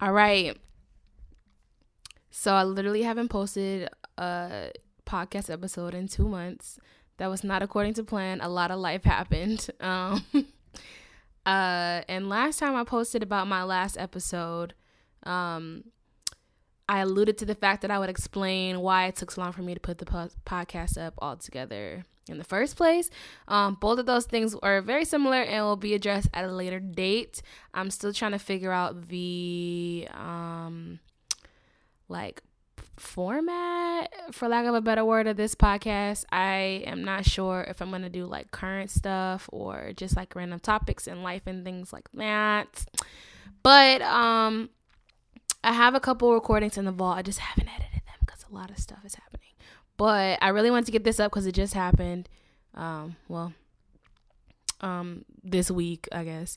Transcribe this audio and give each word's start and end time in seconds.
All 0.00 0.12
right. 0.12 0.56
So 2.30 2.54
I 2.54 2.62
literally 2.62 3.02
haven't 3.02 3.28
posted 3.28 3.88
a 4.16 4.70
podcast 5.04 5.50
episode 5.50 5.94
in 5.94 6.06
two 6.06 6.28
months. 6.28 6.78
That 7.16 7.26
was 7.26 7.42
not 7.42 7.62
according 7.62 7.94
to 7.94 8.04
plan. 8.04 8.40
A 8.40 8.48
lot 8.48 8.70
of 8.70 8.78
life 8.78 9.02
happened. 9.16 9.68
Um, 9.80 10.24
uh, 11.46 12.02
and 12.08 12.28
last 12.28 12.60
time 12.60 12.76
I 12.76 12.84
posted 12.84 13.24
about 13.24 13.48
my 13.48 13.64
last 13.64 13.98
episode, 13.98 14.74
um, 15.24 15.84
I 16.88 17.00
alluded 17.00 17.36
to 17.38 17.44
the 17.44 17.56
fact 17.56 17.82
that 17.82 17.90
I 17.90 17.98
would 17.98 18.08
explain 18.08 18.80
why 18.80 19.06
it 19.06 19.16
took 19.16 19.32
so 19.32 19.40
long 19.40 19.52
for 19.52 19.62
me 19.62 19.74
to 19.74 19.80
put 19.80 19.98
the 19.98 20.06
po- 20.06 20.30
podcast 20.46 20.96
up 20.96 21.14
all 21.18 21.36
together 21.36 22.04
in 22.28 22.38
the 22.38 22.44
first 22.44 22.76
place. 22.76 23.10
Um, 23.46 23.76
both 23.80 23.98
of 23.98 24.06
those 24.06 24.26
things 24.26 24.54
are 24.62 24.80
very 24.82 25.04
similar 25.04 25.42
and 25.42 25.64
will 25.64 25.76
be 25.76 25.94
addressed 25.94 26.28
at 26.34 26.44
a 26.44 26.52
later 26.52 26.80
date. 26.80 27.42
I'm 27.74 27.90
still 27.90 28.12
trying 28.12 28.32
to 28.32 28.38
figure 28.38 28.72
out 28.72 29.08
the 29.08 30.08
um, 30.12 31.00
like 32.08 32.42
format 32.96 34.12
for 34.32 34.48
lack 34.48 34.66
of 34.66 34.74
a 34.74 34.80
better 34.80 35.04
word 35.04 35.26
of 35.26 35.36
this 35.36 35.54
podcast 35.54 36.24
i 36.32 36.82
am 36.86 37.04
not 37.04 37.24
sure 37.24 37.64
if 37.68 37.80
i'm 37.80 37.90
going 37.90 38.02
to 38.02 38.08
do 38.08 38.26
like 38.26 38.50
current 38.50 38.90
stuff 38.90 39.48
or 39.52 39.92
just 39.96 40.16
like 40.16 40.34
random 40.34 40.58
topics 40.58 41.06
in 41.06 41.22
life 41.22 41.42
and 41.46 41.64
things 41.64 41.92
like 41.92 42.08
that 42.14 42.84
but 43.62 44.02
um 44.02 44.68
i 45.62 45.72
have 45.72 45.94
a 45.94 46.00
couple 46.00 46.32
recordings 46.32 46.76
in 46.76 46.84
the 46.84 46.92
vault 46.92 47.16
i 47.16 47.22
just 47.22 47.38
haven't 47.38 47.68
edited 47.68 48.02
them 48.06 48.18
because 48.20 48.44
a 48.50 48.54
lot 48.54 48.70
of 48.70 48.78
stuff 48.78 49.04
is 49.04 49.14
happening 49.14 49.47
but 49.98 50.38
i 50.40 50.48
really 50.48 50.70
want 50.70 50.86
to 50.86 50.92
get 50.92 51.04
this 51.04 51.20
up 51.20 51.30
because 51.30 51.46
it 51.46 51.52
just 51.52 51.74
happened 51.74 52.28
um 52.74 53.14
well 53.28 53.52
um 54.80 55.26
this 55.44 55.70
week 55.70 56.08
i 56.12 56.24
guess 56.24 56.56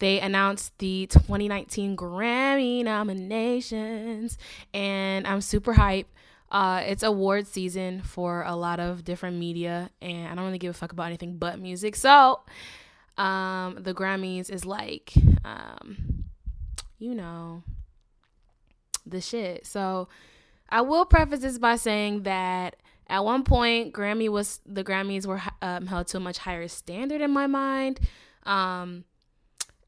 they 0.00 0.18
announced 0.18 0.76
the 0.78 1.06
2019 1.08 1.94
Grammy 1.94 2.82
nominations, 2.82 4.38
and 4.72 5.26
I'm 5.26 5.42
super 5.42 5.74
hype. 5.74 6.08
Uh, 6.50 6.82
it's 6.84 7.02
award 7.02 7.46
season 7.46 8.00
for 8.00 8.42
a 8.42 8.56
lot 8.56 8.80
of 8.80 9.04
different 9.04 9.36
media, 9.36 9.90
and 10.00 10.26
I 10.26 10.34
don't 10.34 10.46
really 10.46 10.58
give 10.58 10.70
a 10.70 10.74
fuck 10.74 10.92
about 10.92 11.04
anything 11.04 11.36
but 11.36 11.60
music. 11.60 11.94
So, 11.96 12.40
um, 13.18 13.76
the 13.78 13.94
Grammys 13.94 14.50
is 14.50 14.64
like, 14.64 15.12
um, 15.44 16.24
you 16.98 17.14
know, 17.14 17.62
the 19.04 19.20
shit. 19.20 19.66
So, 19.66 20.08
I 20.70 20.82
will 20.82 21.04
preface 21.04 21.40
this 21.40 21.58
by 21.58 21.76
saying 21.76 22.22
that 22.22 22.76
at 23.08 23.24
one 23.24 23.42
point, 23.42 23.92
Grammy 23.92 24.28
was 24.28 24.60
the 24.64 24.84
Grammys 24.84 25.26
were 25.26 25.42
um, 25.60 25.86
held 25.86 26.06
to 26.08 26.18
a 26.18 26.20
much 26.20 26.38
higher 26.38 26.68
standard 26.68 27.20
in 27.20 27.32
my 27.32 27.48
mind. 27.48 27.98
Um, 28.44 29.04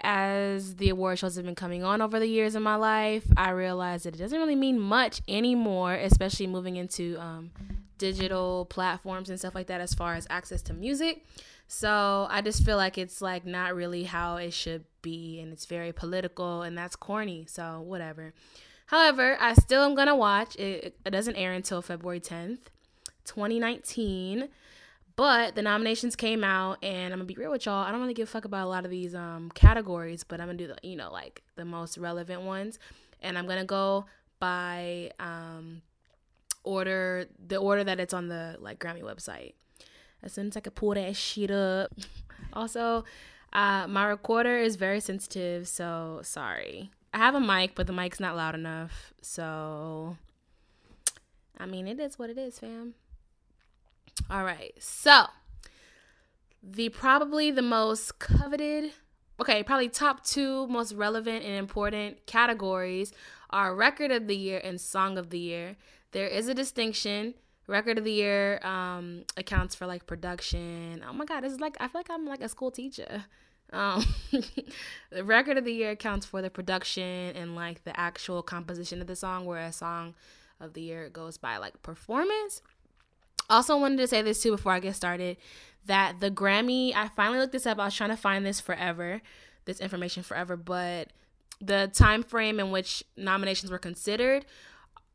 as 0.00 0.76
the 0.76 0.88
award 0.88 1.20
shows 1.20 1.36
have 1.36 1.44
been 1.44 1.54
coming 1.54 1.84
on 1.84 2.02
over 2.02 2.18
the 2.18 2.26
years 2.26 2.56
in 2.56 2.62
my 2.64 2.74
life, 2.74 3.24
I 3.36 3.50
realized 3.50 4.04
that 4.04 4.16
it 4.16 4.18
doesn't 4.18 4.38
really 4.38 4.56
mean 4.56 4.80
much 4.80 5.22
anymore, 5.28 5.94
especially 5.94 6.48
moving 6.48 6.74
into 6.74 7.16
um, 7.20 7.52
digital 7.98 8.64
platforms 8.64 9.30
and 9.30 9.38
stuff 9.38 9.54
like 9.54 9.68
that 9.68 9.80
as 9.80 9.94
far 9.94 10.14
as 10.14 10.26
access 10.28 10.60
to 10.62 10.72
music. 10.72 11.24
So 11.68 12.26
I 12.28 12.42
just 12.42 12.64
feel 12.64 12.76
like 12.76 12.98
it's 12.98 13.22
like 13.22 13.46
not 13.46 13.76
really 13.76 14.02
how 14.02 14.36
it 14.36 14.52
should 14.52 14.84
be, 15.00 15.38
and 15.40 15.52
it's 15.52 15.66
very 15.66 15.92
political, 15.92 16.62
and 16.62 16.76
that's 16.76 16.96
corny. 16.96 17.46
So 17.48 17.80
whatever. 17.80 18.34
However, 18.92 19.38
I 19.40 19.54
still 19.54 19.84
am 19.84 19.94
gonna 19.94 20.14
watch. 20.14 20.54
It, 20.56 20.94
it 21.06 21.10
doesn't 21.10 21.36
air 21.36 21.54
until 21.54 21.80
February 21.80 22.20
10th, 22.20 22.58
2019. 23.24 24.50
But 25.16 25.54
the 25.54 25.62
nominations 25.62 26.14
came 26.14 26.44
out, 26.44 26.76
and 26.84 27.10
I'm 27.10 27.18
gonna 27.18 27.24
be 27.24 27.34
real 27.34 27.50
with 27.50 27.64
y'all. 27.64 27.86
I 27.86 27.90
don't 27.90 28.02
really 28.02 28.12
give 28.12 28.28
a 28.28 28.30
fuck 28.30 28.44
about 28.44 28.66
a 28.66 28.68
lot 28.68 28.84
of 28.84 28.90
these 28.90 29.14
um, 29.14 29.50
categories, 29.54 30.24
but 30.24 30.42
I'm 30.42 30.48
gonna 30.48 30.58
do 30.58 30.66
the 30.66 30.76
you 30.82 30.96
know 30.96 31.10
like 31.10 31.42
the 31.56 31.64
most 31.64 31.96
relevant 31.96 32.42
ones, 32.42 32.78
and 33.22 33.38
I'm 33.38 33.46
gonna 33.46 33.64
go 33.64 34.04
by 34.38 35.10
um, 35.18 35.80
order 36.62 37.28
the 37.46 37.56
order 37.56 37.84
that 37.84 37.98
it's 37.98 38.12
on 38.12 38.28
the 38.28 38.58
like 38.60 38.78
Grammy 38.78 39.02
website. 39.02 39.54
As 40.22 40.34
soon 40.34 40.48
as 40.48 40.56
I 40.58 40.60
can 40.60 40.72
pull 40.72 40.92
that 40.92 41.16
shit 41.16 41.50
up. 41.50 41.92
also, 42.52 43.04
uh, 43.54 43.86
my 43.88 44.04
recorder 44.04 44.58
is 44.58 44.76
very 44.76 45.00
sensitive, 45.00 45.66
so 45.66 46.20
sorry. 46.22 46.90
I 47.14 47.18
have 47.18 47.34
a 47.34 47.40
mic, 47.40 47.74
but 47.74 47.86
the 47.86 47.92
mic's 47.92 48.20
not 48.20 48.36
loud 48.36 48.54
enough, 48.54 49.12
so 49.20 50.16
I 51.58 51.66
mean 51.66 51.86
it 51.86 52.00
is 52.00 52.18
what 52.18 52.30
it 52.30 52.38
is, 52.38 52.58
fam. 52.58 52.94
All 54.30 54.44
right. 54.44 54.74
So, 54.78 55.26
the 56.62 56.88
probably 56.90 57.50
the 57.50 57.62
most 57.62 58.18
coveted, 58.18 58.92
okay, 59.40 59.62
probably 59.62 59.88
top 59.88 60.24
two 60.24 60.66
most 60.68 60.92
relevant 60.92 61.44
and 61.44 61.54
important 61.54 62.26
categories 62.26 63.12
are 63.50 63.74
record 63.74 64.10
of 64.10 64.26
the 64.26 64.36
year 64.36 64.60
and 64.62 64.80
song 64.80 65.18
of 65.18 65.30
the 65.30 65.38
year. 65.38 65.76
There 66.12 66.28
is 66.28 66.48
a 66.48 66.54
distinction. 66.54 67.34
Record 67.66 67.98
of 67.98 68.04
the 68.04 68.12
year 68.12 68.60
um, 68.64 69.24
accounts 69.36 69.74
for 69.74 69.86
like 69.86 70.06
production. 70.06 71.04
Oh 71.08 71.12
my 71.12 71.24
God, 71.24 71.42
this 71.42 71.52
is 71.52 71.60
like, 71.60 71.76
I 71.80 71.88
feel 71.88 72.00
like 72.00 72.10
I'm 72.10 72.26
like 72.26 72.42
a 72.42 72.48
school 72.48 72.70
teacher. 72.70 73.24
Um, 73.72 74.04
the 75.10 75.24
record 75.24 75.56
of 75.56 75.64
the 75.64 75.72
year 75.72 75.92
accounts 75.92 76.26
for 76.26 76.42
the 76.42 76.50
production 76.50 77.02
and 77.02 77.54
like 77.54 77.84
the 77.84 77.98
actual 77.98 78.42
composition 78.42 79.00
of 79.00 79.06
the 79.06 79.16
song, 79.16 79.46
whereas 79.46 79.76
song 79.76 80.12
of 80.60 80.74
the 80.74 80.82
year 80.82 81.08
goes 81.08 81.38
by 81.38 81.56
like 81.56 81.80
performance. 81.80 82.60
Also, 83.48 83.78
wanted 83.78 83.96
to 83.96 84.06
say 84.06 84.20
this 84.20 84.42
too 84.42 84.50
before 84.50 84.72
I 84.72 84.80
get 84.80 84.94
started 84.94 85.38
that 85.86 86.20
the 86.20 86.30
Grammy, 86.30 86.94
I 86.94 87.08
finally 87.08 87.38
looked 87.38 87.52
this 87.52 87.66
up. 87.66 87.78
I 87.78 87.86
was 87.86 87.94
trying 87.94 88.10
to 88.10 88.16
find 88.16 88.44
this 88.44 88.60
forever, 88.60 89.22
this 89.64 89.80
information 89.80 90.22
forever, 90.22 90.56
but 90.56 91.08
the 91.60 91.90
time 91.92 92.22
frame 92.22 92.60
in 92.60 92.70
which 92.70 93.04
nominations 93.16 93.70
were 93.70 93.78
considered 93.78 94.44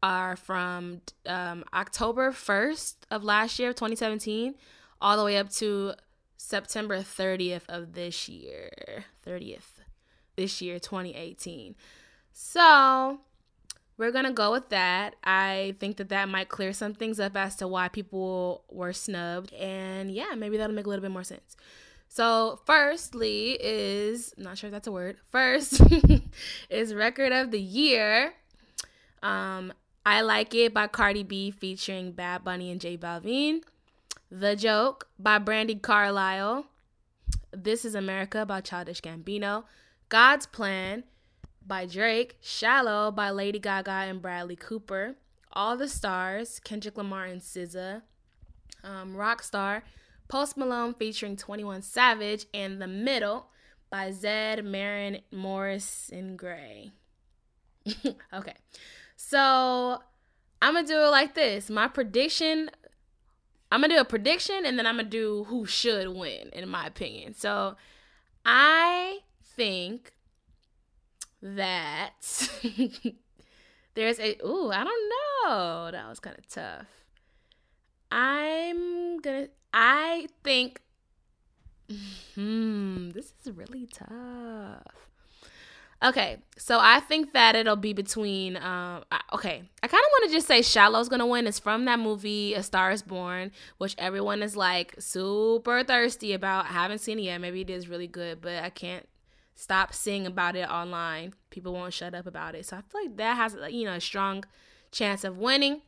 are 0.01 0.35
from 0.35 1.01
um, 1.25 1.63
October 1.73 2.31
1st 2.31 2.95
of 3.11 3.23
last 3.23 3.59
year, 3.59 3.73
2017, 3.73 4.55
all 5.01 5.17
the 5.17 5.23
way 5.23 5.37
up 5.37 5.49
to 5.49 5.93
September 6.37 6.99
30th 6.99 7.63
of 7.67 7.93
this 7.93 8.29
year, 8.29 9.05
30th 9.25 9.81
this 10.35 10.61
year, 10.61 10.79
2018. 10.79 11.75
So 12.31 13.19
we're 13.97 14.11
gonna 14.11 14.31
go 14.31 14.51
with 14.51 14.69
that. 14.69 15.15
I 15.23 15.75
think 15.79 15.97
that 15.97 16.09
that 16.09 16.29
might 16.29 16.49
clear 16.49 16.73
some 16.73 16.93
things 16.93 17.19
up 17.19 17.35
as 17.35 17.55
to 17.57 17.67
why 17.67 17.87
people 17.87 18.63
were 18.69 18.93
snubbed, 18.93 19.53
and 19.53 20.11
yeah, 20.11 20.35
maybe 20.37 20.57
that'll 20.57 20.75
make 20.75 20.85
a 20.85 20.89
little 20.89 21.01
bit 21.01 21.11
more 21.11 21.23
sense. 21.23 21.57
So, 22.09 22.61
firstly, 22.65 23.57
is 23.59 24.33
not 24.37 24.57
sure 24.57 24.69
if 24.69 24.71
that's 24.71 24.87
a 24.87 24.91
word. 24.91 25.17
First 25.31 25.81
is 26.69 26.93
record 26.93 27.33
of 27.33 27.51
the 27.51 27.59
year. 27.59 28.33
Um, 29.21 29.73
I 30.09 30.21
like 30.21 30.55
it 30.55 30.73
by 30.73 30.87
Cardi 30.87 31.23
B 31.23 31.51
featuring 31.51 32.13
Bad 32.13 32.45
Bunny 32.45 32.71
and 32.71 32.79
J 32.79 32.97
Balvin. 32.97 33.61
The 34.31 34.55
Joke 34.55 35.09
by 35.19 35.37
Brandi 35.37 35.81
Carlile. 35.81 36.65
This 37.51 37.83
is 37.83 37.93
America 37.93 38.45
by 38.45 38.61
Childish 38.61 39.01
Gambino. 39.01 39.65
God's 40.07 40.45
Plan 40.45 41.03
by 41.61 41.85
Drake, 41.85 42.37
Shallow 42.39 43.11
by 43.11 43.31
Lady 43.31 43.59
Gaga 43.59 43.91
and 43.91 44.21
Bradley 44.21 44.55
Cooper, 44.55 45.15
All 45.51 45.75
the 45.75 45.89
Stars, 45.89 46.61
Kendrick 46.61 46.97
Lamar 46.97 47.25
and 47.25 47.41
SZA, 47.41 48.01
um, 48.85 49.13
Rockstar, 49.13 49.81
Post 50.29 50.55
Malone 50.55 50.93
featuring 50.93 51.35
21 51.35 51.81
Savage, 51.81 52.45
and 52.53 52.81
The 52.81 52.87
Middle 52.87 53.47
by 53.89 54.11
Zedd, 54.11 54.63
Maren, 54.63 55.19
Morris, 55.33 56.09
and 56.13 56.39
Gray. 56.39 56.93
okay, 58.33 58.53
so 59.17 59.99
I'm 60.61 60.75
gonna 60.75 60.87
do 60.87 61.01
it 61.01 61.09
like 61.09 61.35
this. 61.35 61.69
My 61.69 61.89
prediction 61.89 62.69
I'm 63.71 63.81
gonna 63.81 63.95
do 63.95 63.99
a 63.99 64.05
prediction 64.05 64.65
and 64.65 64.79
then 64.79 64.87
I'm 64.87 64.97
gonna 64.97 65.09
do 65.09 65.43
who 65.45 65.65
should 65.65 66.07
win, 66.09 66.49
in 66.53 66.69
my 66.69 66.87
opinion. 66.87 67.33
So 67.33 67.75
I 68.45 69.19
think 69.43 70.13
that 71.41 72.11
there's 73.95 74.19
a 74.19 74.37
ooh, 74.45 74.71
I 74.71 74.83
don't 74.83 75.09
know. 75.09 75.91
That 75.91 76.07
was 76.07 76.19
kind 76.19 76.37
of 76.37 76.47
tough. 76.47 76.87
I'm 78.09 79.19
gonna 79.19 79.49
I 79.73 80.27
think 80.43 80.81
hmm, 82.35 83.09
this 83.09 83.33
is 83.43 83.51
really 83.51 83.87
tough. 83.87 85.06
Okay, 86.03 86.37
so 86.57 86.77
I 86.79 86.99
think 86.99 87.33
that 87.33 87.55
it'll 87.55 87.75
be 87.75 87.93
between. 87.93 88.55
Um, 88.57 89.03
okay, 89.33 89.63
I 89.81 89.87
kind 89.87 90.03
of 90.03 90.11
want 90.11 90.29
to 90.29 90.35
just 90.35 90.47
say 90.47 90.61
"Shallow's" 90.61 91.09
gonna 91.09 91.25
win. 91.25 91.47
It's 91.47 91.57
from 91.57 91.85
that 91.85 91.97
movie 91.99 92.53
"A 92.53 92.61
Star 92.61 92.91
Is 92.91 93.01
Born," 93.01 93.51
which 93.79 93.95
everyone 93.97 94.43
is 94.43 94.55
like 94.55 94.93
super 94.99 95.83
thirsty 95.83 96.33
about. 96.33 96.65
I 96.65 96.69
haven't 96.69 96.99
seen 96.99 97.17
it 97.17 97.23
yet. 97.23 97.41
Maybe 97.41 97.61
it 97.61 97.71
is 97.71 97.87
really 97.89 98.07
good, 98.07 98.41
but 98.41 98.63
I 98.63 98.69
can't 98.69 99.07
stop 99.55 99.91
seeing 99.91 100.27
about 100.27 100.55
it 100.55 100.69
online. 100.69 101.33
People 101.49 101.73
won't 101.73 101.93
shut 101.93 102.13
up 102.13 102.27
about 102.27 102.53
it. 102.53 102.67
So 102.67 102.77
I 102.77 102.81
feel 102.81 103.01
like 103.01 103.17
that 103.17 103.35
has 103.35 103.57
you 103.71 103.85
know 103.85 103.93
a 103.93 104.01
strong 104.01 104.45
chance 104.91 105.23
of 105.23 105.39
winning. 105.39 105.81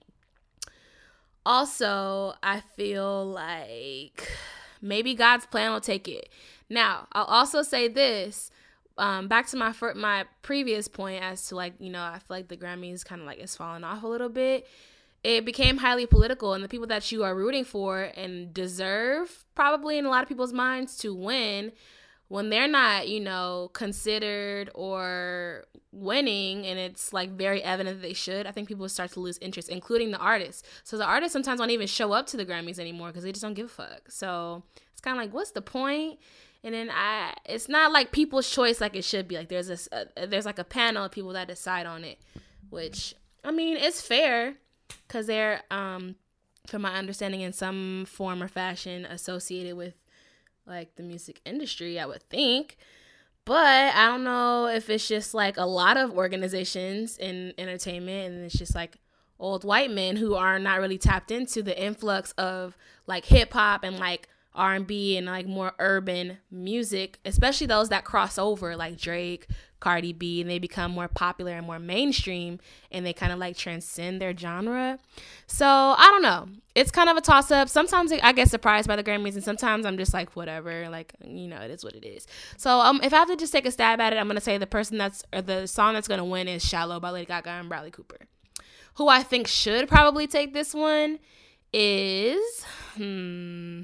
Also, 1.46 2.34
I 2.42 2.62
feel 2.76 3.26
like 3.26 4.28
maybe 4.82 5.14
God's 5.14 5.46
plan 5.46 5.72
will 5.72 5.82
take 5.82 6.08
it. 6.08 6.30
Now, 6.68 7.08
I'll 7.12 7.26
also 7.26 7.62
say 7.62 7.88
this. 7.88 8.50
Um, 9.00 9.28
back 9.28 9.48
to 9.48 9.58
my 9.58 9.74
fir- 9.74 9.96
my 9.96 10.26
previous 10.42 10.88
point 10.88 11.24
as 11.24 11.48
to 11.48 11.56
like 11.56 11.74
you 11.80 11.90
know 11.90 12.02
I 12.02 12.20
feel 12.20 12.38
like 12.38 12.48
the 12.48 12.58
Grammys 12.58 13.04
kind 13.04 13.22
of 13.22 13.28
like 13.28 13.40
is 13.40 13.56
falling 13.56 13.84
off 13.84 14.04
a 14.04 14.08
little 14.08 14.30
bit. 14.30 14.68
It 15.24 15.44
became 15.44 15.78
highly 15.78 16.06
political, 16.06 16.54
and 16.54 16.64
the 16.64 16.70
people 16.70 16.88
that 16.88 17.12
you 17.12 17.24
are 17.24 17.36
rooting 17.36 17.66
for 17.66 18.04
and 18.16 18.54
deserve 18.54 19.44
probably 19.54 19.98
in 19.98 20.06
a 20.06 20.10
lot 20.10 20.24
of 20.24 20.30
people's 20.30 20.54
minds 20.54 20.98
to 21.00 21.14
win 21.14 21.74
when 22.30 22.50
they're 22.50 22.68
not, 22.68 23.10
you 23.10 23.20
know, 23.20 23.70
considered 23.74 24.70
or 24.76 25.66
winning 25.92 26.66
and 26.66 26.78
it's 26.78 27.12
like 27.12 27.32
very 27.32 27.62
evident 27.64 27.98
that 27.98 28.08
they 28.08 28.14
should, 28.14 28.46
I 28.46 28.52
think 28.52 28.68
people 28.68 28.88
start 28.88 29.12
to 29.14 29.20
lose 29.20 29.40
interest, 29.40 29.68
including 29.68 30.12
the 30.12 30.20
artists. 30.20 30.64
So 30.84 30.98
the 30.98 31.06
artists 31.06 31.34
sometimes 31.34 31.60
don't 31.60 31.72
even 31.72 31.88
show 31.88 32.12
up 32.14 32.28
to 32.28 32.38
the 32.38 32.46
Grammys 32.46 32.78
anymore 32.78 33.08
because 33.08 33.24
they 33.24 33.32
just 33.32 33.42
don't 33.42 33.56
give 33.56 33.66
a 33.66 33.70
fuck. 33.70 34.12
So 34.12 34.64
it's 34.92 35.02
kind 35.02 35.18
of 35.18 35.24
like, 35.24 35.34
what's 35.34 35.52
the 35.52 35.62
point? 35.64 36.20
And 36.64 36.74
then 36.74 36.90
I, 36.92 37.34
it's 37.46 37.70
not 37.70 37.92
like 37.92 38.12
people's 38.12 38.50
choice 38.50 38.82
like 38.82 38.96
it 38.96 39.06
should 39.06 39.28
be. 39.28 39.38
Like 39.38 39.50
there's 39.50 39.70
a, 39.70 40.08
a 40.18 40.28
there's 40.28 40.46
like 40.46 40.60
a 40.60 40.64
panel 40.64 41.06
of 41.06 41.12
people 41.12 41.32
that 41.34 41.48
decide 41.48 41.86
on 41.86 42.04
it, 42.04 42.20
which 42.70 43.16
I 43.44 43.52
mean 43.52 43.78
it's 43.78 44.02
fair 44.02 44.56
because 45.08 45.28
they're 45.28 45.62
um, 45.72 46.16
from 46.68 46.82
my 46.84 46.96
understanding, 46.96 47.42
in 47.42 47.54
some 47.54 48.06
form 48.08 48.44
or 48.44 48.48
fashion 48.48 49.06
associated 49.06 49.76
with 49.76 49.96
like 50.66 50.96
the 50.96 51.04
music 51.04 51.42
industry, 51.46 52.00
I 52.00 52.06
would 52.06 52.24
think. 52.24 52.78
But 53.46 53.96
I 53.96 54.08
don't 54.08 54.24
know 54.24 54.68
if 54.68 54.90
it's 54.90 55.08
just 55.08 55.34
like 55.34 55.58
a 55.58 55.66
lot 55.66 55.98
of 55.98 56.12
organizations 56.12 57.18
in 57.18 57.54
entertainment 57.58 58.34
and 58.34 58.46
it's 58.46 58.58
just 58.58 58.76
like 58.76 58.98
old 59.40 59.64
white 59.64 59.90
men 59.90 60.18
who 60.18 60.36
are 60.36 60.60
not 60.60 60.80
really 60.80 60.98
tapped 60.98 61.32
into 61.32 61.64
the 61.64 61.82
influx 61.82 62.32
of 62.34 62.78
like 63.08 63.26
hip 63.26 63.54
hop 63.54 63.84
and 63.84 63.98
like 63.98 64.28
R&B 64.60 65.18
and 65.18 65.26
like 65.26 65.48
more 65.48 65.74
urban 65.80 66.38
music, 66.52 67.18
especially 67.26 67.68
those 67.68 67.90
that 67.90 68.04
cross 68.04 68.38
over 68.38 68.76
like 68.76 68.98
Drake, 68.98 69.48
Cardi 69.80 70.12
B 70.12 70.42
and 70.42 70.50
they 70.50 70.60
become 70.60 70.92
more 70.92 71.08
popular 71.08 71.54
and 71.54 71.66
more 71.66 71.80
mainstream 71.80 72.60
and 72.92 73.06
they 73.06 73.14
kind 73.14 73.32
of 73.32 73.40
like 73.40 73.56
transcend 73.56 74.22
their 74.22 74.36
genre. 74.36 75.00
So, 75.48 75.66
I 75.66 76.10
don't 76.12 76.22
know. 76.22 76.50
It's 76.76 76.92
kind 76.92 77.10
of 77.10 77.18
a 77.18 77.22
toss 77.22 77.50
up. 77.52 77.70
Sometimes 77.70 78.12
I 78.12 78.32
get 78.34 78.50
surprised 78.50 78.88
by 78.88 78.96
the 78.96 79.04
Grammys 79.04 79.36
and 79.36 79.44
sometimes 79.44 79.86
I'm 79.86 79.98
just 79.98 80.14
like 80.14 80.36
whatever, 80.36 80.90
like 80.90 81.14
you 81.24 81.48
know, 81.48 81.58
it 81.62 81.72
is 81.72 81.84
what 81.84 81.96
it 81.96 82.06
is. 82.06 82.28
So, 82.58 82.80
um 82.80 83.00
if 83.04 83.14
I 83.14 83.18
have 83.18 83.30
to 83.30 83.38
just 83.38 83.54
take 83.54 83.66
a 83.66 83.72
stab 83.72 84.00
at 84.02 84.14
it, 84.14 84.18
I'm 84.18 84.28
going 84.28 84.36
to 84.36 84.42
say 84.42 84.58
the 84.58 84.68
person 84.68 84.98
that's 84.98 85.24
or 85.34 85.42
the 85.42 85.68
song 85.68 85.94
that's 85.94 86.08
going 86.08 86.20
to 86.20 86.26
win 86.26 86.48
is 86.48 86.64
Shallow 86.64 87.00
by 87.00 87.12
Lady 87.12 87.26
Gaga 87.26 87.50
and 87.50 87.70
Bradley 87.70 87.92
Cooper. 87.92 88.20
Who 88.96 89.08
I 89.08 89.24
think 89.24 89.48
should 89.48 89.88
probably 89.88 90.28
take 90.28 90.54
this 90.54 90.74
one 90.74 91.20
is 91.72 92.66
hmm 92.96 93.84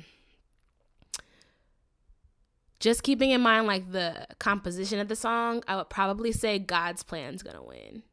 just 2.85 3.01
keeping 3.01 3.31
in 3.31 3.41
mind 3.41 3.65
like 3.65 3.91
the 3.91 4.27
composition 4.37 4.99
of 4.99 5.07
the 5.07 5.15
song, 5.15 5.63
I 5.67 5.75
would 5.75 5.89
probably 5.89 6.31
say 6.31 6.59
God's 6.59 7.01
Plan's 7.01 7.41
gonna 7.41 7.63
win. 7.63 8.03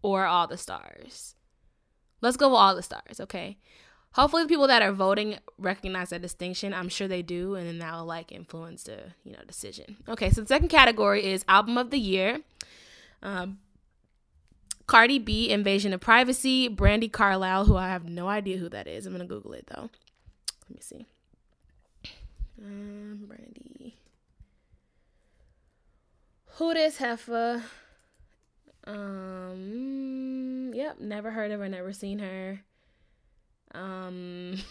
Or 0.00 0.26
All 0.26 0.46
the 0.46 0.56
Stars. 0.56 1.34
Let's 2.20 2.36
go 2.36 2.50
with 2.50 2.58
All 2.58 2.76
the 2.76 2.84
Stars, 2.84 3.18
okay? 3.18 3.58
Hopefully 4.12 4.44
the 4.44 4.48
people 4.48 4.68
that 4.68 4.80
are 4.80 4.92
voting 4.92 5.38
recognize 5.58 6.10
that 6.10 6.22
distinction. 6.22 6.72
I'm 6.72 6.88
sure 6.88 7.08
they 7.08 7.22
do, 7.22 7.56
and 7.56 7.66
then 7.66 7.80
that 7.80 7.94
will 7.94 8.04
like 8.04 8.30
influence 8.30 8.84
the, 8.84 9.12
you 9.24 9.32
know, 9.32 9.40
decision. 9.44 9.96
Okay, 10.08 10.30
so 10.30 10.42
the 10.42 10.46
second 10.46 10.68
category 10.68 11.24
is 11.24 11.44
album 11.48 11.76
of 11.76 11.90
the 11.90 11.98
year. 11.98 12.40
Um 13.22 13.58
Cardi 14.86 15.18
B, 15.18 15.50
Invasion 15.50 15.92
of 15.92 16.00
Privacy, 16.00 16.68
Brandi 16.68 17.10
Carlile, 17.10 17.64
who 17.64 17.76
I 17.76 17.88
have 17.88 18.04
no 18.04 18.28
idea 18.28 18.58
who 18.58 18.68
that 18.68 18.86
is. 18.86 19.04
I'm 19.04 19.12
gonna 19.12 19.26
Google 19.26 19.52
it 19.52 19.66
though. 19.66 19.90
Let 20.68 20.70
me 20.70 20.80
see. 20.80 21.06
Um, 22.62 23.26
Brandi. 23.26 23.94
Who 26.56 26.74
this 26.74 26.98
heifer? 26.98 27.62
Um, 28.84 30.72
yep, 30.74 31.00
never 31.00 31.30
heard 31.30 31.50
of 31.50 31.60
her, 31.60 31.68
never 31.68 31.92
seen 31.92 32.18
her. 32.18 32.60
Um, 33.74 34.58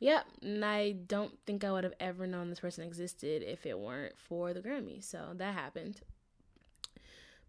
yep, 0.00 0.26
and 0.42 0.64
I 0.64 0.92
don't 0.92 1.32
think 1.46 1.64
I 1.64 1.72
would 1.72 1.84
have 1.84 1.94
ever 1.98 2.26
known 2.26 2.50
this 2.50 2.60
person 2.60 2.84
existed 2.84 3.42
if 3.42 3.64
it 3.64 3.78
weren't 3.78 4.18
for 4.18 4.52
the 4.52 4.60
Grammy. 4.60 5.02
So 5.02 5.32
that 5.36 5.54
happened. 5.54 6.00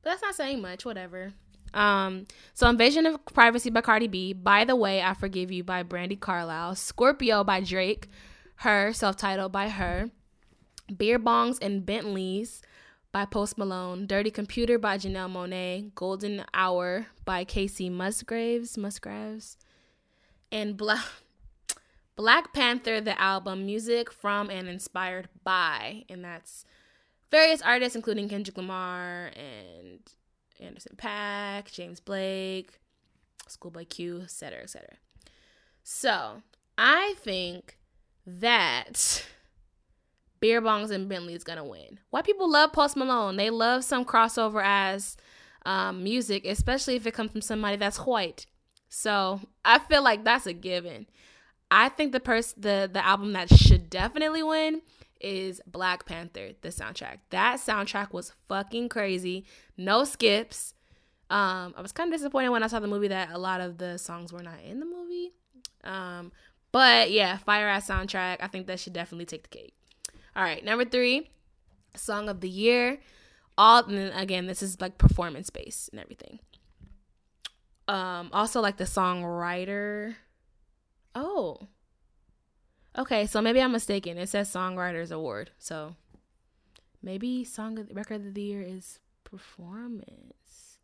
But 0.02 0.12
that's 0.12 0.22
not 0.22 0.36
saying 0.36 0.62
much, 0.62 0.86
whatever. 0.86 1.34
Um, 1.74 2.28
so 2.54 2.70
Invasion 2.70 3.06
of 3.06 3.26
Privacy 3.26 3.70
by 3.70 3.82
Cardi 3.82 4.08
B, 4.08 4.32
By 4.32 4.64
the 4.64 4.78
Way, 4.78 5.02
I 5.02 5.16
Forgive 5.16 5.52
You 5.52 5.66
by 5.66 5.84
Brandi 5.84 6.18
Carlile, 6.18 6.76
Scorpio 6.76 7.44
by 7.44 7.60
Drake, 7.60 8.08
Her, 8.58 8.94
self-titled 8.94 9.52
by 9.52 9.68
her, 9.68 10.12
Beer 10.94 11.18
Bongs 11.18 11.58
and 11.62 11.86
Bentleys 11.86 12.62
by 13.12 13.26
Post 13.26 13.58
Malone, 13.58 14.06
Dirty 14.06 14.30
Computer 14.30 14.78
by 14.78 14.98
Janelle 14.98 15.32
Monáe, 15.32 15.94
Golden 15.96 16.44
Hour 16.54 17.08
by 17.24 17.46
Kacey 17.46 17.90
Musgraves, 17.90 18.78
Musgraves, 18.78 19.58
and 20.52 20.78
Black 20.78 21.06
Black 22.16 22.54
Panther 22.54 23.02
the 23.02 23.20
album, 23.20 23.66
music 23.66 24.12
from 24.12 24.50
and 24.50 24.68
inspired 24.68 25.28
by, 25.44 26.06
and 26.08 26.24
that's 26.24 26.66
various 27.32 27.62
artists 27.62 27.96
including 27.96 28.30
Kendrick 28.30 28.58
Lamar 28.58 29.32
and 29.36 30.00
Anderson 30.60 30.96
.Paak, 30.98 31.72
James 31.72 32.00
Blake, 32.00 32.80
Schoolboy 33.48 33.86
Q, 33.86 34.22
etc., 34.22 34.62
etc. 34.64 34.88
So 35.84 36.42
I 36.78 37.16
think 37.18 37.78
that 38.26 39.26
Beer 40.40 40.62
Bongs 40.62 40.92
and 40.92 41.08
Bentley 41.10 41.34
is 41.34 41.44
gonna 41.44 41.66
win. 41.66 42.00
White 42.10 42.26
people 42.26 42.50
love 42.50 42.74
Post 42.74 42.96
Malone. 42.96 43.38
They 43.38 43.50
love 43.50 43.84
some 43.84 44.06
crossover 44.06 44.64
ass 44.64 45.18
um, 45.66 46.04
music, 46.04 46.46
especially 46.46 46.96
if 46.96 47.08
it 47.08 47.14
comes 47.14 47.32
from 47.32 47.42
somebody 47.42 47.78
that's 47.78 47.98
white. 47.98 48.46
So 48.90 49.42
I 49.64 49.80
feel 49.80 50.04
like 50.04 50.24
that's 50.24 50.46
a 50.46 50.54
given. 50.54 51.08
I 51.72 51.90
think 51.90 52.12
the 52.12 52.20
person 52.20 52.62
the 52.62 52.90
the 52.92 53.06
album 53.06 53.34
that 53.34 53.50
should 53.50 53.90
definitely 53.90 54.44
win 54.44 54.82
is 55.20 55.62
Black 55.66 56.06
Panther, 56.06 56.52
the 56.62 56.70
soundtrack. 56.70 57.20
That 57.32 57.60
soundtrack 57.60 58.14
was 58.14 58.34
fucking 58.48 58.90
crazy. 58.90 59.46
No 59.78 60.04
skips. 60.04 60.74
Um, 61.30 61.74
I 61.76 61.82
was 61.82 61.92
kind 61.92 62.14
of 62.14 62.20
disappointed 62.20 62.50
when 62.50 62.64
I 62.64 62.68
saw 62.68 62.80
the 62.80 62.88
movie 62.88 63.08
that 63.08 63.32
a 63.32 63.38
lot 63.38 63.62
of 63.62 63.78
the 63.78 63.98
songs 63.98 64.32
were 64.32 64.44
not 64.44 64.60
in 64.64 64.80
the 64.80 64.86
movie. 64.86 65.32
Um, 65.84 66.32
but 66.72 67.12
yeah, 67.12 67.38
fire 67.38 67.68
ass 67.68 67.90
soundtrack. 67.90 68.38
I 68.42 68.48
think 68.48 68.68
that 68.68 68.80
should 68.80 68.94
definitely 68.94 69.26
take 69.26 69.44
the 69.44 69.58
cake. 69.58 69.75
All 70.36 70.44
right, 70.44 70.64
number 70.64 70.86
three, 70.86 71.30
song 71.96 72.30
of 72.30 72.42
the 72.42 72.50
year. 72.50 73.00
All 73.58 73.86
and 73.86 74.14
again, 74.20 74.48
this 74.48 74.62
is 74.62 74.82
like 74.82 74.98
performance 74.98 75.50
based 75.50 75.90
and 75.90 76.00
everything. 76.00 76.40
Um, 77.88 78.30
also 78.34 78.62
like 78.62 78.78
the 78.78 78.84
songwriter. 78.84 80.16
Oh, 81.14 81.70
okay. 82.98 83.28
So 83.28 83.42
maybe 83.42 83.62
I'm 83.62 83.72
mistaken. 83.72 84.18
It 84.18 84.28
says 84.28 84.52
songwriters 84.52 85.12
award. 85.12 85.52
So 85.58 85.96
maybe 87.02 87.46
song 87.46 87.80
of 87.80 87.88
the, 87.88 87.94
record 87.94 88.26
of 88.26 88.34
the 88.34 88.42
year 88.42 88.62
is 88.62 89.00
performance. 89.24 90.80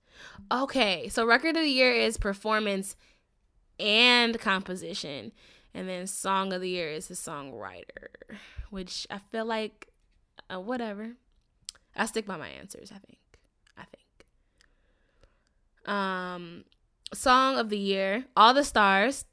Okay, 0.52 1.10
so 1.10 1.26
record 1.26 1.58
of 1.58 1.64
the 1.64 1.70
year 1.70 1.94
is 1.94 2.18
performance 2.18 2.96
and 3.80 4.40
composition. 4.40 5.32
And 5.74 5.88
then 5.88 6.06
song 6.08 6.54
of 6.54 6.62
the 6.62 6.70
year 6.70 6.90
is 6.90 7.08
the 7.08 7.14
songwriter, 7.14 8.10
which 8.70 9.08
I 9.10 9.20
feel 9.20 9.46
like 9.46 9.88
uh, 10.54 10.60
whatever. 10.60 11.14
I 11.96 12.06
stick 12.06 12.26
by 12.26 12.38
my 12.38 12.50
answers, 12.50 12.92
I 12.92 13.00
think. 13.00 13.20
I 13.78 13.84
think. 13.84 14.26
Um 15.90 16.66
song 17.14 17.58
of 17.58 17.70
the 17.70 17.78
year, 17.78 18.26
All 18.36 18.54
the 18.54 18.64
Stars 18.64 19.26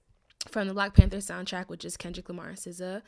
from 0.49 0.68
the 0.68 0.75
Black 0.75 0.95
Panther 0.95 1.18
soundtrack, 1.18 1.68
which 1.68 1.85
is 1.85 1.97
Kendrick 1.97 2.28
Lamar 2.28 2.49
and 2.49 2.59
SZA. 2.59 3.02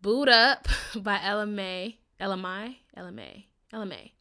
Boo'd 0.00 0.28
Up 0.28 0.68
by 0.96 1.20
Ella 1.22 1.46
Mai, 1.46 1.96
Ella 2.20 2.36
Mai. 2.36 4.12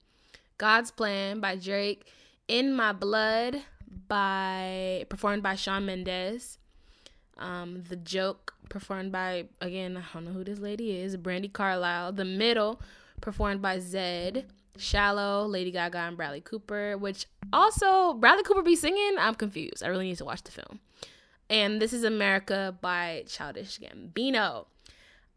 God's 0.57 0.91
Plan 0.91 1.39
by 1.39 1.55
Drake. 1.55 2.11
In 2.47 2.73
My 2.73 2.93
Blood 2.93 3.61
by 4.07 5.05
performed 5.09 5.43
by 5.43 5.55
Shawn 5.55 5.85
Mendes. 5.85 6.57
Um, 7.39 7.83
the 7.87 7.95
joke 7.95 8.53
performed 8.69 9.11
by 9.11 9.45
again, 9.61 9.97
I 9.97 10.01
don't 10.13 10.25
know 10.25 10.31
who 10.31 10.43
this 10.43 10.59
lady 10.59 10.99
is, 10.99 11.17
Brandi 11.17 11.51
Carlile. 11.51 12.13
The 12.13 12.25
middle 12.25 12.81
performed 13.21 13.61
by 13.61 13.77
Zedd. 13.77 14.45
Shallow, 14.79 15.47
Lady 15.47 15.71
Gaga, 15.71 15.97
and 15.97 16.15
Bradley 16.15 16.41
Cooper, 16.41 16.97
which 16.97 17.25
also 17.51 18.13
Bradley 18.13 18.43
Cooper 18.43 18.61
be 18.61 18.75
singing. 18.75 19.15
I'm 19.17 19.33
confused. 19.35 19.83
I 19.83 19.87
really 19.87 20.05
need 20.05 20.19
to 20.19 20.25
watch 20.25 20.43
the 20.43 20.51
film. 20.51 20.79
And 21.49 21.81
This 21.81 21.93
Is 21.93 22.03
America 22.03 22.77
by 22.79 23.23
Childish 23.27 23.79
Gambino. 23.79 24.67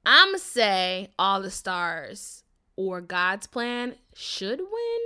I'm 0.05 0.29
going 0.29 0.39
to 0.39 0.45
say 0.45 1.09
All 1.19 1.41
the 1.41 1.51
Stars 1.51 2.43
or 2.77 3.01
God's 3.01 3.47
Plan 3.47 3.95
should 4.15 4.59
win 4.59 5.01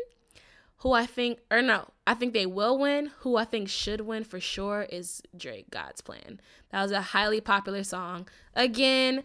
who 0.84 0.92
I 0.92 1.06
think, 1.06 1.38
or 1.50 1.62
no, 1.62 1.88
I 2.06 2.12
think 2.12 2.34
they 2.34 2.44
will 2.44 2.78
win. 2.78 3.10
Who 3.20 3.36
I 3.36 3.46
think 3.46 3.70
should 3.70 4.02
win 4.02 4.22
for 4.22 4.38
sure 4.38 4.82
is 4.82 5.22
Drake 5.34 5.70
God's 5.70 6.02
Plan. 6.02 6.38
That 6.72 6.82
was 6.82 6.92
a 6.92 7.00
highly 7.00 7.40
popular 7.40 7.82
song. 7.84 8.28
Again, 8.52 9.24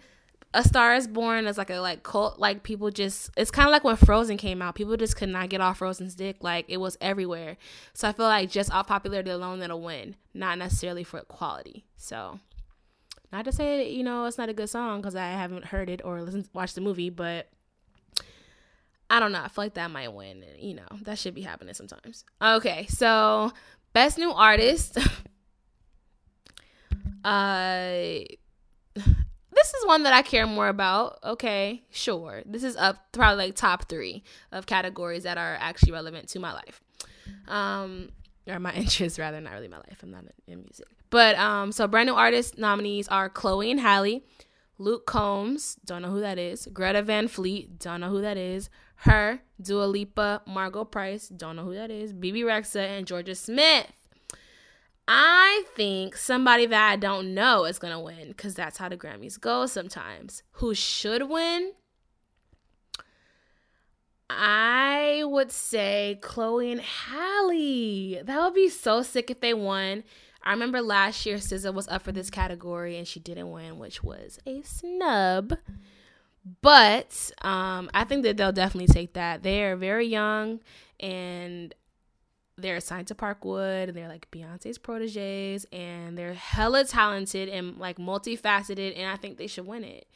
A 0.54 0.64
Star 0.64 0.96
Is 0.96 1.06
Born 1.06 1.48
is 1.48 1.58
like 1.58 1.70
a 1.70 1.80
like 1.80 2.02
cult. 2.02 2.40
Like 2.40 2.64
people 2.64 2.92
just, 2.92 3.32
it's 3.36 3.52
kind 3.52 3.68
of 3.68 3.74
like 3.74 3.84
when 3.84 3.98
Frozen 3.98 4.38
came 4.38 4.62
out. 4.62 4.76
People 4.76 4.96
just 4.96 5.18
could 5.18 5.28
not 5.28 5.50
get 5.50 5.60
off 5.60 5.80
Frozen's 5.80 6.16
dick. 6.16 6.38
Like 6.40 6.64
it 6.70 6.78
was 6.78 6.98
everywhere. 7.02 7.58
So 7.94 8.08
I 8.08 8.14
feel 8.14 8.28
like 8.28 8.50
just 8.50 8.72
off 8.72 8.88
popularity 8.88 9.30
alone, 9.30 9.62
it'll 9.62 9.82
win, 9.82 10.16
not 10.34 10.58
necessarily 10.60 11.04
for 11.04 11.20
quality. 11.24 11.84
So, 11.98 12.40
not 13.34 13.44
to 13.44 13.52
say 13.52 13.90
you 13.90 14.04
know 14.04 14.24
it's 14.24 14.38
not 14.38 14.48
a 14.48 14.54
good 14.54 14.70
song 14.70 15.02
because 15.02 15.18
I 15.18 15.28
haven't 15.28 15.66
heard 15.66 15.90
it 15.90 16.00
or 16.06 16.22
listened, 16.22 16.48
watched 16.54 16.76
the 16.76 16.82
movie, 16.82 17.10
but 17.10 17.50
I 19.10 19.20
don't 19.20 19.32
know. 19.32 19.42
I 19.42 19.48
feel 19.48 19.64
like 19.66 19.74
that 19.76 19.90
might 19.92 20.14
win. 20.14 20.44
You 20.58 20.76
know, 20.76 20.88
that 21.04 21.18
should 21.18 21.34
be 21.34 21.42
happening 21.42 21.74
sometimes. 21.74 22.26
Okay, 22.42 22.86
so 22.88 23.52
best 23.94 24.18
new 24.18 24.32
artist. 24.32 24.98
uh 27.24 28.20
this 28.96 29.74
is 29.74 29.86
one 29.86 30.04
that 30.04 30.14
I 30.14 30.22
care 30.22 30.48
more 30.48 30.68
about. 30.68 31.20
Okay, 31.24 31.84
sure. 31.90 32.44
This 32.46 32.64
is 32.64 32.76
up 32.78 33.12
probably 33.12 33.46
like 33.46 33.56
top 33.56 33.90
three 33.90 34.24
of 34.52 34.66
categories 34.66 35.24
that 35.24 35.38
are 35.38 35.58
actually 35.60 35.92
relevant 35.92 36.30
to 36.30 36.40
my 36.40 36.54
life. 36.54 36.82
Um, 37.48 38.10
or 38.48 38.60
my 38.60 38.74
interests 38.76 39.20
rather, 39.20 39.42
not 39.42 39.54
really 39.54 39.68
my 39.68 39.78
life. 39.78 40.00
I'm 40.02 40.12
not 40.12 40.24
in 40.48 40.60
music. 40.60 40.88
But 41.10 41.38
um, 41.38 41.72
so 41.72 41.88
brand 41.88 42.08
new 42.08 42.16
artist 42.16 42.58
nominees 42.58 43.08
are 43.08 43.30
Chloe 43.30 43.72
and 43.72 43.80
Halle, 43.80 44.24
Luke 44.78 45.06
Combs, 45.06 45.76
don't 45.86 46.02
know 46.02 46.12
who 46.12 46.22
that 46.22 46.38
is, 46.38 46.68
Greta 46.72 47.02
Van 47.02 47.28
Fleet, 47.28 47.80
don't 47.80 48.00
know 48.00 48.10
who 48.10 48.22
that 48.22 48.38
is, 48.38 48.70
her, 49.04 49.40
Dua 49.62 49.86
Lipa, 49.86 50.42
Margo 50.46 50.84
Price, 50.84 51.30
don't 51.30 51.56
know 51.56 51.64
who 51.64 51.76
that 51.76 51.92
is, 51.92 52.14
Bebe 52.14 52.42
Rexha, 52.42 52.98
and 52.98 53.06
Jorja 53.06 53.36
Smith. 53.36 53.92
I 55.08 55.64
think 55.76 56.16
somebody 56.16 56.66
that 56.68 56.92
I 56.92 56.96
don't 56.96 57.34
know 57.34 57.66
is 57.66 57.80
to 57.80 58.00
win 58.00 58.28
because 58.28 58.54
that's 58.54 58.78
how 58.78 58.90
the 58.90 58.98
Grammys 58.98 59.40
go 59.40 59.66
sometimes. 59.66 60.44
Who 60.54 60.76
should 60.76 61.30
win? 61.30 61.72
I 64.30 65.24
would 65.26 65.52
say 65.52 66.20
Chloe 66.22 66.72
and 66.72 66.82
Halle. 66.82 68.22
That 68.24 68.40
would 68.44 68.54
be 68.54 68.70
so 68.70 69.02
sick 69.02 69.32
if 69.32 69.40
they 69.40 69.56
won. 69.56 70.04
I 70.44 70.52
remember 70.52 70.82
last 70.82 71.26
year 71.26 71.38
SZA 71.38 71.74
was 71.74 71.88
up 71.88 72.04
for 72.04 72.12
this 72.12 72.30
category 72.30 72.98
and 72.98 73.08
she 73.08 73.20
didn't 73.20 73.52
win, 73.52 73.80
which 73.80 74.04
was 74.04 74.40
a 74.46 74.62
snub. 74.62 75.58
But 76.62 77.32
um, 77.42 77.90
I 77.94 78.04
think 78.06 78.24
that 78.24 78.38
they'll 78.38 78.52
definitely 78.52 78.94
take 78.94 79.14
that. 79.14 79.44
They 79.44 79.64
are 79.64 79.76
very 79.76 80.08
young 80.08 80.62
and 81.00 81.74
they're 82.58 82.78
assigned 82.78 83.08
to 83.08 83.16
Parkwood 83.16 83.90
and 83.90 83.94
they're 83.94 84.08
like 84.08 84.30
Beyonce's 84.32 84.78
proteges 84.78 85.66
and 85.72 86.18
they're 86.18 86.34
hella 86.34 86.86
talented 86.86 87.50
and 87.50 87.78
like 87.78 87.98
multifaceted 87.98 88.98
and 88.98 89.10
I 89.10 89.16
think 89.16 89.38
they 89.38 89.48
should 89.48 89.68
win 89.68 89.84
it. 89.84 90.08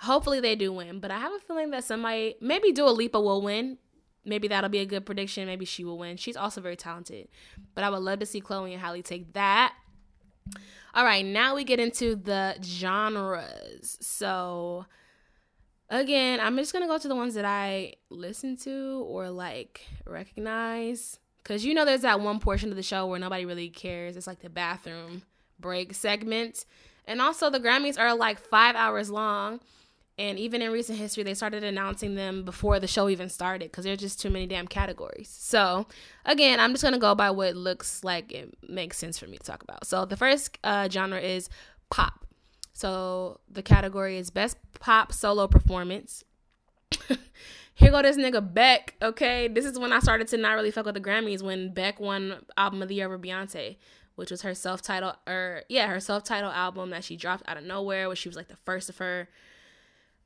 Hopefully 0.00 0.40
they 0.40 0.56
do 0.56 0.72
win, 0.72 0.98
but 0.98 1.10
I 1.10 1.18
have 1.18 1.32
a 1.32 1.38
feeling 1.38 1.70
that 1.70 1.84
somebody 1.84 2.36
maybe 2.40 2.72
Dua 2.72 2.90
Lipa 2.90 3.20
will 3.20 3.42
win. 3.42 3.78
Maybe 4.24 4.48
that'll 4.48 4.70
be 4.70 4.78
a 4.78 4.86
good 4.86 5.04
prediction. 5.04 5.46
Maybe 5.46 5.64
she 5.64 5.84
will 5.84 5.98
win. 5.98 6.16
She's 6.16 6.36
also 6.36 6.60
very 6.60 6.76
talented. 6.76 7.28
But 7.74 7.84
I 7.84 7.90
would 7.90 7.98
love 7.98 8.20
to 8.20 8.26
see 8.26 8.40
Chloe 8.40 8.72
and 8.72 8.80
Halle 8.80 9.02
take 9.02 9.34
that. 9.34 9.74
All 10.94 11.04
right, 11.04 11.24
now 11.24 11.54
we 11.54 11.64
get 11.64 11.78
into 11.78 12.16
the 12.16 12.56
genres. 12.62 13.98
So 14.00 14.86
again, 16.00 16.40
I'm 16.40 16.56
just 16.56 16.72
gonna 16.72 16.86
go 16.86 16.98
to 16.98 17.08
the 17.08 17.14
ones 17.14 17.34
that 17.34 17.44
I 17.44 17.94
listen 18.10 18.56
to 18.58 19.04
or 19.08 19.30
like 19.30 19.86
recognize. 20.06 21.18
Cause 21.44 21.62
you 21.64 21.74
know 21.74 21.84
there's 21.84 22.00
that 22.00 22.20
one 22.20 22.40
portion 22.40 22.70
of 22.70 22.76
the 22.76 22.82
show 22.82 23.06
where 23.06 23.18
nobody 23.18 23.44
really 23.44 23.68
cares. 23.68 24.16
It's 24.16 24.26
like 24.26 24.40
the 24.40 24.48
bathroom 24.48 25.22
break 25.60 25.94
segment. 25.94 26.64
And 27.06 27.20
also 27.20 27.50
the 27.50 27.60
Grammys 27.60 27.98
are 27.98 28.14
like 28.14 28.38
five 28.38 28.76
hours 28.76 29.10
long. 29.10 29.60
And 30.16 30.38
even 30.38 30.62
in 30.62 30.70
recent 30.70 30.96
history, 30.98 31.24
they 31.24 31.34
started 31.34 31.64
announcing 31.64 32.14
them 32.14 32.44
before 32.44 32.78
the 32.78 32.86
show 32.86 33.08
even 33.08 33.28
started 33.28 33.70
because 33.70 33.84
there's 33.84 33.98
just 33.98 34.20
too 34.20 34.30
many 34.30 34.46
damn 34.46 34.68
categories. 34.68 35.28
So, 35.28 35.88
again, 36.24 36.60
I'm 36.60 36.70
just 36.70 36.82
going 36.82 36.94
to 36.94 37.00
go 37.00 37.16
by 37.16 37.30
what 37.30 37.56
looks 37.56 38.04
like 38.04 38.30
it 38.30 38.54
makes 38.68 38.96
sense 38.96 39.18
for 39.18 39.26
me 39.26 39.38
to 39.38 39.42
talk 39.42 39.64
about. 39.64 39.88
So, 39.88 40.04
the 40.04 40.16
first 40.16 40.56
uh, 40.62 40.88
genre 40.88 41.18
is 41.18 41.48
pop. 41.90 42.23
So, 42.74 43.40
the 43.50 43.62
category 43.62 44.18
is 44.18 44.30
Best 44.30 44.56
Pop 44.80 45.12
Solo 45.12 45.46
Performance. 45.46 46.24
here 47.74 47.90
go 47.90 48.02
this 48.02 48.16
nigga 48.16 48.54
Beck. 48.54 48.94
Okay, 49.02 49.48
this 49.48 49.64
is 49.64 49.78
when 49.78 49.92
I 49.92 49.98
started 49.98 50.28
to 50.28 50.36
not 50.36 50.54
really 50.54 50.70
fuck 50.70 50.86
with 50.86 50.94
the 50.94 51.00
Grammys 51.00 51.42
when 51.42 51.72
Beck 51.72 52.00
won 52.00 52.44
Album 52.56 52.82
of 52.82 52.88
the 52.88 52.96
Year 52.96 53.06
over 53.06 53.18
Beyonce, 53.18 53.76
which 54.14 54.30
was 54.30 54.42
her 54.42 54.54
self-titled 54.54 55.16
or 55.26 55.62
yeah, 55.68 55.88
her 55.88 56.00
self-titled 56.00 56.54
album 56.54 56.90
that 56.90 57.04
she 57.04 57.16
dropped 57.16 57.42
out 57.48 57.56
of 57.56 57.64
nowhere, 57.64 58.08
where 58.08 58.16
she 58.16 58.28
was 58.28 58.36
like 58.36 58.48
the 58.48 58.56
first 58.56 58.88
of 58.88 58.98
her, 58.98 59.28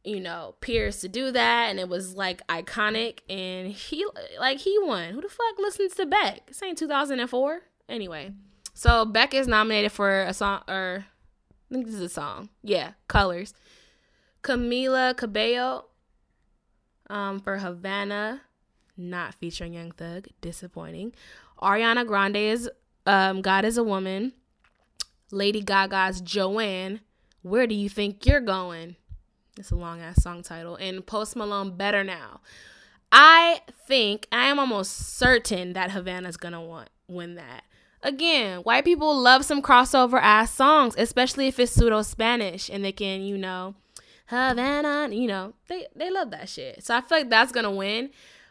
you 0.05 0.21
know, 0.21 0.55
peers 0.61 1.01
to 1.01 1.09
do 1.09 1.31
that, 1.31 1.71
and 1.71 1.81
it 1.81 1.89
was 1.89 2.15
like 2.15 2.47
iconic. 2.49 3.21
And 3.29 3.73
he 3.73 4.07
like 4.39 4.59
he 4.59 4.79
won. 4.81 5.15
Who 5.15 5.21
the 5.21 5.29
fuck 5.29 5.59
listens 5.59 5.95
to 5.95 6.07
Beck? 6.07 6.47
This 6.47 6.63
ain't 6.63 6.79
2004. 6.79 7.63
Anyway, 7.89 8.33
so 8.75 9.07
Beck 9.07 9.33
is 9.33 9.49
nominated 9.49 9.93
for 9.93 10.23
a 10.23 10.35
song 10.35 10.63
or 10.69 11.07
I 11.71 11.75
think 11.75 11.87
this 11.87 11.95
is 11.95 12.01
a 12.01 12.09
song. 12.09 12.49
Yeah, 12.63 12.93
Colors. 13.09 13.55
Camila 14.43 15.17
Cabello 15.17 15.87
um, 17.11 17.41
for 17.41 17.59
Havana, 17.59 18.43
not 18.97 19.35
featuring 19.35 19.75
Young 19.75 19.93
Thug, 19.93 20.29
disappointing. 20.41 21.13
Ariana 21.61 22.07
Grande 22.07 22.37
is 22.37 22.71
um, 23.07 23.43
God 23.43 23.65
is 23.65 23.77
a 23.77 23.85
Woman. 23.85 24.33
Lady 25.31 25.61
Gaga's 25.63 26.21
Joanne, 26.21 27.01
Where 27.43 27.67
Do 27.67 27.75
You 27.75 27.89
Think 27.89 28.25
You're 28.25 28.41
Going? 28.41 28.97
It's 29.59 29.71
a 29.71 29.77
long 29.77 30.01
ass 30.01 30.23
song 30.23 30.43
title. 30.43 30.77
And 30.77 31.05
Post 31.05 31.37
Malone, 31.37 31.77
Better 31.77 32.05
Now. 32.05 32.41
I 33.11 33.61
think, 33.87 34.27
I 34.31 34.47
am 34.47 34.59
almost 34.59 35.17
certain 35.17 35.73
that 35.73 35.91
Havana's 35.91 36.37
gonna 36.37 36.63
want, 36.63 36.91
win 37.09 37.35
that. 37.35 37.65
Again, 38.03 38.61
white 38.61 38.85
people 38.85 39.17
love 39.19 39.45
some 39.45 39.61
crossover 39.61 40.21
ass 40.21 40.53
songs, 40.53 40.95
especially 40.97 41.49
if 41.49 41.59
it's 41.59 41.73
pseudo 41.73 42.03
Spanish 42.03 42.69
and 42.69 42.85
they 42.85 42.93
can, 42.93 43.23
you 43.23 43.37
know, 43.37 43.75
Havana, 44.27 45.09
you 45.15 45.27
know, 45.27 45.55
they 45.69 45.87
they 45.97 46.11
love 46.11 46.31
that 46.31 46.49
shit. 46.49 46.85
So 46.85 46.95
I 46.97 47.01
feel 47.01 47.19
like 47.19 47.31
that's 47.31 47.51
gonna 47.51 47.71
win. 47.71 48.11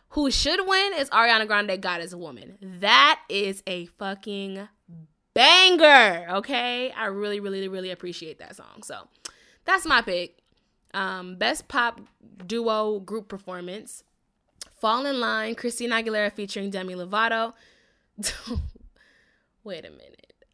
Who 0.10 0.32
should 0.32 0.66
win 0.68 0.94
is 0.98 1.10
Ariana 1.12 1.48
Grande, 1.48 1.82
God 1.82 2.02
is 2.02 2.14
a 2.14 2.18
Woman. 2.18 2.58
That 2.62 3.22
is 3.30 3.62
a 3.68 3.86
fucking 3.86 4.68
banger. 5.34 6.28
Okay. 6.32 6.92
I 6.92 7.06
really, 7.06 7.40
really, 7.40 7.68
really 7.68 7.92
appreciate 7.92 8.40
that 8.40 8.56
song. 8.56 8.84
So 8.84 9.08
that's 9.66 9.86
my 9.86 10.02
pick. 10.02 10.40
Um, 10.94 11.36
best 11.36 11.68
pop 11.68 12.02
duo 12.46 13.00
group 13.00 13.28
performance. 13.28 14.04
Fall 14.82 15.06
in 15.06 15.20
Line, 15.20 15.56
Christina 15.56 15.96
Aguilera 15.96 16.32
featuring 16.32 16.70
Demi 16.70 16.96
Lovato. 16.96 17.54
Wait 19.68 19.84
a 19.84 19.90
minute. 19.90 20.46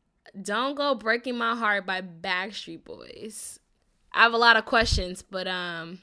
Don't 0.41 0.74
Go 0.74 0.96
Breaking 0.96 1.38
My 1.38 1.55
Heart 1.55 1.86
by 1.86 2.01
Backstreet 2.01 2.84
Boys. 2.84 3.60
I 4.12 4.24
have 4.24 4.34
a 4.34 4.38
lot 4.38 4.58
of 4.58 4.65
questions, 4.65 5.22
but 5.22 5.48
um 5.48 6.01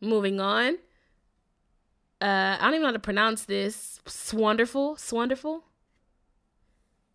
moving 0.00 0.38
on. 0.38 0.74
Uh 2.20 2.56
I 2.56 2.58
don't 2.60 2.74
even 2.74 2.82
know 2.82 2.88
how 2.88 2.92
to 2.92 3.00
pronounce 3.00 3.46
this. 3.46 4.00
Swonderful, 4.06 4.94
swonderful. 4.94 5.64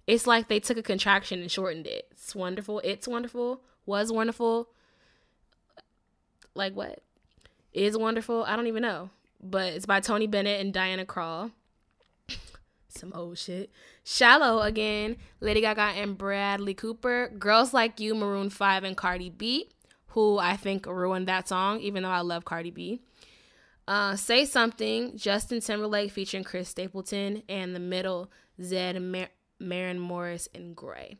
It's 0.05 0.27
like 0.27 0.50
they 0.50 0.60
took 0.60 0.77
a 0.77 0.83
contraction 0.83 1.39
and 1.39 1.50
shortened 1.50 1.88
it. 1.88 2.10
It's 2.12 2.36
wonderful. 2.36 2.81
It's 2.83 3.07
wonderful. 3.07 3.62
Was 3.86 4.12
wonderful. 4.12 4.67
Like 6.53 6.74
what? 6.75 7.01
Is 7.72 7.98
wonderful. 7.98 8.43
I 8.43 8.57
don't 8.57 8.67
even 8.67 8.81
know. 8.81 9.12
But 9.41 9.72
it's 9.72 9.86
by 9.86 10.01
Tony 10.01 10.27
Bennett 10.27 10.60
and 10.60 10.74
Diana 10.74 11.05
Krall 11.05 11.53
some 12.97 13.12
old 13.13 13.38
shit. 13.38 13.71
Shallow 14.03 14.62
again, 14.62 15.17
Lady 15.39 15.62
Gaga 15.62 16.00
and 16.00 16.17
Bradley 16.17 16.73
Cooper. 16.73 17.29
Girls 17.38 17.73
Like 17.73 18.00
You, 18.00 18.15
Maroon 18.15 18.50
5 18.50 18.83
and 18.83 18.97
Cardi 18.97 19.29
B, 19.29 19.69
who 20.07 20.38
I 20.38 20.55
think 20.55 20.85
ruined 20.85 21.27
that 21.27 21.47
song, 21.47 21.79
even 21.79 22.03
though 22.03 22.09
I 22.09 22.21
love 22.21 22.45
Cardi 22.45 22.71
B. 22.71 23.01
Uh, 23.88 24.15
Say 24.15 24.45
Something, 24.45 25.17
Justin 25.17 25.59
Timberlake 25.59 26.12
featuring 26.12 26.43
Chris 26.43 26.69
Stapleton, 26.69 27.43
and 27.50 27.75
The 27.75 27.79
Middle, 27.79 28.31
Zed, 28.62 29.01
Mar- 29.01 29.29
Morris, 29.59 30.47
and 30.53 30.75
Gray. 30.75 31.17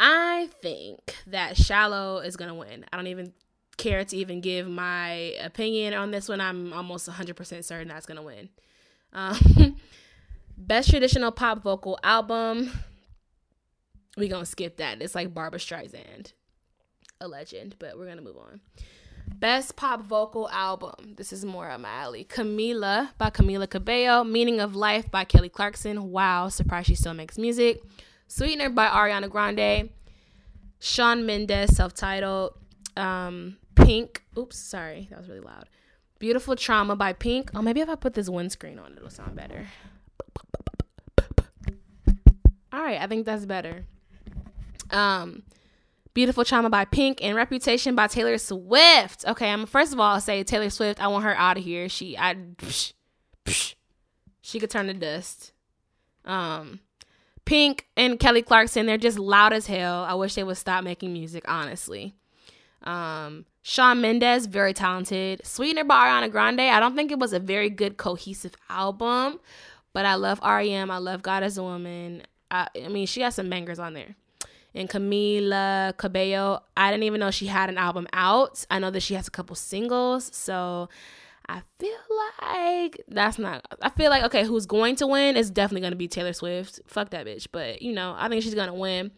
I 0.00 0.48
think 0.62 1.14
that 1.26 1.56
Shallow 1.56 2.18
is 2.18 2.36
going 2.36 2.48
to 2.48 2.54
win. 2.54 2.86
I 2.92 2.96
don't 2.96 3.08
even 3.08 3.32
care 3.76 4.04
to 4.04 4.16
even 4.16 4.40
give 4.40 4.68
my 4.68 5.34
opinion 5.42 5.94
on 5.94 6.10
this 6.10 6.28
one. 6.28 6.40
I'm 6.40 6.72
almost 6.72 7.08
100% 7.08 7.64
certain 7.64 7.88
that's 7.88 8.06
going 8.06 8.16
to 8.16 8.22
win. 8.22 8.48
Um, 9.12 9.36
Best 10.58 10.90
traditional 10.90 11.30
pop 11.30 11.62
vocal 11.62 11.98
album. 12.02 12.70
We 14.16 14.28
gonna 14.28 14.44
skip 14.44 14.78
that. 14.78 15.00
It's 15.00 15.14
like 15.14 15.32
Barbra 15.32 15.60
Streisand, 15.60 16.32
a 17.20 17.28
legend, 17.28 17.76
but 17.78 17.96
we're 17.96 18.08
gonna 18.08 18.20
move 18.20 18.36
on. 18.36 18.60
Best 19.28 19.76
pop 19.76 20.02
vocal 20.02 20.48
album. 20.50 21.14
This 21.16 21.32
is 21.32 21.44
more 21.44 21.70
up 21.70 21.80
my 21.80 21.88
alley. 21.88 22.24
Camila 22.24 23.10
by 23.18 23.30
Camila 23.30 23.70
Cabello. 23.70 24.24
Meaning 24.24 24.58
of 24.58 24.74
Life 24.74 25.10
by 25.10 25.24
Kelly 25.24 25.48
Clarkson. 25.48 26.10
Wow, 26.10 26.48
surprised 26.48 26.88
she 26.88 26.94
still 26.94 27.14
makes 27.14 27.38
music. 27.38 27.82
Sweetener 28.26 28.70
by 28.70 28.88
Ariana 28.88 29.30
Grande. 29.30 29.90
Shawn 30.80 31.24
Mendes, 31.24 31.76
self-titled. 31.76 32.54
Um, 32.96 33.58
Pink. 33.76 34.24
Oops, 34.36 34.58
sorry, 34.58 35.06
that 35.10 35.18
was 35.18 35.28
really 35.28 35.40
loud. 35.40 35.68
Beautiful 36.18 36.56
Trauma 36.56 36.96
by 36.96 37.12
Pink. 37.12 37.50
Oh, 37.54 37.62
maybe 37.62 37.80
if 37.80 37.88
I 37.88 37.94
put 37.94 38.14
this 38.14 38.28
windscreen 38.28 38.78
on, 38.78 38.94
it'll 38.96 39.10
sound 39.10 39.36
better. 39.36 39.68
All 42.72 42.82
right, 42.82 43.00
I 43.00 43.06
think 43.06 43.26
that's 43.26 43.46
better. 43.46 43.84
Um, 44.90 45.42
Beautiful 46.14 46.44
Trauma 46.44 46.70
by 46.70 46.84
Pink 46.84 47.22
and 47.22 47.36
Reputation 47.36 47.94
by 47.94 48.08
Taylor 48.08 48.38
Swift. 48.38 49.24
Okay, 49.26 49.50
I'm 49.50 49.66
first 49.66 49.92
of 49.92 50.00
all 50.00 50.14
I'll 50.14 50.20
say 50.20 50.42
Taylor 50.42 50.70
Swift. 50.70 51.00
I 51.00 51.08
want 51.08 51.24
her 51.24 51.34
out 51.36 51.56
of 51.58 51.64
here. 51.64 51.88
She 51.88 52.18
I 52.18 52.34
psh, 52.34 52.92
psh, 53.44 53.74
she 54.40 54.58
could 54.58 54.70
turn 54.70 54.88
to 54.88 54.94
dust. 54.94 55.52
Um, 56.24 56.80
Pink 57.44 57.86
and 57.96 58.18
Kelly 58.18 58.42
Clarkson, 58.42 58.86
they're 58.86 58.98
just 58.98 59.18
loud 59.18 59.52
as 59.52 59.66
hell. 59.66 60.04
I 60.04 60.14
wish 60.14 60.34
they 60.34 60.44
would 60.44 60.56
stop 60.56 60.84
making 60.84 61.12
music, 61.12 61.44
honestly. 61.46 62.14
Um, 62.82 63.46
Shawn 63.62 64.00
Mendes, 64.00 64.46
very 64.46 64.72
talented. 64.72 65.40
Sweetener 65.44 65.84
by 65.84 66.08
Ariana 66.08 66.30
Grande. 66.30 66.60
I 66.60 66.80
don't 66.80 66.96
think 66.96 67.10
it 67.10 67.18
was 67.18 67.32
a 67.32 67.38
very 67.38 67.70
good 67.70 67.96
cohesive 67.96 68.54
album, 68.68 69.40
but 69.92 70.04
I 70.04 70.14
love 70.14 70.40
REM. 70.42 70.90
I 70.90 70.98
love 70.98 71.22
God 71.22 71.42
as 71.42 71.58
a 71.58 71.62
Woman. 71.62 72.22
I, 72.50 72.68
I 72.84 72.88
mean, 72.88 73.06
she 73.06 73.20
has 73.22 73.34
some 73.34 73.50
bangers 73.50 73.78
on 73.78 73.94
there. 73.94 74.14
And 74.74 74.88
Camila 74.88 75.96
Cabello, 75.96 76.62
I 76.76 76.90
didn't 76.90 77.04
even 77.04 77.20
know 77.20 77.30
she 77.30 77.46
had 77.46 77.68
an 77.68 77.78
album 77.78 78.06
out. 78.12 78.64
I 78.70 78.78
know 78.78 78.90
that 78.90 79.00
she 79.00 79.14
has 79.14 79.26
a 79.26 79.30
couple 79.30 79.56
singles, 79.56 80.30
so 80.34 80.88
I 81.48 81.62
feel 81.78 81.96
like 82.42 83.02
that's 83.08 83.38
not. 83.38 83.66
I 83.80 83.88
feel 83.88 84.10
like 84.10 84.22
okay, 84.24 84.44
who's 84.44 84.66
going 84.66 84.96
to 84.96 85.06
win 85.06 85.36
is 85.36 85.50
definitely 85.50 85.80
going 85.80 85.92
to 85.92 85.96
be 85.96 86.08
Taylor 86.08 86.34
Swift. 86.34 86.80
Fuck 86.86 87.10
that 87.10 87.26
bitch, 87.26 87.48
but 87.50 87.80
you 87.80 87.92
know, 87.92 88.14
I 88.18 88.28
think 88.28 88.42
she's 88.42 88.54
going 88.54 88.68
to 88.68 88.74
win. 88.74 89.10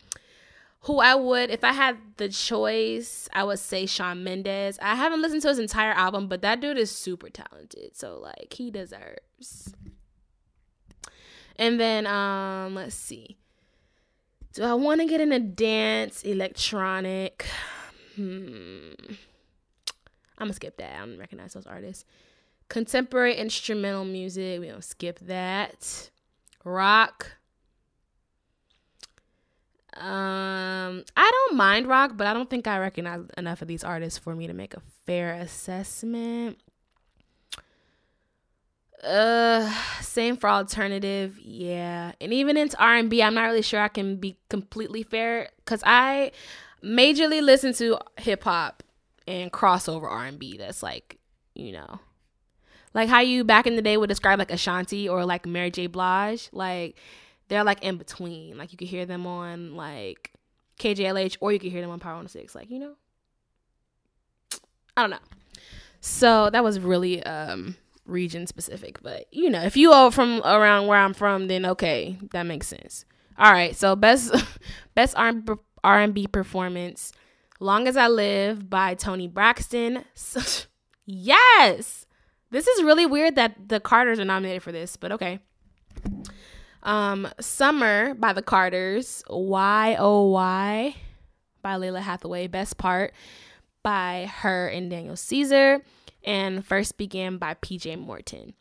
Who 0.84 0.98
I 0.98 1.14
would, 1.14 1.50
if 1.50 1.62
I 1.62 1.72
had 1.72 1.98
the 2.16 2.30
choice, 2.30 3.28
I 3.34 3.44
would 3.44 3.58
say 3.58 3.84
Shawn 3.84 4.24
Mendes. 4.24 4.78
I 4.80 4.94
haven't 4.94 5.20
listened 5.20 5.42
to 5.42 5.48
his 5.48 5.58
entire 5.58 5.92
album, 5.92 6.26
but 6.26 6.40
that 6.40 6.60
dude 6.60 6.78
is 6.78 6.90
super 6.90 7.28
talented, 7.28 7.96
so 7.96 8.18
like 8.18 8.54
he 8.54 8.70
deserves. 8.70 9.74
And 11.60 11.78
then 11.78 12.06
um, 12.06 12.74
let's 12.74 12.94
see. 12.94 13.36
Do 14.54 14.64
I 14.64 14.72
want 14.72 15.02
to 15.02 15.06
get 15.06 15.20
in 15.20 15.30
a 15.30 15.38
dance 15.38 16.22
electronic? 16.22 17.46
Hmm. 18.16 18.92
I'm 20.38 20.46
gonna 20.46 20.54
skip 20.54 20.78
that. 20.78 20.94
I 20.96 20.98
don't 21.00 21.18
recognize 21.18 21.52
those 21.52 21.66
artists. 21.66 22.06
Contemporary 22.70 23.36
instrumental 23.36 24.06
music, 24.06 24.58
we 24.58 24.68
don't 24.68 24.82
skip 24.82 25.18
that. 25.20 26.10
Rock. 26.64 27.32
Um, 29.94 31.04
I 31.14 31.30
don't 31.30 31.56
mind 31.58 31.88
rock, 31.88 32.12
but 32.16 32.26
I 32.26 32.32
don't 32.32 32.48
think 32.48 32.66
I 32.66 32.78
recognize 32.78 33.26
enough 33.36 33.60
of 33.60 33.68
these 33.68 33.84
artists 33.84 34.18
for 34.18 34.34
me 34.34 34.46
to 34.46 34.54
make 34.54 34.72
a 34.72 34.80
fair 35.04 35.34
assessment. 35.34 36.58
Uh, 39.02 39.72
same 40.02 40.36
for 40.36 40.48
alternative, 40.48 41.38
yeah. 41.40 42.12
And 42.20 42.32
even 42.34 42.56
into 42.56 42.78
R 42.78 42.96
and 42.96 43.08
B, 43.08 43.22
I'm 43.22 43.34
not 43.34 43.44
really 43.44 43.62
sure 43.62 43.80
I 43.80 43.88
can 43.88 44.16
be 44.16 44.36
completely 44.48 45.02
fair 45.02 45.48
because 45.64 45.82
I 45.86 46.32
majorly 46.84 47.42
listen 47.42 47.72
to 47.74 47.98
hip 48.18 48.44
hop 48.44 48.82
and 49.26 49.52
crossover 49.52 50.10
R&B 50.10 50.58
that's 50.58 50.82
like, 50.82 51.18
you 51.54 51.72
know, 51.72 52.00
like 52.92 53.08
how 53.08 53.20
you 53.20 53.44
back 53.44 53.66
in 53.66 53.76
the 53.76 53.82
day 53.82 53.96
would 53.96 54.08
describe 54.08 54.38
like 54.38 54.50
Ashanti 54.50 55.08
or 55.08 55.24
like 55.24 55.46
Mary 55.46 55.70
J. 55.70 55.86
Blige, 55.86 56.48
like 56.52 56.96
they're 57.48 57.64
like 57.64 57.82
in 57.82 57.96
between. 57.96 58.58
Like 58.58 58.72
you 58.72 58.78
could 58.78 58.88
hear 58.88 59.06
them 59.06 59.26
on 59.26 59.76
like 59.76 60.32
KJLH 60.78 61.38
or 61.40 61.52
you 61.52 61.58
could 61.58 61.72
hear 61.72 61.80
them 61.80 61.90
on 61.90 62.00
Power 62.00 62.14
106, 62.14 62.54
like, 62.54 62.70
you 62.70 62.80
know. 62.80 62.94
I 64.96 65.02
don't 65.02 65.10
know. 65.10 65.18
So 66.00 66.50
that 66.50 66.64
was 66.64 66.80
really 66.80 67.22
um 67.22 67.76
region 68.10 68.46
specific, 68.46 69.02
but 69.02 69.26
you 69.32 69.48
know, 69.48 69.62
if 69.62 69.76
you 69.76 69.92
are 69.92 70.10
from 70.10 70.42
around 70.44 70.86
where 70.86 70.98
I'm 70.98 71.14
from, 71.14 71.48
then 71.48 71.64
okay, 71.64 72.18
that 72.32 72.44
makes 72.44 72.66
sense. 72.66 73.04
All 73.38 73.52
right, 73.52 73.74
so 73.74 73.96
best 73.96 74.34
best 74.94 75.14
R&B 75.16 76.26
performance 76.26 77.12
Long 77.62 77.86
as 77.86 77.98
I 77.98 78.08
Live 78.08 78.70
by 78.70 78.94
Toni 78.94 79.28
Braxton. 79.28 80.02
yes. 81.06 82.06
This 82.50 82.66
is 82.66 82.82
really 82.82 83.04
weird 83.04 83.36
that 83.36 83.68
the 83.68 83.80
Carters 83.80 84.18
are 84.18 84.24
nominated 84.24 84.62
for 84.62 84.72
this, 84.72 84.96
but 84.96 85.12
okay. 85.12 85.40
Um, 86.82 87.28
Summer 87.38 88.14
by 88.14 88.32
the 88.32 88.40
Carters. 88.40 89.22
Y 89.28 89.94
O 89.98 90.30
Y 90.30 90.96
by 91.60 91.74
Lalah 91.74 92.00
Hathaway. 92.00 92.46
Best 92.46 92.78
part 92.78 93.12
by 93.82 94.30
her 94.38 94.68
and 94.68 94.90
Daniel 94.90 95.16
Caesar. 95.16 95.82
And 96.24 96.64
First 96.64 96.96
began 96.96 97.38
by 97.38 97.54
PJ 97.54 97.98
Morton. 97.98 98.54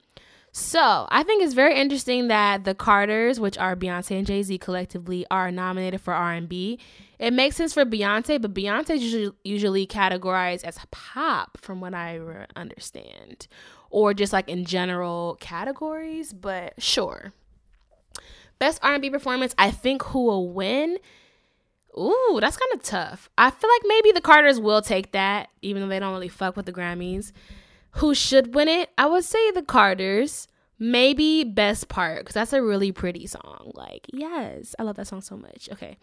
So 0.52 1.08
I 1.10 1.24
think 1.24 1.44
it's 1.44 1.54
very 1.54 1.76
interesting 1.76 2.28
that 2.30 2.64
the 2.64 2.74
Carters, 2.74 3.40
which 3.40 3.58
are 3.58 3.76
Beyonce 3.76 4.18
and 4.18 4.26
Jay 4.26 4.42
Z 4.42 4.58
collectively, 4.58 5.26
are 5.30 5.52
nominated 5.52 6.02
for 6.02 6.14
R 6.14 6.34
and 6.34 6.50
B. 6.50 6.80
It 7.20 7.34
makes 7.34 7.56
sense 7.56 7.74
for 7.74 7.86
Beyonce, 7.86 8.42
but 8.42 8.54
Beyonce 8.54 8.92
is 8.92 9.04
usually, 9.04 9.32
usually 9.44 9.86
categorized 9.86 10.64
as 10.64 10.80
pop, 10.90 11.58
from 11.62 11.82
what 11.82 11.94
I 11.94 12.20
understand, 12.56 13.48
or 13.90 14.14
just 14.14 14.34
like 14.34 14.50
in 14.50 14.66
general 14.66 15.38
categories. 15.40 16.34
But 16.34 16.82
sure, 16.82 17.34
best 18.58 18.80
R 18.82 18.94
and 18.94 19.02
B 19.02 19.10
performance. 19.10 19.54
I 19.58 19.70
think 19.70 20.02
who 20.04 20.26
will 20.26 20.50
win. 20.50 20.98
Ooh, 21.98 22.38
that's 22.40 22.58
kind 22.58 22.74
of 22.74 22.84
tough. 22.84 23.30
I 23.38 23.50
feel 23.50 23.70
like 23.70 23.82
maybe 23.86 24.12
the 24.12 24.22
Carters 24.22 24.60
will 24.60 24.82
take 24.82 25.12
that, 25.12 25.50
even 25.62 25.82
though 25.82 25.88
they 25.88 26.00
don't 26.00 26.14
really 26.14 26.30
fuck 26.30 26.56
with 26.56 26.66
the 26.66 26.74
Grammys. 26.74 27.32
Who 27.94 28.14
should 28.14 28.54
win 28.54 28.68
it? 28.68 28.90
I 28.98 29.06
would 29.08 29.24
say 29.24 29.52
the 29.52 29.64
Carters. 29.64 30.48
Maybe 30.82 31.44
Best 31.44 31.90
Part, 31.90 32.20
because 32.20 32.36
that's 32.36 32.54
a 32.54 32.62
really 32.64 32.94
pretty 32.94 33.28
song. 33.28 33.72
Like, 33.76 34.08
yes, 34.14 34.76
I 34.80 34.84
love 34.84 34.96
that 34.96 35.08
song 35.08 35.20
so 35.22 35.36
much. 35.36 35.68
Okay. 35.74 35.98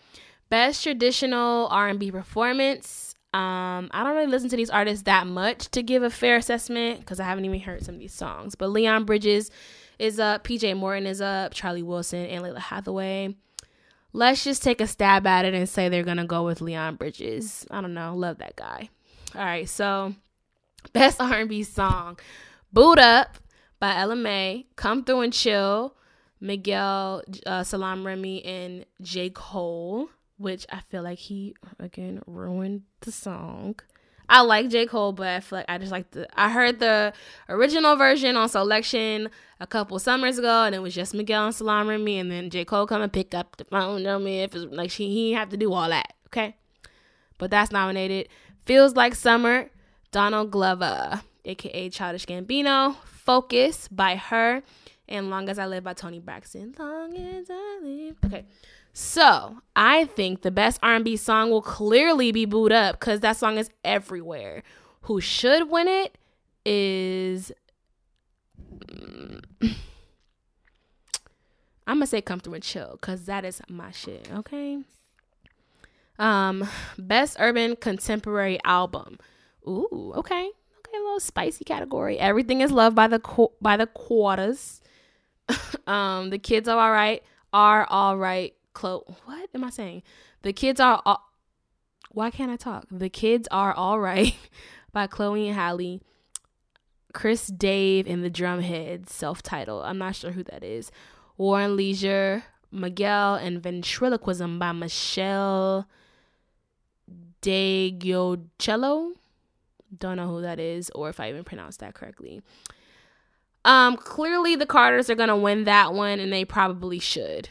Best 0.51 0.83
traditional 0.83 1.67
R&B 1.69 2.11
performance. 2.13 3.15
Um, 3.33 3.91
I 3.93 4.05
don't 4.05 4.15
really 4.15 4.27
listen 4.27 4.51
to 4.51 4.57
these 4.57 4.71
artists 4.71 5.05
that 5.05 5.27
much 5.27 5.71
to 5.71 5.83
give 5.83 6.03
a 6.03 6.11
fair 6.11 6.37
assessment 6.37 7.01
because 7.01 7.21
I 7.21 7.25
haven't 7.25 7.47
even 7.47 7.61
heard 7.61 7.85
some 7.85 7.95
of 7.95 8.01
these 8.01 8.13
songs. 8.13 8.55
But 8.55 8.69
Leon 8.69 9.05
Bridges 9.05 9.51
is 9.99 10.21
up, 10.21 10.45
PJ 10.45 10.77
Morton 10.77 11.07
is 11.07 11.23
up, 11.23 11.55
Charlie 11.55 11.83
Wilson, 11.83 12.27
and 12.27 12.45
Lalah 12.45 12.59
Hathaway. 12.59 13.35
Let's 14.17 14.43
just 14.45 14.63
take 14.63 14.81
a 14.81 14.87
stab 14.87 15.27
at 15.27 15.45
it 15.45 15.53
and 15.53 15.69
say 15.69 15.91
they're 15.91 16.03
gonna 16.03 16.25
go 16.25 16.43
with 16.43 16.63
Leon 16.63 16.97
Bridges. 16.97 17.67
I 17.71 17.83
don't 17.83 17.93
know, 17.93 18.17
love 18.17 18.39
that 18.39 18.57
guy. 18.57 18.89
All 19.35 19.45
right, 19.45 19.69
so 19.69 20.15
Best 20.95 21.21
R&B 21.21 21.65
song, 21.65 22.19
"Boo'd 22.73 22.99
Up" 22.99 23.37
by 23.79 23.95
Ella 23.95 24.17
Mai, 24.17 24.65
"Come 24.75 25.05
Through 25.05 25.21
and 25.21 25.33
Chill," 25.35 25.95
Miguel, 26.41 27.25
uh, 27.45 27.63
Salaam 27.63 28.07
Remi, 28.07 28.43
and 28.43 28.87
J. 29.03 29.29
Cole, 29.29 30.09
which 30.39 30.65
I 30.73 30.81
feel 30.89 31.03
like 31.03 31.19
he 31.19 31.55
again 31.79 32.23
ruined 32.27 32.85
the 33.01 33.13
song. 33.13 33.79
I 34.29 34.41
like 34.43 34.69
J. 34.69 34.87
Cole, 34.87 35.13
but 35.13 35.27
I 35.29 35.41
feel 35.41 35.59
like 35.59 35.67
I 35.69 35.79
just 35.79 35.93
like 35.93 36.11
the. 36.11 36.27
I 36.39 36.51
heard 36.51 36.81
the 36.81 37.13
original 37.49 37.97
version 37.97 38.37
on 38.37 38.49
Selection 38.49 39.31
a 39.61 39.67
couple 39.67 39.99
summers 39.99 40.39
ago, 40.39 40.65
and 40.65 40.75
it 40.75 40.81
was 40.81 40.95
just 40.95 41.15
Miguel 41.15 41.47
and 41.47 41.55
Salaam 41.55 41.89
Remi, 41.89 42.19
and 42.19 42.31
then 42.31 42.51
J. 42.51 42.65
Cole 42.65 42.87
come 42.87 43.03
and 43.03 43.13
pick 43.13 43.35
up 43.35 43.57
the 43.57 43.65
phone, 43.65 44.03
tell 44.03 44.19
me 44.19 44.43
if 44.43 44.55
it's 44.55 44.65
like 44.73 44.91
she 44.91 45.09
he 45.09 45.33
have 45.33 45.49
to 45.51 45.57
do 45.57 45.73
all 45.73 45.89
that, 45.89 46.15
okay? 46.29 46.57
But 47.39 47.51
that's 47.51 47.71
nominated. 47.71 48.29
Feels 48.65 48.97
like 48.97 49.15
summer 49.15 49.71
Donald 50.11 50.51
Glover, 50.51 51.23
aka 51.45 51.89
Childish 51.89 52.27
Gambino, 52.27 52.97
Focus 53.05 53.89
by 53.89 54.17
her, 54.17 54.63
and 55.09 55.31
Long 55.31 55.49
as 55.49 55.59
I 55.59 55.67
Live 55.67 55.85
by 55.85 55.95
Toni 55.95 56.19
Braxton. 56.19 56.75
Long 56.79 57.17
as 57.17 57.47
I 57.51 57.79
live. 57.83 58.17
Okay. 58.25 58.45
So 58.99 59.59
I 59.77 60.07
think 60.07 60.41
the 60.41 60.51
best 60.51 60.79
R&B 60.83 61.19
song 61.19 61.51
will 61.51 61.61
clearly 61.61 62.33
be 62.33 62.47
"Boo'd 62.47 62.73
Up" 62.73 62.99
because 62.99 63.21
that 63.21 63.37
song 63.37 63.59
is 63.59 63.69
everywhere. 63.85 64.63
Who 65.03 65.21
should 65.21 65.69
win 65.69 65.87
it 65.87 66.17
is 66.65 67.53
I'm 71.87 71.97
gonna 71.97 72.07
say 72.07 72.23
"Come 72.23 72.41
Through 72.41 72.55
and 72.55 72.63
Chill" 72.63 72.93
because 72.99 73.27
that 73.27 73.45
is 73.45 73.61
my 73.69 73.91
shit. 73.91 74.31
Okay. 74.33 74.79
Um, 76.19 76.67
best 76.97 77.37
urban 77.39 77.77
contemporary 77.77 78.59
album. 78.65 79.19
Ooh, 79.69 80.15
okay. 80.17 80.49
Okay, 80.79 80.97
a 80.97 81.03
little 81.03 81.21
spicy 81.21 81.67
category. 81.67 82.19
Everything 82.19 82.63
is 82.63 82.73
loved 82.73 82.97
by 82.97 83.09
the 83.09 83.19
qu- 83.19 83.53
by 83.61 83.77
the 83.77 83.89
Carters. 83.89 84.81
um, 85.87 86.31
the 86.31 86.39
kids 86.39 86.67
are 86.67 86.79
all 86.79 86.93
right. 86.93 87.23
Are 87.53 87.85
all 87.91 88.17
right. 88.17 88.56
Chloe, 88.77 89.01
what 89.25 89.49
am 89.55 89.65
I 89.65 89.71
saying? 89.71 90.03
The 90.43 90.53
kids 90.53 90.81
are 90.81 91.01
all. 91.07 91.33
Why 92.11 92.31
can't 92.31 92.51
I 92.51 92.57
talk? 92.57 92.85
The 92.91 93.09
kids 93.09 93.49
are 93.51 93.73
all 93.73 93.99
right 93.99 94.37
by 94.93 95.07
Chloe 95.07 95.49
and 95.49 95.57
Halle. 95.57 96.03
Chris 97.15 97.47
Dave 97.47 98.07
and 98.07 98.23
the 98.23 98.31
Drumheads, 98.31 99.09
self-titled. 99.09 99.87
I'm 99.87 99.97
not 99.97 100.15
sure 100.15 100.33
who 100.33 100.43
that 100.45 100.63
is. 100.63 100.93
War 101.39 101.63
and 101.63 101.75
Leisure, 101.75 102.45
Miguel 102.71 103.37
and 103.37 103.63
Ventriloquism 103.63 104.59
by 104.59 104.73
Michelle 104.73 105.89
Cello. 107.43 109.13
Don't 109.97 110.17
know 110.17 110.29
who 110.29 110.43
that 110.43 110.61
is 110.61 110.91
or 110.91 111.09
if 111.09 111.19
I 111.19 111.31
even 111.31 111.45
pronounced 111.45 111.81
that 111.81 111.95
correctly. 111.95 112.43
Um, 113.65 113.97
clearly 113.97 114.55
the 114.55 114.67
Carters 114.67 115.09
are 115.09 115.15
gonna 115.15 115.37
win 115.37 115.65
that 115.65 115.95
one, 115.95 116.21
and 116.21 116.31
they 116.31 116.45
probably 116.45 116.99
should. 116.99 117.49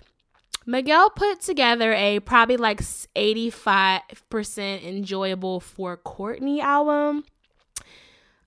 Miguel 0.65 1.11
put 1.11 1.41
together 1.41 1.93
a 1.93 2.19
probably 2.21 2.57
like 2.57 2.81
85% 2.81 4.83
enjoyable 4.83 5.59
for 5.59 5.97
Courtney 5.97 6.61
album. 6.61 7.23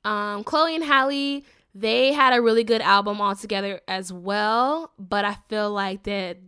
Um, 0.04 0.42
Chloe 0.42 0.74
and 0.74 0.84
Halle, 0.84 1.44
they 1.74 2.12
had 2.12 2.36
a 2.36 2.42
really 2.42 2.64
good 2.64 2.80
album 2.80 3.20
altogether 3.20 3.80
as 3.86 4.12
well, 4.12 4.90
but 4.98 5.24
I 5.24 5.36
feel 5.48 5.70
like 5.70 6.02
that 6.04 6.38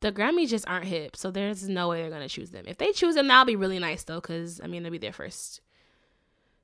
the 0.00 0.12
Grammys 0.12 0.48
just 0.48 0.68
aren't 0.68 0.86
hip, 0.86 1.16
so 1.16 1.30
there's 1.30 1.68
no 1.68 1.88
way 1.88 2.00
they're 2.00 2.10
gonna 2.10 2.28
choose 2.28 2.50
them. 2.50 2.64
If 2.66 2.78
they 2.78 2.92
choose 2.92 3.14
them, 3.14 3.28
that'll 3.28 3.44
be 3.44 3.56
really 3.56 3.78
nice 3.78 4.04
though, 4.04 4.20
because 4.20 4.60
I 4.62 4.66
mean 4.66 4.82
it'll 4.82 4.92
be 4.92 4.98
their 4.98 5.12
first 5.12 5.60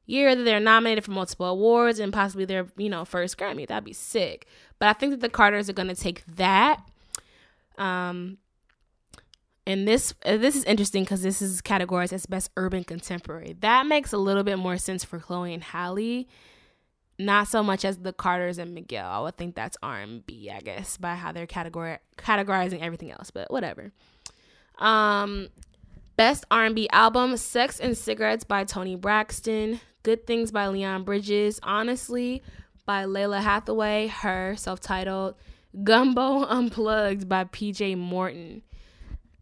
year 0.07 0.37
that 0.37 0.43
they're 0.43 0.61
nominated 0.61 1.05
for 1.05 1.11
multiple 1.11 1.47
awards 1.47 1.99
and 1.99 2.13
possibly 2.13 2.45
their 2.45 2.67
you 2.77 2.89
know 2.89 3.05
first 3.05 3.37
Grammy. 3.37 3.67
That'd 3.67 3.85
be 3.85 3.93
sick. 3.93 4.47
But 4.79 4.89
I 4.89 4.93
think 4.93 5.11
that 5.11 5.21
the 5.21 5.29
Carters 5.29 5.69
are 5.69 5.75
gonna 5.75 5.95
take 5.95 6.25
that. 6.27 6.81
Um, 7.77 8.39
and 9.67 9.89
this 9.89 10.15
uh, 10.25 10.37
this 10.37 10.57
is 10.57 10.65
interesting 10.65 11.05
because 11.05 11.23
this 11.23 11.41
is 11.41 11.63
categorized 11.63 12.13
as 12.13 12.27
best 12.27 12.51
urban 12.57 12.85
contemporary. 12.85 13.57
That 13.61 13.87
makes 13.87 14.13
a 14.13 14.19
little 14.19 14.45
bit 14.45 14.59
more 14.59 14.77
sense 14.77 15.05
for 15.05 15.19
Chloe 15.19 15.55
and 15.55 15.63
Halle 15.63 16.27
not 17.19 17.49
so 17.49 17.63
much 17.63 17.85
as 17.85 17.99
the 17.99 18.13
Carters 18.13 18.59
and 18.59 18.75
Miguel. 18.75 19.09
I 19.09 19.21
would 19.21 19.37
think 19.37 19.55
that's 19.55 19.77
R 19.83 20.01
and 20.01 20.27
B, 20.27 20.51
I 20.51 20.61
guess, 20.61 20.97
by 20.97 21.15
how 21.15 21.33
they're 21.33 21.47
categori- 21.47 21.99
categorizing 22.19 22.81
everything 22.81 23.11
else. 23.11 23.31
But 23.31 23.51
whatever. 23.51 23.93
Um, 24.79 25.49
best 26.17 26.45
R 26.51 26.65
and 26.65 26.75
B 26.75 26.89
album: 26.91 27.37
"Sex 27.37 27.79
and 27.79 27.97
Cigarettes" 27.97 28.45
by 28.45 28.65
Toni 28.65 28.97
Braxton, 28.97 29.81
"Good 30.03 30.27
Things" 30.27 30.51
by 30.51 30.67
Leon 30.69 31.05
Bridges, 31.05 31.61
"Honestly" 31.63 32.43
by 32.87 33.05
Lalah 33.05 33.43
Hathaway, 33.43 34.09
her 34.09 34.55
self-titled, 34.57 35.37
"Gumbo 35.85 36.45
Unplugged" 36.49 37.29
by 37.29 37.45
P.J. 37.45 37.95
Morton. 37.95 38.63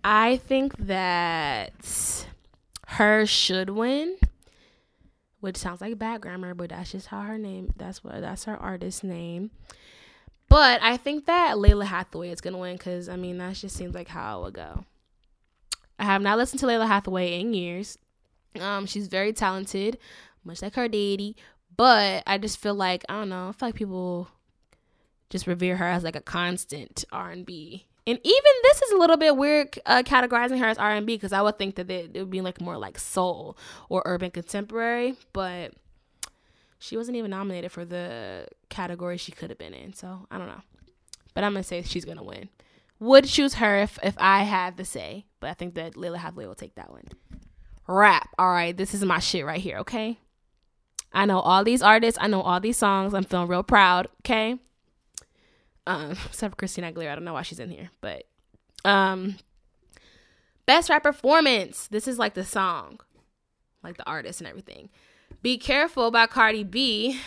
I 0.04 0.36
think 0.38 0.76
that 0.78 2.26
her 2.88 3.24
should 3.26 3.70
win 3.70 4.16
which 5.42 5.56
sounds 5.56 5.80
like 5.80 5.98
bad 5.98 6.20
grammar, 6.20 6.54
but 6.54 6.70
that's 6.70 6.92
just 6.92 7.08
how 7.08 7.20
her 7.22 7.36
name. 7.36 7.72
That's 7.76 8.04
what 8.04 8.20
that's 8.20 8.44
her 8.44 8.56
artist 8.56 9.02
name. 9.02 9.50
But 10.48 10.80
I 10.82 10.96
think 10.96 11.26
that 11.26 11.56
Lalah 11.56 11.86
Hathaway 11.86 12.30
is 12.30 12.40
gonna 12.40 12.58
win 12.58 12.76
because 12.76 13.08
I 13.08 13.16
mean 13.16 13.38
that 13.38 13.56
just 13.56 13.74
seems 13.74 13.92
like 13.92 14.06
how 14.06 14.38
it 14.38 14.42
would 14.44 14.54
go. 14.54 14.84
I 15.98 16.04
have 16.04 16.22
not 16.22 16.38
listened 16.38 16.60
to 16.60 16.66
Lalah 16.66 16.86
Hathaway 16.86 17.40
in 17.40 17.54
years. 17.54 17.98
Um, 18.60 18.86
she's 18.86 19.08
very 19.08 19.32
talented, 19.32 19.98
much 20.44 20.62
like 20.62 20.76
her 20.76 20.86
daddy. 20.86 21.34
But 21.76 22.22
I 22.24 22.38
just 22.38 22.58
feel 22.58 22.76
like 22.76 23.04
I 23.08 23.14
don't 23.14 23.28
know. 23.28 23.48
I 23.48 23.52
feel 23.52 23.68
like 23.68 23.74
people 23.74 24.28
just 25.28 25.48
revere 25.48 25.76
her 25.76 25.86
as 25.86 26.04
like 26.04 26.14
a 26.14 26.20
constant 26.20 27.04
R 27.10 27.32
and 27.32 27.44
B 27.44 27.86
and 28.06 28.18
even 28.22 28.52
this 28.62 28.82
is 28.82 28.92
a 28.92 28.96
little 28.96 29.16
bit 29.16 29.36
weird 29.36 29.78
uh, 29.86 30.02
categorizing 30.02 30.58
her 30.58 30.66
as 30.66 30.78
r&b 30.78 31.14
because 31.14 31.32
i 31.32 31.40
would 31.40 31.58
think 31.58 31.76
that 31.76 31.90
it, 31.90 32.10
it 32.14 32.20
would 32.20 32.30
be 32.30 32.40
like 32.40 32.60
more 32.60 32.76
like 32.76 32.98
soul 32.98 33.56
or 33.88 34.02
urban 34.04 34.30
contemporary 34.30 35.14
but 35.32 35.72
she 36.78 36.96
wasn't 36.96 37.16
even 37.16 37.30
nominated 37.30 37.70
for 37.70 37.84
the 37.84 38.46
category 38.68 39.16
she 39.16 39.30
could 39.30 39.50
have 39.50 39.58
been 39.58 39.74
in 39.74 39.92
so 39.92 40.26
i 40.30 40.38
don't 40.38 40.48
know. 40.48 40.62
But 41.34 41.44
i'm 41.44 41.52
gonna 41.52 41.62
say 41.62 41.82
she's 41.82 42.04
gonna 42.04 42.24
win. 42.24 42.48
Would 42.98 43.24
choose 43.24 43.54
her 43.54 43.78
if, 43.78 43.98
if 44.02 44.14
i 44.18 44.42
had 44.42 44.76
the 44.76 44.84
say 44.84 45.26
but 45.40 45.50
i 45.50 45.54
think 45.54 45.74
that 45.74 45.94
Lalah 45.94 46.18
Hathaway 46.18 46.46
will 46.46 46.54
take 46.54 46.74
that 46.74 46.90
one. 46.90 47.04
Rap. 47.86 48.28
All 48.38 48.50
right 48.50 48.76
this 48.76 48.94
is 48.94 49.04
my 49.04 49.20
shit 49.20 49.46
right 49.46 49.60
here 49.60 49.78
okay? 49.78 50.18
I 51.12 51.26
know 51.26 51.40
all 51.40 51.62
these 51.62 51.82
artists 51.82 52.18
i 52.20 52.26
know 52.26 52.40
all 52.40 52.58
these 52.58 52.78
songs 52.78 53.14
i'm 53.14 53.24
feeling 53.24 53.48
real 53.48 53.62
proud 53.62 54.08
okay 54.20 54.58
um, 55.86 56.10
except 56.26 56.52
for 56.52 56.56
Christina 56.56 56.92
Aguilera. 56.92 57.12
I 57.12 57.14
don't 57.14 57.24
know 57.24 57.34
why 57.34 57.42
she's 57.42 57.60
in 57.60 57.70
here, 57.70 57.90
but 58.00 58.24
um, 58.84 59.36
best 60.66 60.90
rap 60.90 61.02
performance. 61.02 61.88
This 61.88 62.08
is 62.08 62.18
like 62.18 62.34
the 62.34 62.44
song, 62.44 63.00
like 63.82 63.96
the 63.96 64.06
artist 64.06 64.40
and 64.40 64.48
everything. 64.48 64.88
Be 65.42 65.58
Careful 65.58 66.10
by 66.10 66.26
Cardi 66.26 66.64
B. 66.64 67.20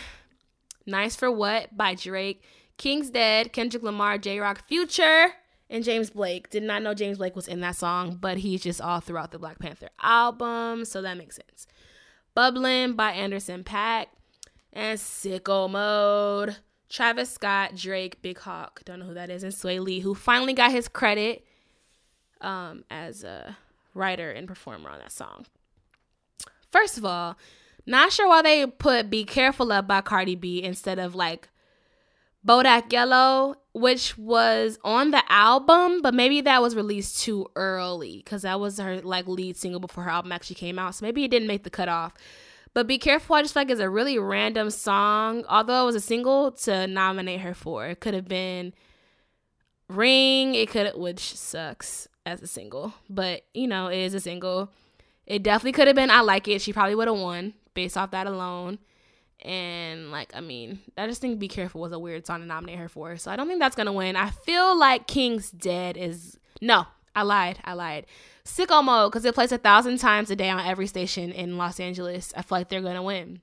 Nice 0.86 1.16
for 1.16 1.30
What 1.30 1.76
by 1.76 1.94
Drake. 1.94 2.42
King's 2.78 3.10
Dead, 3.10 3.52
Kendrick 3.52 3.82
Lamar, 3.82 4.18
Jay 4.18 4.38
Rock, 4.38 4.64
Future, 4.66 5.32
and 5.68 5.82
James 5.82 6.10
Blake. 6.10 6.50
Did 6.50 6.62
not 6.62 6.82
know 6.82 6.94
James 6.94 7.18
Blake 7.18 7.34
was 7.34 7.48
in 7.48 7.60
that 7.60 7.76
song, 7.76 8.18
but 8.20 8.38
he's 8.38 8.62
just 8.62 8.80
all 8.80 9.00
throughout 9.00 9.30
the 9.30 9.38
Black 9.38 9.58
Panther 9.58 9.88
album, 10.02 10.84
so 10.84 11.02
that 11.02 11.16
makes 11.16 11.36
sense. 11.36 11.66
Bubbling 12.34 12.92
by 12.94 13.12
Anderson 13.12 13.64
.Paak 13.64 14.06
and 14.72 14.98
Sicko 14.98 15.70
Mode 15.70 16.56
Travis 16.88 17.30
Scott, 17.30 17.74
Drake, 17.74 18.22
Big 18.22 18.38
Hawk, 18.38 18.82
don't 18.84 19.00
know 19.00 19.06
who 19.06 19.14
that 19.14 19.30
is, 19.30 19.42
and 19.42 19.52
Swae 19.52 19.80
Lee, 19.80 20.00
who 20.00 20.14
finally 20.14 20.52
got 20.52 20.70
his 20.70 20.88
credit 20.88 21.44
um, 22.40 22.84
as 22.90 23.24
a 23.24 23.56
writer 23.94 24.30
and 24.30 24.46
performer 24.46 24.90
on 24.90 24.98
that 24.98 25.12
song. 25.12 25.46
First 26.70 26.98
of 26.98 27.04
all, 27.04 27.36
not 27.86 28.12
sure 28.12 28.28
why 28.28 28.42
they 28.42 28.66
put 28.66 29.10
Be 29.10 29.24
Careful 29.24 29.72
Up 29.72 29.86
by 29.86 30.00
Cardi 30.00 30.34
B 30.34 30.62
instead 30.62 30.98
of 30.98 31.14
like 31.14 31.48
Bodak 32.46 32.92
Yellow, 32.92 33.56
which 33.72 34.16
was 34.16 34.78
on 34.84 35.10
the 35.10 35.22
album, 35.30 36.02
but 36.02 36.14
maybe 36.14 36.40
that 36.42 36.62
was 36.62 36.76
released 36.76 37.22
too 37.22 37.48
early 37.56 38.18
because 38.18 38.42
that 38.42 38.60
was 38.60 38.78
her 38.78 39.00
like 39.00 39.26
lead 39.26 39.56
single 39.56 39.80
before 39.80 40.04
her 40.04 40.10
album 40.10 40.32
actually 40.32 40.56
came 40.56 40.78
out. 40.78 40.94
So 40.94 41.04
maybe 41.04 41.24
it 41.24 41.30
didn't 41.30 41.48
make 41.48 41.64
the 41.64 41.70
cutoff. 41.70 42.14
But 42.76 42.86
Be 42.86 42.98
Careful, 42.98 43.36
I 43.36 43.40
just 43.40 43.54
feel 43.54 43.62
like 43.62 43.70
is 43.70 43.80
a 43.80 43.88
really 43.88 44.18
random 44.18 44.68
song. 44.68 45.46
Although 45.48 45.80
it 45.80 45.86
was 45.86 45.94
a 45.94 46.00
single 46.00 46.52
to 46.52 46.86
nominate 46.86 47.40
her 47.40 47.54
for. 47.54 47.86
It 47.86 48.00
could 48.00 48.12
have 48.12 48.28
been 48.28 48.74
Ring, 49.88 50.54
it 50.54 50.68
could 50.68 50.94
which 50.94 51.34
sucks 51.34 52.06
as 52.26 52.42
a 52.42 52.46
single. 52.46 52.92
But, 53.08 53.46
you 53.54 53.66
know, 53.66 53.86
it 53.86 53.96
is 53.96 54.12
a 54.12 54.20
single. 54.20 54.70
It 55.24 55.42
definitely 55.42 55.72
could 55.72 55.86
have 55.86 55.96
been 55.96 56.10
I 56.10 56.20
Like 56.20 56.48
It. 56.48 56.60
She 56.60 56.74
probably 56.74 56.94
would 56.94 57.08
have 57.08 57.16
won 57.16 57.54
based 57.72 57.96
off 57.96 58.10
that 58.10 58.26
alone. 58.26 58.78
And 59.40 60.10
like, 60.10 60.32
I 60.34 60.42
mean, 60.42 60.80
I 60.98 61.06
just 61.06 61.22
think 61.22 61.38
Be 61.38 61.48
Careful 61.48 61.80
was 61.80 61.92
a 61.92 61.98
weird 61.98 62.26
song 62.26 62.40
to 62.40 62.46
nominate 62.46 62.78
her 62.78 62.90
for. 62.90 63.16
So 63.16 63.30
I 63.30 63.36
don't 63.36 63.48
think 63.48 63.58
that's 63.58 63.74
gonna 63.74 63.90
win. 63.90 64.16
I 64.16 64.28
feel 64.28 64.78
like 64.78 65.06
King's 65.06 65.50
Dead 65.50 65.96
is 65.96 66.38
no, 66.60 66.84
I 67.14 67.22
lied. 67.22 67.58
I 67.64 67.72
lied 67.72 68.04
sicko 68.46 68.82
mode 68.82 69.10
because 69.10 69.24
it 69.24 69.34
plays 69.34 69.52
a 69.52 69.58
thousand 69.58 69.98
times 69.98 70.30
a 70.30 70.36
day 70.36 70.48
on 70.48 70.64
every 70.64 70.86
station 70.86 71.32
in 71.32 71.58
Los 71.58 71.80
Angeles. 71.80 72.32
I 72.36 72.42
feel 72.42 72.58
like 72.58 72.68
they're 72.68 72.80
gonna 72.80 73.02
win. 73.02 73.40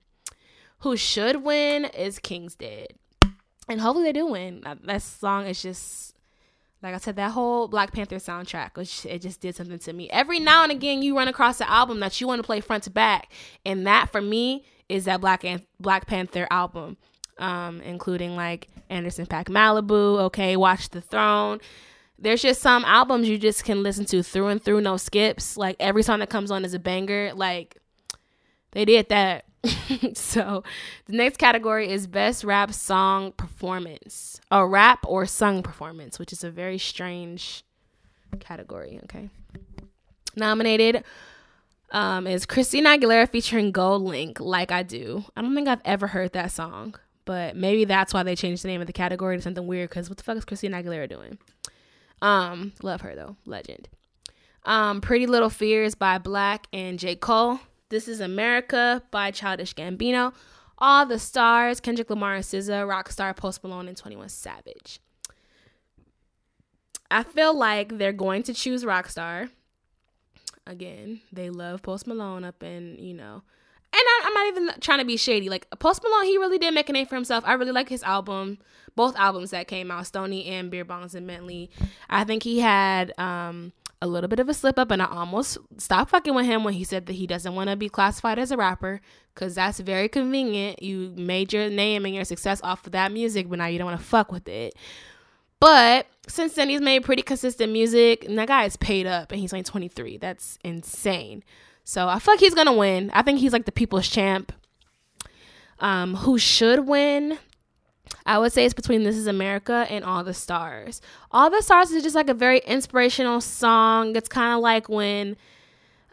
Who 0.79 0.97
should 0.97 1.43
win 1.43 1.85
is 1.85 2.19
King's 2.19 2.55
Dead, 2.55 2.87
and 3.67 3.79
hopefully 3.79 4.05
they 4.05 4.13
do 4.13 4.27
win. 4.27 4.63
That 4.83 5.01
song 5.01 5.45
is 5.45 5.61
just 5.61 6.15
like 6.81 6.93
I 6.93 6.97
said, 6.97 7.15
that 7.15 7.31
whole 7.31 7.69
Black 7.69 7.93
Panther 7.93 8.17
soundtrack, 8.17 8.75
which 8.75 9.05
it 9.05 9.21
just 9.21 9.39
did 9.39 9.55
something 9.55 9.79
to 9.79 9.93
me. 9.93 10.09
Every 10.09 10.39
now 10.41 10.63
and 10.63 10.71
again, 10.71 11.01
you 11.01 11.15
run 11.15 11.29
across 11.29 11.61
an 11.61 11.67
album 11.69 12.01
that 12.01 12.19
you 12.19 12.27
want 12.27 12.39
to 12.39 12.45
play 12.45 12.59
front 12.59 12.83
to 12.83 12.89
back, 12.89 13.31
and 13.65 13.87
that 13.87 14.11
for 14.11 14.21
me 14.21 14.65
is 14.89 15.05
that 15.05 15.21
Black 15.21 15.45
and 15.45 15.65
Black 15.79 16.07
Panther 16.07 16.45
album, 16.51 16.97
um, 17.37 17.79
including 17.81 18.35
like 18.35 18.67
Anderson 18.89 19.25
.Paak 19.25 19.45
Malibu, 19.45 20.19
okay, 20.23 20.57
Watch 20.57 20.89
the 20.89 20.99
Throne 20.99 21.61
there's 22.23 22.41
just 22.41 22.62
some 22.62 22.86
albums 22.86 23.27
you 23.27 23.38
just 23.38 23.65
can 23.65 23.83
listen 23.83 24.05
to 24.05 24.23
through 24.23 24.47
and 24.47 24.63
through, 24.63 24.79
no 24.81 24.95
skips. 24.95 25.57
Like 25.57 25.75
every 25.79 26.03
song 26.03 26.19
that 26.19 26.29
comes 26.29 26.51
on 26.51 26.63
is 26.63 26.73
a 26.73 26.79
banger. 26.79 27.33
Like 27.36 27.77
they 28.71 28.86
did 28.86 29.09
that. 29.09 29.45
so 30.13 30.63
the 31.05 31.13
next 31.15 31.38
category 31.38 31.89
is 31.89 32.07
best 32.07 32.43
rap 32.43 32.73
song 32.73 33.31
performance, 33.33 34.39
a 34.51 34.65
rap 34.65 34.99
or 35.05 35.25
sung 35.25 35.63
performance, 35.63 36.17
which 36.17 36.33
is 36.33 36.43
a 36.43 36.51
very 36.51 36.77
strange 36.77 37.63
category. 38.39 38.99
Okay, 39.05 39.29
nominated 40.36 41.03
um, 41.91 42.27
is 42.27 42.45
Christina 42.45 42.97
Aguilera 42.97 43.29
featuring 43.29 43.71
GoldLink, 43.71 44.39
"Like 44.41 44.71
I 44.71 44.83
Do." 44.83 45.23
I 45.38 45.41
don't 45.41 45.55
think 45.55 45.69
I've 45.69 45.81
ever 45.86 46.07
heard 46.07 46.33
that 46.33 46.51
song, 46.51 46.95
but 47.23 47.55
maybe 47.55 47.86
that's 47.86 48.13
why 48.13 48.23
they 48.23 48.36
changed 48.36 48.63
the 48.63 48.67
name 48.67 48.81
of 48.81 48.88
the 48.88 48.93
category 48.93 49.38
to 49.38 49.41
something 49.41 49.65
weird. 49.65 49.89
Because 49.89 50.09
what 50.09 50.17
the 50.17 50.25
fuck 50.25 50.38
is 50.38 50.43
Christina 50.43 50.83
Aguilera 50.83 51.07
doing? 51.07 51.38
Um, 52.23 52.71
love 52.81 53.01
her 53.01 53.13
though, 53.15 53.36
legend. 53.45 53.89
Um, 54.65 55.01
Pretty 55.01 55.27
Little 55.27 55.49
Fears 55.49 55.93
by 55.93 56.17
6LACK 56.17 56.63
and 56.71 56.97
J. 56.97 57.17
Cole. 57.17 57.59
This 57.89 58.07
is 58.07 58.21
America 58.21 59.03
by 59.12 59.29
Childish 59.29 59.75
Gambino. 59.75 60.33
All 60.77 61.05
the 61.05 61.19
stars, 61.19 61.81
Kendrick 61.81 62.09
Lamar 62.09 62.36
and 62.36 62.43
SZA, 62.43 62.88
Rockstar, 62.88 63.36
Post 63.36 63.62
Malone, 63.62 63.89
and 63.89 63.97
21 63.97 64.29
Savage. 64.29 65.01
I 67.12 67.23
feel 67.23 67.55
like 67.55 67.97
they're 67.97 68.13
going 68.13 68.43
to 68.43 68.53
choose 68.53 68.86
Rockstar. 68.86 69.49
Again, 70.65 71.19
they 71.31 71.49
love 71.49 71.83
Post 71.83 72.07
Malone 72.07 72.45
up 72.45 72.63
in, 72.63 72.95
you 72.99 73.13
know, 73.13 73.43
I, 73.95 74.21
am 74.25 74.34
not 74.34 74.47
even 74.47 74.82
trying 74.82 74.99
to 74.99 75.06
be 75.06 75.17
shady. 75.17 75.49
Like 75.49 75.67
Post 75.79 76.03
Malone, 76.03 76.25
he 76.25 76.38
really 76.38 76.58
did 76.58 76.73
make 76.73 76.89
a 76.89 76.93
name 76.93 77.06
for 77.06 77.15
himself. 77.15 77.43
I 77.45 77.53
really 77.53 77.71
like 77.71 77.89
his 77.89 78.03
album, 78.03 78.58
both 78.95 79.15
albums 79.15 79.51
that 79.51 79.67
came 79.67 79.91
out, 79.91 80.08
Stoney 80.08 80.45
and 80.47 80.71
Beer 80.71 80.86
Bongs 80.86 81.15
and 81.15 81.27
Bentley. 81.27 81.69
I 82.10 82.23
think 82.23 82.43
he 82.43 82.60
had 82.60 83.17
um, 83.19 83.73
a 84.01 84.08
little 84.08 84.27
bit 84.27 84.39
of 84.39 84.49
a 84.49 84.53
slip 84.53 84.77
up, 84.77 84.91
and 84.91 85.01
I 85.01 85.06
almost 85.06 85.58
stopped 85.77 86.12
fucking 86.12 86.34
with 86.34 86.45
him 86.45 86.63
when 86.63 86.73
he 86.73 86.84
said 86.84 87.06
that 87.06 87.13
he 87.13 87.27
doesn't 87.27 87.56
want 87.56 87.69
to 87.69 87.75
be 87.75 87.89
classified 87.89 88.39
as 88.39 88.51
a 88.51 88.58
rapper 88.58 88.99
because 89.34 89.56
that's 89.56 89.79
very 89.79 90.10
convenient. 90.10 90.82
You 90.82 91.13
made 91.15 91.53
your 91.53 91.69
name 91.69 92.06
and 92.06 92.13
your 92.13 92.25
success 92.25 92.62
off 92.63 92.86
of 92.86 92.91
that 92.91 93.12
music, 93.12 93.49
but 93.49 93.60
now 93.60 93.67
you 93.67 93.77
don't 93.77 93.88
want 93.88 93.99
to 93.99 94.06
fuck 94.06 94.32
with 94.32 94.47
it. 94.47 94.75
But 95.60 96.08
since 96.27 96.56
then, 96.56 96.67
he's 96.67 96.82
made 96.82 97.06
pretty 97.06 97.21
consistent 97.21 97.71
music, 97.71 98.25
and 98.25 98.38
that 98.38 98.49
guy 98.49 98.65
is 98.65 98.75
paid 98.75 99.08
up, 99.08 99.32
and 99.32 99.39
he's 99.39 99.53
only 99.53 99.63
23. 99.63 100.17
That's 100.17 100.60
insane. 100.63 101.43
So 101.84 102.08
I 102.08 102.19
feel 102.19 102.34
like 102.34 102.39
he's 102.39 102.54
gonna 102.54 102.74
win. 102.74 103.12
I 103.13 103.22
think 103.22 103.39
he's 103.39 103.54
like 103.54 103.65
the 103.65 103.72
people's 103.72 104.08
champ. 104.08 104.52
Um, 105.80 106.15
who 106.15 106.38
should 106.38 106.88
win? 106.88 107.38
I 108.26 108.38
would 108.38 108.54
say 108.54 108.63
it's 108.63 108.74
between 108.74 109.04
This 109.04 109.17
Is 109.17 109.28
America 109.28 109.86
and 109.89 110.06
All 110.06 110.24
the 110.24 110.34
Stars. 110.34 111.02
All 111.32 111.50
the 111.50 111.62
Stars 111.62 111.91
is 111.91 112.04
just 112.04 112.15
like 112.15 112.30
a 112.30 112.34
very 112.34 112.60
inspirational 112.60 113.41
song. 113.41 114.15
It's 114.15 114.30
kind 114.30 114.54
of 114.56 114.62
like 114.62 114.88
when, 114.88 115.36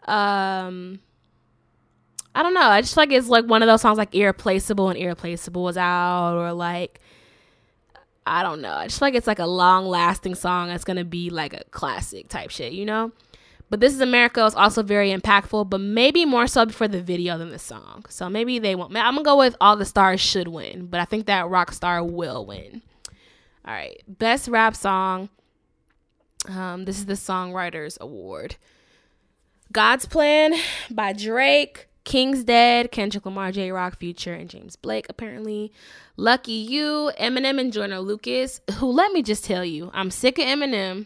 um, 0.05 0.99
I 2.35 2.43
don't 2.43 2.53
know. 2.53 2.61
I 2.61 2.81
just 2.81 2.95
feel 2.95 3.03
like 3.03 3.11
it's 3.13 3.29
like 3.29 3.45
one 3.45 3.61
of 3.61 3.67
those 3.67 3.81
songs 3.81 3.97
like 3.97 4.13
Irreplaceable 4.13 4.89
and 4.89 4.97
Irreplaceable 4.97 5.63
was 5.63 5.77
out, 5.77 6.35
or 6.35 6.51
like, 6.51 6.99
I 8.25 8.43
don't 8.43 8.61
know. 8.61 8.73
I 8.73 8.87
just 8.87 8.99
feel 8.99 9.07
like 9.07 9.15
it's 9.15 9.27
like 9.27 9.39
a 9.39 9.47
long 9.47 9.85
lasting 9.85 10.35
song 10.35 10.67
that's 10.67 10.83
gonna 10.83 11.05
be 11.05 11.29
like 11.29 11.53
a 11.53 11.63
classic 11.71 12.27
type 12.27 12.49
shit, 12.49 12.73
you 12.73 12.85
know? 12.85 13.13
But 13.71 13.79
This 13.79 13.93
Is 13.93 14.01
America 14.01 14.43
is 14.43 14.53
also 14.53 14.83
very 14.83 15.15
impactful, 15.15 15.69
but 15.69 15.79
maybe 15.79 16.25
more 16.25 16.45
so 16.45 16.67
for 16.67 16.89
the 16.89 17.01
video 17.01 17.37
than 17.37 17.51
the 17.51 17.57
song. 17.57 18.03
So 18.09 18.29
maybe 18.29 18.59
they 18.59 18.75
won't. 18.75 18.93
I'm 18.97 19.15
gonna 19.15 19.23
go 19.23 19.37
with 19.37 19.55
All 19.61 19.77
the 19.77 19.85
Stars 19.85 20.19
should 20.19 20.49
win, 20.49 20.87
but 20.87 20.99
I 20.99 21.05
think 21.05 21.25
that 21.25 21.47
rock 21.47 21.71
star 21.71 22.03
will 22.03 22.45
win. 22.45 22.81
All 23.65 23.73
right, 23.73 24.03
best 24.09 24.49
rap 24.49 24.75
song. 24.75 25.29
Um, 26.49 26.83
this 26.83 26.97
is 26.97 27.05
the 27.05 27.13
Songwriters 27.13 27.97
Award. 28.01 28.57
God's 29.71 30.05
Plan 30.05 30.53
by 30.91 31.13
Drake. 31.13 31.87
King's 32.03 32.43
Dead, 32.43 32.91
Kendrick 32.91 33.25
Lamar, 33.25 33.51
Jay 33.51 33.71
Rock, 33.71 33.99
Future, 33.99 34.33
and 34.33 34.49
James 34.49 34.75
Blake, 34.75 35.05
apparently. 35.07 35.71
Lucky 36.17 36.51
You, 36.51 37.11
Eminem, 37.19 37.59
and 37.59 37.71
Joyner 37.71 37.99
Lucas, 37.99 38.59
who 38.79 38.87
let 38.87 39.13
me 39.13 39.21
just 39.21 39.45
tell 39.45 39.63
you, 39.63 39.91
I'm 39.93 40.09
sick 40.09 40.39
of 40.39 40.45
Eminem. 40.45 41.05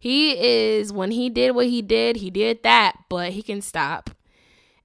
He 0.00 0.32
is 0.32 0.94
when 0.94 1.10
he 1.10 1.28
did 1.28 1.54
what 1.54 1.66
he 1.66 1.82
did, 1.82 2.16
he 2.16 2.30
did 2.30 2.62
that, 2.62 2.96
but 3.10 3.32
he 3.32 3.42
can 3.42 3.60
stop. 3.60 4.08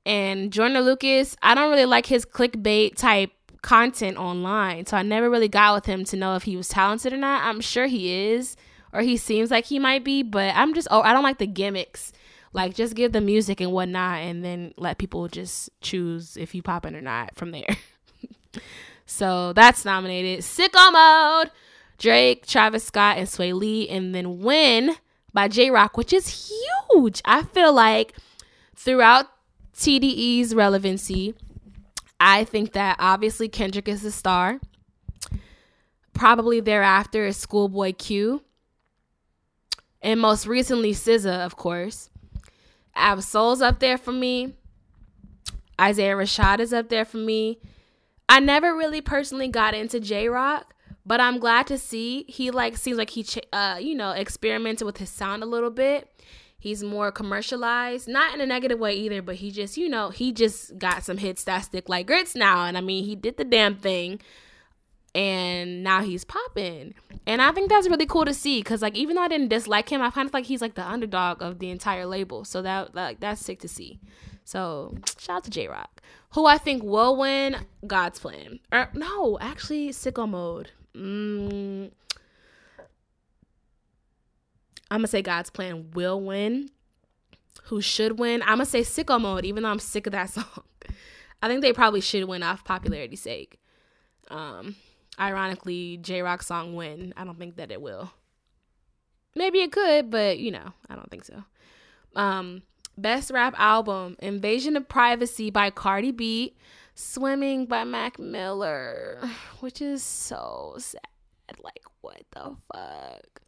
And 0.06 0.51
Jordan 0.51 0.82
Lucas, 0.82 1.38
I 1.41 1.56
don't 1.56 1.71
really 1.71 1.86
like 1.86 2.06
his 2.06 2.25
clickbait 2.25 2.95
type 2.95 3.32
content 3.62 4.17
online, 4.17 4.86
so 4.86 4.97
I 4.97 5.04
never 5.04 5.30
really 5.30 5.47
got 5.47 5.73
with 5.73 5.86
him 5.86 6.04
to 6.06 6.17
know 6.17 6.36
if 6.36 6.43
he 6.43 6.58
was 6.58 6.67
talented 6.67 7.13
or 7.13 7.17
not. 7.17 7.43
I'm 7.43 7.62
sure 7.62 7.88
he 7.88 8.12
is, 8.34 8.58
or 8.91 9.01
he 9.01 9.15
seems 9.15 9.51
like 9.51 9.65
he 9.65 9.80
might 9.80 10.04
be, 10.04 10.21
but 10.21 10.54
I'm 10.54 10.73
just 10.73 10.89
oh, 10.91 11.01
I 11.01 11.13
don't 11.13 11.23
like 11.23 11.38
the 11.38 11.47
gimmicks. 11.47 12.12
Like 12.51 12.75
just 12.75 12.93
give 12.93 13.13
the 13.13 13.21
music 13.21 13.62
and 13.62 13.71
whatnot, 13.71 14.19
and 14.19 14.43
then 14.43 14.73
let 14.75 14.97
people 14.97 15.30
just 15.30 15.69
choose 15.80 16.36
if 16.36 16.54
you 16.54 16.62
pop 16.62 16.86
in 16.86 16.93
or 16.93 17.01
not 17.01 17.36
from 17.36 17.51
there. 17.51 17.78
so 19.06 19.54
that's 19.54 19.86
nominated. 19.86 20.43
Sicko 20.43 20.91
Mode, 20.91 21.51
Drake, 21.99 22.45
Travis 22.45 22.84
Scott, 22.84 23.17
and 23.17 23.30
Swae 23.30 23.54
Lee, 23.54 23.88
and 23.88 24.13
then 24.13 24.39
Win 24.39 24.97
by 25.35 25.49
Jay 25.49 25.69
Rock, 25.69 25.97
which 25.97 26.13
is 26.13 26.49
huge. 26.49 27.21
I 27.25 27.43
feel 27.43 27.73
like 27.73 28.13
throughout 28.75 29.27
TDE's 29.75 30.55
relevancy, 30.55 31.35
I 32.19 32.45
think 32.45 32.71
that 32.71 32.95
obviously 32.99 33.49
Kendrick 33.49 33.87
is 33.89 34.01
the 34.01 34.11
star. 34.11 34.61
Probably 36.13 36.61
thereafter 36.61 37.25
is 37.25 37.35
Schoolboy 37.35 37.93
Q. 37.93 38.41
And 40.01 40.21
most 40.21 40.47
recently, 40.47 40.93
SZA, 40.93 41.45
of 41.45 41.57
course. 41.57 42.09
Ab-Soul's 42.95 43.61
up 43.61 43.79
there 43.79 43.97
for 43.97 44.13
me. 44.13 44.53
Isaiah 45.79 46.15
Rashad 46.15 46.59
is 46.59 46.71
up 46.71 46.87
there 46.87 47.03
for 47.03 47.17
me. 47.17 47.59
I 48.29 48.39
never 48.39 48.73
really 48.73 49.01
personally 49.01 49.49
got 49.49 49.73
into 49.73 49.99
Jay 49.99 50.29
Rock, 50.29 50.74
but 51.05 51.21
I'm 51.21 51.39
glad 51.39 51.67
to 51.67 51.77
see 51.77 52.25
he 52.27 52.51
like 52.51 52.77
seems 52.77 52.97
like 52.97 53.11
he 53.11 53.25
uh 53.53 53.77
you 53.79 53.95
know 53.95 54.11
experimented 54.11 54.85
with 54.85 54.97
his 54.97 55.09
sound 55.09 55.43
a 55.43 55.45
little 55.45 55.69
bit. 55.69 56.09
He's 56.57 56.83
more 56.83 57.11
commercialized, 57.11 58.07
not 58.07 58.33
in 58.33 58.41
a 58.41 58.45
negative 58.45 58.79
way 58.79 58.95
either, 58.95 59.21
but 59.21 59.35
he 59.35 59.51
just 59.51 59.77
you 59.77 59.87
know 59.87 60.09
he 60.09 60.31
just 60.31 60.77
got 60.79 61.03
some 61.03 61.17
hits 61.17 61.43
that 61.43 61.59
stick 61.59 61.87
like 61.89 62.07
grits 62.07 62.35
now, 62.35 62.65
and 62.65 62.77
I 62.77 62.81
mean 62.81 63.03
he 63.05 63.15
did 63.15 63.37
the 63.37 63.43
damn 63.43 63.75
thing, 63.75 64.19
and 65.13 65.83
now 65.83 66.01
he's 66.01 66.25
popping, 66.25 66.95
and 67.27 67.41
I 67.41 67.51
think 67.51 67.69
that's 67.69 67.87
really 67.87 68.07
cool 68.07 68.25
to 68.25 68.33
see 68.33 68.61
because 68.61 68.81
like 68.81 68.95
even 68.95 69.15
though 69.15 69.21
I 69.21 69.27
didn't 69.27 69.49
dislike 69.49 69.89
him, 69.89 70.01
I 70.01 70.09
kind 70.09 70.27
of 70.27 70.33
like 70.33 70.45
he's 70.45 70.61
like 70.61 70.73
the 70.73 70.87
underdog 70.87 71.43
of 71.43 71.59
the 71.59 71.69
entire 71.69 72.07
label, 72.07 72.45
so 72.45 72.63
that 72.63 72.95
like 72.95 73.19
that's 73.19 73.41
sick 73.45 73.59
to 73.59 73.67
see. 73.67 73.99
So 74.43 74.95
shout 75.19 75.37
out 75.37 75.43
to 75.43 75.49
Jay 75.51 75.67
Rock, 75.67 76.01
who 76.31 76.45
I 76.45 76.57
think 76.57 76.83
will 76.83 77.15
win 77.15 77.57
God's 77.85 78.19
Plan. 78.19 78.59
Or 78.71 78.89
no, 78.93 79.37
actually 79.39 79.89
Sicko 79.89 80.27
Mode. 80.27 80.71
Mm, 80.95 81.91
I'm 84.89 84.99
gonna 84.99 85.08
say 85.08 85.21
God's 85.21 85.49
plan 85.49 85.91
will 85.91 86.21
win. 86.21 86.69
Who 87.65 87.81
should 87.81 88.19
win? 88.19 88.41
I'm 88.43 88.58
gonna 88.58 88.65
say 88.65 88.81
sicko 88.81 89.19
mode, 89.19 89.45
even 89.45 89.63
though 89.63 89.69
I'm 89.69 89.79
sick 89.79 90.08
of 90.08 90.13
that 90.13 90.29
song. 90.31 90.63
I 91.41 91.47
think 91.47 91.62
they 91.62 91.73
probably 91.73 92.01
should 92.01 92.23
win 92.25 92.43
off 92.43 92.63
popularity's 92.63 93.21
sake. 93.21 93.60
Um, 94.29 94.75
ironically, 95.19 95.97
Jay 95.97 96.21
Rock 96.21 96.43
song 96.43 96.75
win. 96.75 97.13
I 97.17 97.23
don't 97.23 97.38
think 97.38 97.58
that 97.58 97.71
it 97.71 97.81
will. 97.81 98.12
Maybe 99.36 99.60
it 99.60 99.71
could, 99.71 100.10
but 100.10 100.39
you 100.39 100.51
know, 100.51 100.73
I 100.89 100.95
don't 100.95 101.10
think 101.12 101.25
so. 101.25 101.43
Um, 102.15 102.63
best 102.97 103.31
rap 103.31 103.53
album: 103.58 104.15
Invasion 104.19 104.77
of 104.77 104.88
Privacy 104.88 105.49
by 105.49 105.69
Cardi 105.71 106.12
B. 106.12 106.55
Swimming 106.97 107.65
by 107.65 107.84
Mac 107.84 108.17
Miller, 108.17 109.19
which 109.60 109.81
is 109.81 110.01
so 110.01 110.75
sad. 110.77 111.01
Like, 111.62 111.84
what 112.01 112.23
the 112.31 112.55
fuck? 112.73 113.41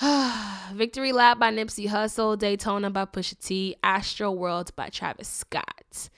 Victory 0.74 1.12
Lap 1.12 1.38
by 1.40 1.50
Nipsey 1.50 1.88
Hussle, 1.88 2.38
Daytona 2.38 2.90
by 2.90 3.04
Pusha 3.04 3.38
T, 3.44 3.76
Astroworld 3.82 4.74
by 4.76 4.88
Travis 4.90 5.28
Scott. 5.28 6.08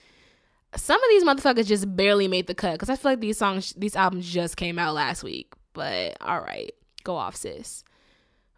Some 0.75 1.01
of 1.01 1.09
these 1.09 1.23
motherfuckers 1.23 1.65
just 1.65 1.95
barely 1.95 2.27
made 2.27 2.45
the 2.45 2.53
cut 2.53 2.73
because 2.73 2.89
I 2.89 2.95
feel 2.95 3.13
like 3.13 3.19
these 3.19 3.37
songs, 3.39 3.73
these 3.73 3.95
albums 3.95 4.31
just 4.31 4.55
came 4.55 4.77
out 4.77 4.93
last 4.93 5.23
week. 5.23 5.53
But 5.73 6.17
all 6.21 6.39
right, 6.39 6.73
go 7.03 7.15
off, 7.15 7.35
sis. 7.35 7.83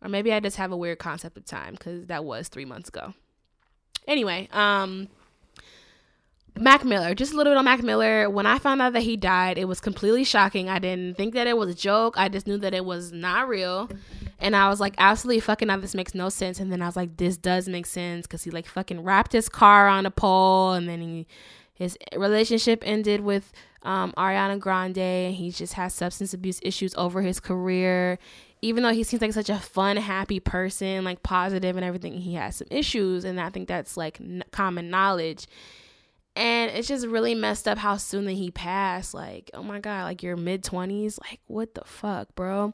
Or 0.02 0.10
maybe 0.10 0.34
I 0.34 0.41
just 0.41 0.58
have 0.58 0.73
a 0.73 0.78
weird 0.78 0.99
concept 0.99 1.38
of 1.38 1.45
time 1.45 1.73
because 1.73 2.08
that 2.08 2.25
was 2.25 2.49
three 2.49 2.65
months 2.65 2.89
ago. 2.89 3.13
Anyway, 4.08 4.49
um, 4.52 5.08
Mac 6.60 6.84
Miller, 6.84 7.15
just 7.15 7.34
a 7.34 7.38
little 7.38 7.52
bit 7.52 7.58
on 7.58 7.63
Mac 7.65 7.82
Miller. 7.82 8.30
When 8.30 8.45
I 8.45 8.60
found 8.60 8.82
out 8.82 8.91
that 8.93 9.04
he 9.04 9.15
died, 9.15 9.58
it 9.58 9.65
was 9.65 9.80
completely 9.80 10.26
shocking. 10.26 10.67
I 10.67 10.78
didn't 10.78 11.15
think 11.15 11.34
that 11.34 11.48
it 11.48 11.58
was 11.58 11.69
a 11.69 11.74
joke. 11.74 12.15
I 12.17 12.28
just 12.28 12.48
knew 12.48 12.58
that 12.58 12.74
it 12.74 12.84
was 12.84 13.13
not 13.13 13.48
real. 13.48 13.89
And 14.39 14.56
I 14.56 14.67
was 14.67 14.82
like, 14.82 14.95
absolutely 14.98 15.39
fucking 15.39 15.69
out. 15.69 15.82
This 15.82 15.95
makes 15.95 16.13
no 16.13 16.28
sense. 16.28 16.60
And 16.60 16.69
then 16.72 16.82
I 16.82 16.86
was 16.86 16.98
like, 16.98 17.15
this 17.15 17.38
does 17.38 17.69
make 17.69 17.86
sense 17.86 18.28
because 18.28 18.43
he 18.43 18.52
like 18.52 18.65
fucking 18.65 19.04
wrapped 19.04 19.32
his 19.32 19.48
car 19.48 19.88
on 19.88 20.06
a 20.06 20.12
pole, 20.12 20.74
and 20.74 20.88
then 20.88 21.02
he 21.02 21.28
his 21.74 21.98
relationship 22.15 22.84
ended 22.86 23.22
with 23.22 23.54
um, 23.84 24.13
Ariana 24.17 24.60
Grande. 24.60 24.98
And 24.98 25.36
he 25.36 25.52
just 25.52 25.74
has 25.74 25.93
substance 25.93 26.34
abuse 26.34 26.60
issues 26.62 26.93
over 26.95 27.22
his 27.22 27.39
career. 27.39 28.19
Even 28.62 28.84
though 28.84 28.91
he 28.91 29.04
seems 29.04 29.22
like 29.22 29.32
such 29.32 29.50
a 29.50 29.58
fun, 29.60 29.95
happy 29.95 30.41
person, 30.41 31.06
like 31.06 31.24
positive 31.24 31.78
and 31.78 31.86
everything, 31.86 32.13
he 32.15 32.34
has 32.34 32.58
some 32.58 32.67
issues, 32.69 33.24
and 33.24 33.39
I 33.39 33.50
think 33.50 33.69
that's 33.69 33.95
like 33.95 34.19
n- 34.19 34.43
common 34.52 34.89
knowledge 34.89 35.48
and 36.39 36.71
it's 36.71 36.88
just 36.88 37.06
really 37.06 37.36
messed 37.36 37.67
up 37.67 37.78
how 37.78 37.97
soon 37.97 38.23
that 38.23 38.32
he 38.32 38.49
passed. 38.49 39.13
Like, 39.13 39.52
oh 39.54 39.62
my 39.62 39.82
God, 39.82 40.06
like 40.06 40.23
your 40.23 40.38
mid 40.38 40.63
20s. 40.63 41.19
Like, 41.19 41.41
what 41.47 41.75
the 41.75 41.84
fuck, 41.84 42.34
bro? 42.34 42.73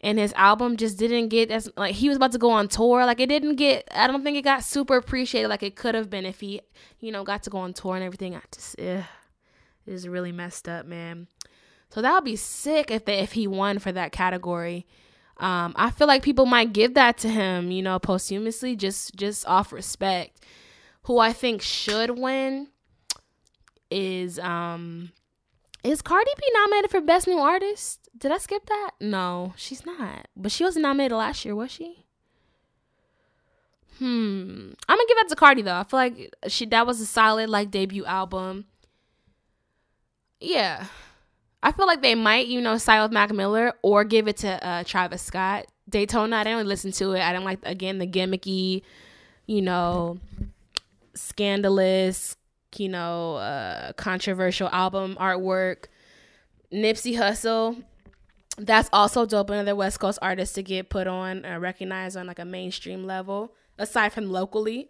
And 0.00 0.18
his 0.18 0.32
album 0.32 0.78
just 0.78 0.98
didn't 0.98 1.28
get 1.28 1.50
as, 1.50 1.70
like, 1.76 1.94
he 1.94 2.08
was 2.08 2.16
about 2.16 2.32
to 2.32 2.38
go 2.38 2.50
on 2.50 2.68
tour. 2.68 3.04
Like, 3.04 3.20
it 3.20 3.28
didn't 3.28 3.56
get, 3.56 3.86
I 3.94 4.06
don't 4.06 4.24
think 4.24 4.38
it 4.38 4.42
got 4.42 4.64
super 4.64 4.96
appreciated 4.96 5.48
like 5.48 5.62
it 5.62 5.76
could 5.76 5.94
have 5.94 6.08
been 6.08 6.24
if 6.24 6.40
he, 6.40 6.62
you 7.00 7.12
know, 7.12 7.22
got 7.22 7.42
to 7.42 7.50
go 7.50 7.58
on 7.58 7.74
tour 7.74 7.96
and 7.96 8.02
everything. 8.02 8.34
I 8.34 8.40
just, 8.50 8.80
ugh, 8.80 9.04
it 9.86 9.92
is 9.92 10.08
really 10.08 10.32
messed 10.32 10.66
up, 10.66 10.86
man. 10.86 11.28
So 11.90 12.00
that 12.00 12.14
would 12.14 12.24
be 12.24 12.36
sick 12.36 12.90
if 12.90 13.04
they, 13.04 13.18
if 13.18 13.32
he 13.32 13.46
won 13.46 13.78
for 13.78 13.92
that 13.92 14.12
category. 14.12 14.86
Um, 15.36 15.74
I 15.76 15.90
feel 15.90 16.06
like 16.06 16.22
people 16.22 16.46
might 16.46 16.72
give 16.72 16.94
that 16.94 17.18
to 17.18 17.28
him, 17.28 17.70
you 17.70 17.82
know, 17.82 17.98
posthumously, 17.98 18.74
just 18.74 19.16
just 19.16 19.46
off 19.46 19.70
respect. 19.70 20.46
Who 21.04 21.18
I 21.18 21.32
think 21.32 21.60
should 21.62 22.16
win 22.18 22.68
is 23.92 24.38
um 24.38 25.12
is 25.84 26.02
Cardi 26.02 26.30
B 26.36 26.42
nominated 26.54 26.90
for 26.90 27.00
Best 27.00 27.26
New 27.26 27.38
Artist? 27.38 28.08
Did 28.16 28.32
I 28.32 28.38
skip 28.38 28.66
that? 28.66 28.92
No, 29.00 29.52
she's 29.56 29.84
not. 29.84 30.28
But 30.36 30.52
she 30.52 30.64
wasn't 30.64 30.84
nominated 30.84 31.16
last 31.16 31.44
year, 31.44 31.54
was 31.54 31.70
she? 31.70 32.04
Hmm. 33.98 34.72
I'm 34.88 34.96
gonna 34.96 35.08
give 35.08 35.16
that 35.18 35.28
to 35.28 35.36
Cardi 35.36 35.62
though. 35.62 35.76
I 35.76 35.84
feel 35.84 35.98
like 35.98 36.34
she 36.48 36.66
that 36.66 36.86
was 36.86 37.00
a 37.00 37.06
solid 37.06 37.50
like 37.50 37.70
debut 37.70 38.04
album. 38.04 38.66
Yeah. 40.40 40.86
I 41.62 41.70
feel 41.70 41.86
like 41.86 42.02
they 42.02 42.16
might, 42.16 42.48
you 42.48 42.60
know, 42.60 42.76
side 42.78 43.02
with 43.02 43.12
Mac 43.12 43.30
Miller 43.30 43.74
or 43.82 44.02
give 44.02 44.26
it 44.26 44.38
to 44.38 44.66
uh, 44.66 44.82
Travis 44.82 45.22
Scott 45.22 45.66
Daytona, 45.88 46.36
I 46.36 46.44
didn't 46.44 46.58
really 46.58 46.68
listen 46.68 46.92
to 46.92 47.12
it. 47.12 47.20
I 47.20 47.32
didn't 47.32 47.44
like 47.44 47.60
again 47.64 47.98
the 47.98 48.06
gimmicky, 48.06 48.82
you 49.46 49.62
know, 49.62 50.18
scandalous, 51.14 52.36
you 52.78 52.88
know, 52.88 53.36
uh, 53.36 53.92
controversial 53.94 54.68
album 54.68 55.16
artwork. 55.20 55.86
Nipsey 56.72 57.14
Hussle, 57.16 57.82
that's 58.58 58.88
also 58.92 59.26
dope. 59.26 59.50
Another 59.50 59.76
West 59.76 60.00
Coast 60.00 60.18
artist 60.22 60.54
to 60.54 60.62
get 60.62 60.88
put 60.88 61.06
on, 61.06 61.44
uh, 61.44 61.58
recognized 61.58 62.16
on 62.16 62.26
like 62.26 62.38
a 62.38 62.44
mainstream 62.44 63.04
level, 63.04 63.54
aside 63.78 64.12
from 64.12 64.30
locally. 64.30 64.88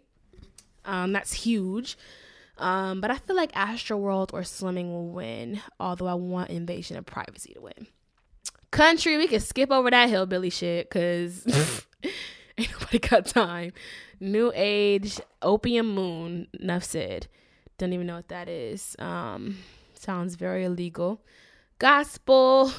Um, 0.85 1.13
that's 1.13 1.33
huge. 1.33 1.97
Um, 2.57 3.01
but 3.01 3.09
I 3.11 3.17
feel 3.17 3.35
like 3.35 3.51
Astroworld 3.53 4.33
or 4.33 4.41
Slimming 4.41 4.89
will 4.89 5.09
win, 5.09 5.61
although 5.79 6.07
I 6.07 6.13
want 6.13 6.49
Invasion 6.49 6.97
of 6.97 7.05
Privacy 7.05 7.53
to 7.53 7.61
win. 7.61 7.87
Country, 8.71 9.17
we 9.17 9.27
can 9.27 9.39
skip 9.39 9.71
over 9.71 9.89
that 9.91 10.09
hillbilly 10.09 10.49
shit 10.49 10.89
because 10.89 11.45
ain't 12.57 12.71
nobody 12.71 12.99
got 12.99 13.25
time. 13.25 13.73
New 14.19 14.51
Age, 14.55 15.19
Opium 15.41 15.93
Moon, 15.93 16.47
enough 16.59 16.83
said. 16.83 17.27
Don't 17.83 17.91
even 17.91 18.07
know 18.07 18.15
what 18.15 18.29
that 18.29 18.47
is. 18.47 18.95
Um, 18.97 19.57
sounds 19.93 20.35
very 20.35 20.63
illegal. 20.63 21.19
Gospel, 21.79 22.71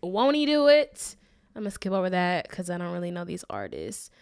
won't 0.00 0.36
he 0.36 0.46
do 0.46 0.68
it? 0.68 1.16
I'm 1.56 1.62
gonna 1.62 1.72
skip 1.72 1.92
over 1.92 2.08
that 2.08 2.48
because 2.48 2.70
I 2.70 2.78
don't 2.78 2.92
really 2.92 3.10
know 3.10 3.24
these 3.24 3.44
artists. 3.50 4.12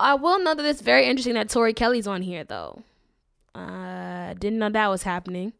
I 0.00 0.14
will 0.14 0.42
know 0.42 0.54
that 0.54 0.64
it's 0.64 0.80
very 0.80 1.04
interesting 1.04 1.34
that 1.34 1.50
Tori 1.50 1.74
Kelly's 1.74 2.06
on 2.06 2.22
here 2.22 2.44
though. 2.44 2.82
Uh, 3.54 4.32
didn't 4.32 4.58
know 4.58 4.70
that 4.70 4.88
was 4.88 5.02
happening. 5.02 5.52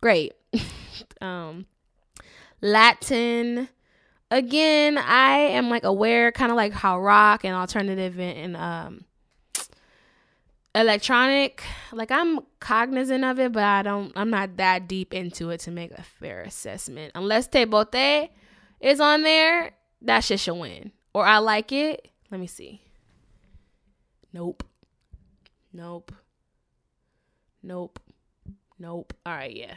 Great. 0.00 0.32
um, 1.20 1.66
Latin. 2.62 3.68
Again, 4.30 4.96
I 4.96 5.36
am 5.36 5.68
like 5.68 5.84
aware, 5.84 6.32
kind 6.32 6.50
of 6.50 6.56
like 6.56 6.72
how 6.72 6.98
rock 6.98 7.44
and 7.44 7.54
alternative 7.54 8.18
and, 8.18 8.38
and 8.38 8.56
um 8.56 9.04
electronic 10.80 11.62
like 11.92 12.10
i'm 12.10 12.40
cognizant 12.60 13.24
of 13.24 13.38
it 13.38 13.52
but 13.52 13.62
i 13.62 13.82
don't 13.82 14.12
i'm 14.16 14.30
not 14.30 14.56
that 14.56 14.88
deep 14.88 15.14
into 15.14 15.50
it 15.50 15.60
to 15.60 15.70
make 15.70 15.90
a 15.92 16.02
fair 16.02 16.42
assessment. 16.42 17.12
Unless 17.14 17.48
te 17.48 17.64
bote 17.64 18.30
is 18.80 19.00
on 19.00 19.22
there 19.22 19.72
that 20.02 20.24
shit 20.24 20.40
should 20.40 20.54
win. 20.54 20.92
Or 21.14 21.24
i 21.24 21.38
like 21.38 21.72
it 21.72 22.08
let 22.30 22.40
me 22.40 22.46
see. 22.46 22.80
Nope. 24.32 24.62
Nope. 25.72 26.12
Nope. 27.62 27.98
Nope. 28.78 29.14
All 29.26 29.34
right 29.34 29.54
yeah. 29.54 29.74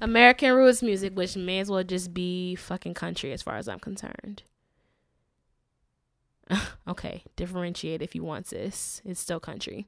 American 0.00 0.54
roots 0.54 0.82
music 0.82 1.16
which 1.16 1.36
may 1.36 1.60
as 1.60 1.70
well 1.70 1.84
just 1.84 2.14
be 2.14 2.54
fucking 2.54 2.94
country 2.94 3.32
as 3.32 3.42
far 3.42 3.56
as 3.56 3.68
i'm 3.68 3.80
concerned. 3.80 4.42
Okay, 6.88 7.22
differentiate 7.36 8.02
if 8.02 8.16
you 8.16 8.24
want 8.24 8.46
this. 8.46 9.00
It's 9.04 9.20
still 9.20 9.38
country. 9.38 9.86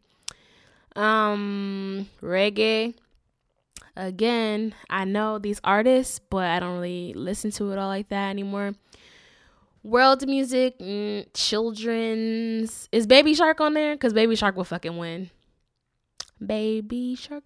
Um, 0.96 2.08
reggae. 2.22 2.94
Again, 3.96 4.74
I 4.88 5.04
know 5.04 5.38
these 5.38 5.60
artists, 5.62 6.18
but 6.18 6.44
I 6.44 6.60
don't 6.60 6.74
really 6.74 7.12
listen 7.14 7.50
to 7.52 7.72
it 7.72 7.78
all 7.78 7.88
like 7.88 8.08
that 8.08 8.30
anymore. 8.30 8.74
World 9.82 10.26
music, 10.26 10.78
mm, 10.78 11.26
children's. 11.34 12.88
Is 12.92 13.06
Baby 13.06 13.34
Shark 13.34 13.60
on 13.60 13.74
there? 13.74 13.94
Because 13.94 14.12
Baby 14.12 14.36
Shark 14.36 14.56
will 14.56 14.64
fucking 14.64 14.96
win. 14.96 15.30
Baby 16.44 17.16
Shark. 17.16 17.44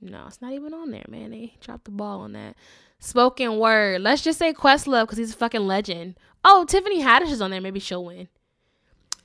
No, 0.00 0.24
it's 0.26 0.40
not 0.40 0.52
even 0.52 0.74
on 0.74 0.90
there, 0.90 1.04
man. 1.08 1.30
They 1.30 1.54
dropped 1.60 1.84
the 1.84 1.90
ball 1.90 2.20
on 2.20 2.32
that. 2.32 2.56
Spoken 2.98 3.58
word. 3.58 4.00
Let's 4.00 4.22
just 4.22 4.38
say 4.38 4.52
Questlove 4.52 5.04
because 5.04 5.18
he's 5.18 5.32
a 5.32 5.36
fucking 5.36 5.66
legend. 5.66 6.16
Oh, 6.44 6.64
Tiffany 6.64 7.02
Haddish 7.02 7.30
is 7.30 7.40
on 7.40 7.50
there. 7.50 7.60
Maybe 7.60 7.80
she'll 7.80 8.04
win. 8.04 8.28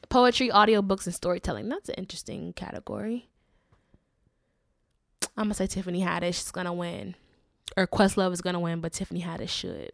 Poetry, 0.10 0.50
audiobooks, 0.50 1.06
and 1.06 1.16
storytelling. 1.16 1.70
That's 1.70 1.90
an 1.90 1.96
interesting 1.96 2.54
category. 2.54 3.28
I'm 5.36 5.46
gonna 5.46 5.54
say 5.54 5.68
Tiffany 5.68 6.02
Haddish 6.02 6.42
is 6.42 6.52
gonna 6.52 6.74
win. 6.74 7.16
Or 7.76 7.86
Questlove 7.86 8.34
is 8.34 8.42
gonna 8.42 8.60
win, 8.60 8.82
but 8.82 8.94
Tiffany 8.94 9.22
Haddish 9.22 9.50
should. 9.50 9.92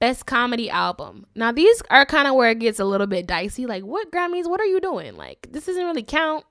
Best 0.00 0.26
comedy 0.26 0.68
album. 0.68 1.26
Now 1.34 1.52
these 1.52 1.82
are 1.90 2.04
kind 2.04 2.28
of 2.28 2.34
where 2.34 2.50
it 2.50 2.58
gets 2.58 2.80
a 2.80 2.84
little 2.84 3.06
bit 3.06 3.26
dicey. 3.26 3.66
Like, 3.66 3.84
what 3.84 4.10
Grammys? 4.10 4.48
What 4.48 4.60
are 4.60 4.66
you 4.66 4.80
doing? 4.80 5.16
Like, 5.16 5.48
this 5.50 5.66
doesn't 5.66 5.84
really 5.84 6.02
count. 6.02 6.44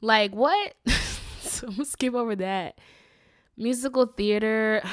Like, 0.00 0.32
what? 0.32 0.74
so 1.40 1.66
I'm 1.66 1.74
gonna 1.74 1.84
skip 1.84 2.14
over 2.14 2.36
that 2.36 2.78
musical 3.56 4.06
theater 4.06 4.82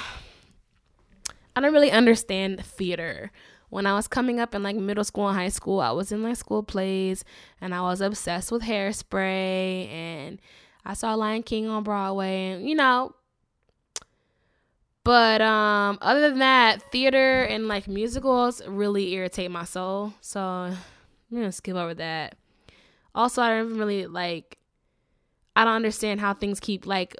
I 1.58 1.60
don't 1.60 1.74
really 1.74 1.90
understand 1.90 2.64
theater. 2.64 3.32
When 3.70 3.86
I 3.86 3.94
was 3.94 4.08
coming 4.08 4.40
up 4.40 4.56
in 4.56 4.64
like 4.64 4.76
middle 4.76 5.04
school 5.04 5.28
and 5.28 5.38
high 5.38 5.50
school, 5.50 5.82
I 5.82 5.92
was 5.92 6.12
in 6.12 6.24
like 6.24 6.38
school 6.38 6.64
plays 6.64 7.26
and 7.60 7.76
I 7.76 7.82
was 7.82 8.02
obsessed 8.02 8.52
with 8.52 8.64
hairspray 8.64 9.90
and 9.90 10.40
I 10.86 10.94
saw 10.94 11.14
Lion 11.16 11.44
King 11.44 11.68
on 11.68 11.84
Broadway 11.84 12.52
and 12.52 12.68
you 12.68 12.76
know 12.76 13.14
but 15.08 15.42
um 15.42 15.98
other 16.02 16.30
than 16.30 16.40
that, 16.40 16.82
theater 16.92 17.44
and 17.44 17.70
like 17.70 17.88
musicals 17.88 18.62
really 18.68 19.14
irritate 19.14 19.50
my 19.50 19.64
soul. 19.64 20.12
So 20.20 20.42
I'm 20.42 20.78
gonna 21.32 21.54
skip 21.54 21.78
over 21.78 21.94
that. 21.94 22.36
Also, 23.16 23.42
I 23.42 23.52
don't 23.52 23.78
really 23.78 24.06
like 24.06 24.58
I 25.56 25.64
don't 25.64 25.76
understand 25.76 26.20
how 26.20 26.34
things 26.34 26.60
keep 26.60 26.86
like 26.86 27.16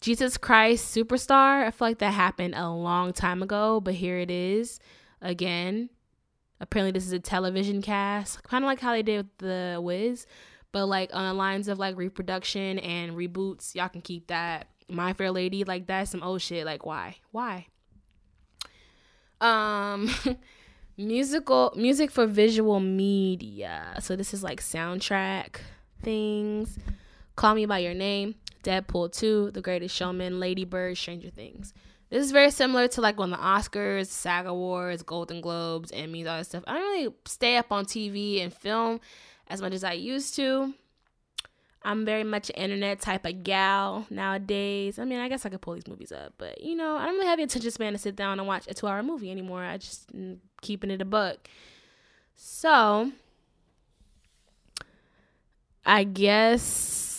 Jesus 0.00 0.36
Christ 0.38 0.94
Superstar, 0.94 1.66
I 1.66 1.72
feel 1.72 1.88
like 1.88 1.98
that 1.98 2.12
happened 2.12 2.54
a 2.54 2.70
long 2.70 3.12
time 3.12 3.42
ago, 3.42 3.80
but 3.80 3.94
here 3.94 4.18
it 4.18 4.30
is 4.30 4.78
again. 5.24 5.90
Apparently, 6.60 6.92
this 6.92 7.04
is 7.04 7.12
a 7.12 7.18
television 7.18 7.82
cast, 7.82 8.42
kind 8.44 8.62
of 8.64 8.68
like 8.68 8.80
how 8.80 8.92
they 8.92 9.02
did 9.02 9.16
with 9.18 9.38
The 9.38 9.80
Wiz, 9.82 10.26
but 10.70 10.86
like 10.86 11.10
on 11.12 11.26
the 11.26 11.34
lines 11.34 11.66
of 11.66 11.78
like 11.78 11.96
reproduction 11.96 12.78
and 12.78 13.12
reboots. 13.12 13.74
Y'all 13.74 13.88
can 13.88 14.00
keep 14.00 14.28
that. 14.28 14.68
My 14.88 15.14
Fair 15.14 15.30
Lady, 15.30 15.64
like 15.64 15.86
that's 15.86 16.10
some 16.10 16.22
old 16.22 16.42
shit. 16.42 16.64
Like, 16.64 16.86
why? 16.86 17.16
Why? 17.32 17.66
Um, 19.40 20.10
musical 20.96 21.72
music 21.74 22.10
for 22.10 22.26
visual 22.26 22.78
media. 22.80 23.96
So 24.00 24.14
this 24.14 24.32
is 24.32 24.44
like 24.44 24.60
soundtrack 24.60 25.56
things. 26.02 26.78
Call 27.34 27.54
Me 27.54 27.66
by 27.66 27.78
Your 27.78 27.94
Name. 27.94 28.36
Deadpool 28.62 29.12
2, 29.12 29.50
The 29.50 29.60
Greatest 29.60 29.94
Showman, 29.94 30.40
Lady 30.40 30.64
Bird, 30.64 30.96
Stranger 30.96 31.28
Things. 31.30 31.74
This 32.14 32.26
is 32.26 32.30
very 32.30 32.52
similar 32.52 32.86
to 32.86 33.00
like 33.00 33.18
when 33.18 33.30
the 33.30 33.36
Oscars, 33.36 34.06
SAG 34.06 34.46
Awards, 34.46 35.02
Golden 35.02 35.40
Globes, 35.40 35.90
Emmys, 35.90 36.28
all 36.28 36.38
that 36.38 36.46
stuff. 36.46 36.62
I 36.64 36.74
don't 36.74 36.82
really 36.82 37.14
stay 37.24 37.56
up 37.56 37.72
on 37.72 37.86
TV 37.86 38.40
and 38.40 38.54
film 38.54 39.00
as 39.48 39.60
much 39.60 39.72
as 39.72 39.82
I 39.82 39.94
used 39.94 40.36
to. 40.36 40.72
I'm 41.82 42.04
very 42.04 42.22
much 42.22 42.50
an 42.50 42.54
internet 42.54 43.00
type 43.00 43.26
of 43.26 43.42
gal 43.42 44.06
nowadays. 44.10 45.00
I 45.00 45.04
mean, 45.04 45.18
I 45.18 45.28
guess 45.28 45.44
I 45.44 45.48
could 45.48 45.60
pull 45.60 45.74
these 45.74 45.88
movies 45.88 46.12
up, 46.12 46.34
but 46.38 46.60
you 46.62 46.76
know, 46.76 46.96
I 46.96 47.06
don't 47.06 47.16
really 47.16 47.26
have 47.26 47.38
the 47.38 47.42
attention 47.42 47.72
span 47.72 47.92
to 47.94 47.98
sit 47.98 48.14
down 48.14 48.38
and 48.38 48.46
watch 48.46 48.68
a 48.68 48.74
two 48.74 48.86
hour 48.86 49.02
movie 49.02 49.32
anymore. 49.32 49.64
I 49.64 49.76
just 49.78 50.16
mm, 50.16 50.38
keeping 50.62 50.92
it 50.92 51.02
a 51.02 51.04
buck. 51.04 51.48
So, 52.36 53.10
I 55.84 56.04
guess 56.04 57.13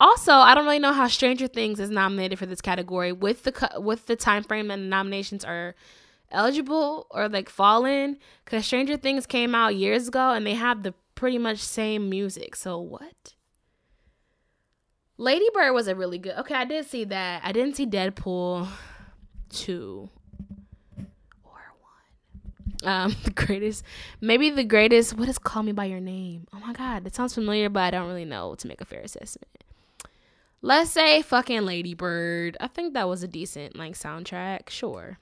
also, 0.00 0.32
I 0.32 0.54
don't 0.54 0.64
really 0.64 0.78
know 0.78 0.92
how 0.92 1.08
Stranger 1.08 1.48
Things 1.48 1.80
is 1.80 1.90
nominated 1.90 2.38
for 2.38 2.46
this 2.46 2.60
category 2.60 3.12
with 3.12 3.42
the 3.42 3.70
with 3.78 4.06
the 4.06 4.16
time 4.16 4.44
frame 4.44 4.70
and 4.70 4.84
the 4.84 4.86
nominations 4.86 5.44
are 5.44 5.74
eligible 6.30 7.06
or 7.10 7.28
like 7.28 7.48
fallen 7.48 8.18
because 8.44 8.64
Stranger 8.64 8.96
Things 8.96 9.26
came 9.26 9.54
out 9.54 9.74
years 9.74 10.08
ago 10.08 10.32
and 10.32 10.46
they 10.46 10.54
have 10.54 10.82
the 10.82 10.94
pretty 11.14 11.38
much 11.38 11.58
same 11.58 12.08
music. 12.08 12.54
So 12.54 12.78
what? 12.78 13.34
Lady 15.16 15.46
Bird 15.52 15.72
was 15.72 15.88
a 15.88 15.96
really 15.96 16.18
good. 16.18 16.36
Okay, 16.38 16.54
I 16.54 16.64
did 16.64 16.86
see 16.86 17.02
that. 17.04 17.42
I 17.44 17.50
didn't 17.50 17.74
see 17.74 17.86
Deadpool 17.86 18.68
two 19.50 20.08
or 21.42 21.60
one. 22.82 22.88
Um, 22.88 23.16
the 23.24 23.32
greatest, 23.32 23.82
maybe 24.20 24.50
the 24.50 24.62
greatest. 24.62 25.16
What 25.16 25.28
is 25.28 25.38
Call 25.38 25.64
Me 25.64 25.72
by 25.72 25.86
Your 25.86 25.98
Name? 25.98 26.46
Oh 26.54 26.60
my 26.60 26.72
God, 26.72 27.04
it 27.04 27.16
sounds 27.16 27.34
familiar, 27.34 27.68
but 27.68 27.82
I 27.82 27.90
don't 27.90 28.06
really 28.06 28.24
know 28.24 28.54
to 28.54 28.68
make 28.68 28.80
a 28.80 28.84
fair 28.84 29.00
assessment. 29.00 29.64
Let's 30.60 30.90
say 30.90 31.22
fucking 31.22 31.62
Ladybird. 31.62 32.56
I 32.60 32.66
think 32.66 32.94
that 32.94 33.08
was 33.08 33.22
a 33.22 33.28
decent 33.28 33.76
like 33.76 33.94
soundtrack. 33.94 34.70
Sure. 34.70 35.18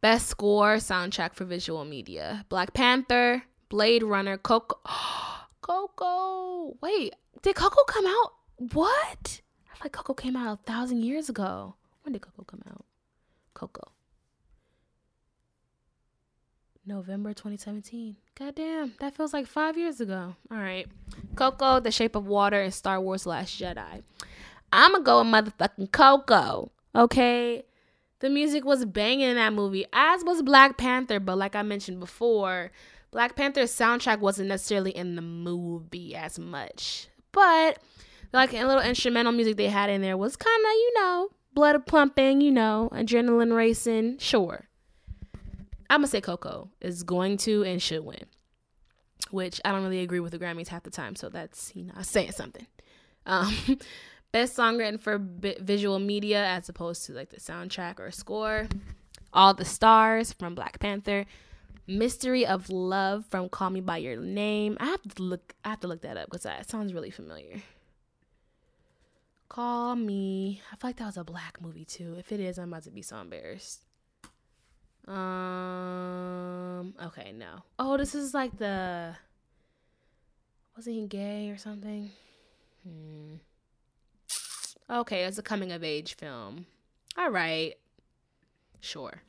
Best 0.00 0.28
score 0.28 0.76
soundtrack 0.76 1.34
for 1.34 1.44
visual 1.44 1.84
media. 1.84 2.44
Black 2.48 2.74
Panther, 2.74 3.42
Blade 3.68 4.02
Runner, 4.02 4.36
Coco. 4.36 4.78
Coco. 5.60 6.76
Wait, 6.82 7.14
did 7.42 7.56
Coco 7.56 7.82
come 7.84 8.06
out? 8.06 8.34
What? 8.74 9.40
I 9.68 9.82
like 9.82 9.92
Coco 9.92 10.14
came 10.14 10.36
out 10.36 10.60
a 10.60 10.62
thousand 10.70 11.02
years 11.02 11.28
ago. 11.28 11.74
When 12.02 12.12
did 12.12 12.22
Coco 12.22 12.44
come 12.44 12.62
out? 12.70 12.84
Coco. 13.54 13.93
November 16.86 17.30
2017. 17.30 18.16
Goddamn, 18.38 18.94
that 19.00 19.14
feels 19.16 19.32
like 19.32 19.46
five 19.46 19.78
years 19.78 20.00
ago. 20.00 20.34
All 20.50 20.58
right. 20.58 20.86
Coco, 21.36 21.80
The 21.80 21.90
Shape 21.90 22.14
of 22.14 22.26
Water, 22.26 22.60
and 22.60 22.74
Star 22.74 23.00
Wars 23.00 23.26
Last 23.26 23.58
Jedi. 23.58 24.02
I'm 24.72 24.92
going 24.92 25.02
to 25.02 25.04
go 25.04 25.22
with 25.22 25.56
motherfucking 25.58 25.92
Coco. 25.92 26.72
Okay. 26.94 27.64
The 28.20 28.30
music 28.30 28.64
was 28.64 28.84
banging 28.84 29.28
in 29.28 29.36
that 29.36 29.52
movie, 29.52 29.86
as 29.92 30.24
was 30.24 30.42
Black 30.42 30.76
Panther. 30.76 31.20
But 31.20 31.38
like 31.38 31.54
I 31.54 31.62
mentioned 31.62 32.00
before, 32.00 32.70
Black 33.10 33.36
Panther's 33.36 33.72
soundtrack 33.72 34.20
wasn't 34.20 34.48
necessarily 34.48 34.90
in 34.90 35.16
the 35.16 35.22
movie 35.22 36.14
as 36.14 36.38
much. 36.38 37.08
But 37.32 37.78
like 38.32 38.52
a 38.52 38.64
little 38.64 38.82
instrumental 38.82 39.32
music 39.32 39.56
they 39.56 39.68
had 39.68 39.90
in 39.90 40.02
there 40.02 40.16
was 40.16 40.36
kind 40.36 40.64
of, 40.64 40.72
you 40.72 40.92
know, 40.96 41.28
blood 41.54 41.86
pumping, 41.86 42.40
you 42.40 42.50
know, 42.50 42.88
adrenaline 42.92 43.54
racing. 43.54 44.18
Sure. 44.18 44.66
I'm 45.90 46.02
to 46.02 46.08
say 46.08 46.20
Coco 46.20 46.70
is 46.80 47.02
going 47.02 47.36
to 47.38 47.64
and 47.64 47.80
should 47.80 48.04
win, 48.04 48.24
which 49.30 49.60
I 49.64 49.72
don't 49.72 49.82
really 49.82 50.00
agree 50.00 50.20
with 50.20 50.32
the 50.32 50.38
Grammys 50.38 50.68
half 50.68 50.82
the 50.82 50.90
time. 50.90 51.16
So 51.16 51.28
that's, 51.28 51.72
you 51.74 51.84
know, 51.84 51.92
saying 52.02 52.32
something. 52.32 52.66
Um, 53.26 53.54
best 54.32 54.54
song 54.54 54.78
written 54.78 54.98
for 54.98 55.18
visual 55.20 55.98
media 55.98 56.44
as 56.44 56.68
opposed 56.68 57.06
to 57.06 57.12
like 57.12 57.30
the 57.30 57.40
soundtrack 57.40 58.00
or 58.00 58.10
score. 58.10 58.68
All 59.32 59.54
the 59.54 59.64
Stars 59.64 60.32
from 60.32 60.54
Black 60.54 60.78
Panther. 60.78 61.26
Mystery 61.86 62.46
of 62.46 62.70
Love 62.70 63.26
from 63.26 63.48
Call 63.48 63.70
Me 63.70 63.80
by 63.80 63.98
Your 63.98 64.16
Name. 64.16 64.76
I 64.80 64.86
have 64.86 65.02
to 65.02 65.22
look 65.22 65.54
I 65.64 65.70
have 65.70 65.80
to 65.80 65.88
look 65.88 66.00
that 66.02 66.16
up 66.16 66.30
because 66.30 66.44
that 66.44 66.68
sounds 66.68 66.94
really 66.94 67.10
familiar. 67.10 67.62
Call 69.50 69.94
Me. 69.94 70.62
I 70.72 70.76
feel 70.76 70.88
like 70.88 70.96
that 70.96 71.06
was 71.06 71.16
a 71.16 71.24
black 71.24 71.60
movie 71.60 71.84
too. 71.84 72.16
If 72.18 72.32
it 72.32 72.40
is, 72.40 72.58
I'm 72.58 72.72
about 72.72 72.84
to 72.84 72.90
be 72.90 73.02
so 73.02 73.18
embarrassed. 73.18 73.82
Um 75.06 76.94
okay, 77.06 77.32
no. 77.32 77.62
Oh, 77.78 77.96
this 77.96 78.14
is 78.14 78.32
like 78.32 78.56
the 78.58 79.14
wasn't 80.76 80.96
he 80.96 81.06
gay 81.06 81.50
or 81.50 81.58
something? 81.58 82.10
Hmm. 82.82 83.34
Okay, 84.90 85.24
it's 85.24 85.38
a 85.38 85.42
coming 85.42 85.72
of 85.72 85.84
age 85.84 86.16
film. 86.16 86.66
All 87.16 87.30
right. 87.30 87.74
Sure. 88.80 89.22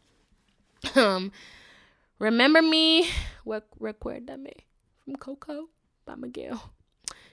um 0.95 1.31
Remember 2.19 2.61
Me, 2.61 3.09
Recuérdame 3.45 4.53
from 5.03 5.15
Coco 5.17 5.67
by 6.05 6.15
Miguel. 6.15 6.71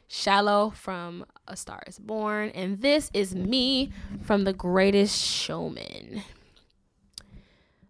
Shallow 0.08 0.70
from 0.70 1.24
A 1.48 1.56
Star 1.56 1.82
is 1.86 1.98
Born. 1.98 2.50
And 2.50 2.82
this 2.82 3.10
is 3.14 3.34
Me 3.34 3.92
from 4.22 4.44
The 4.44 4.52
Greatest 4.52 5.18
Showman. 5.18 6.22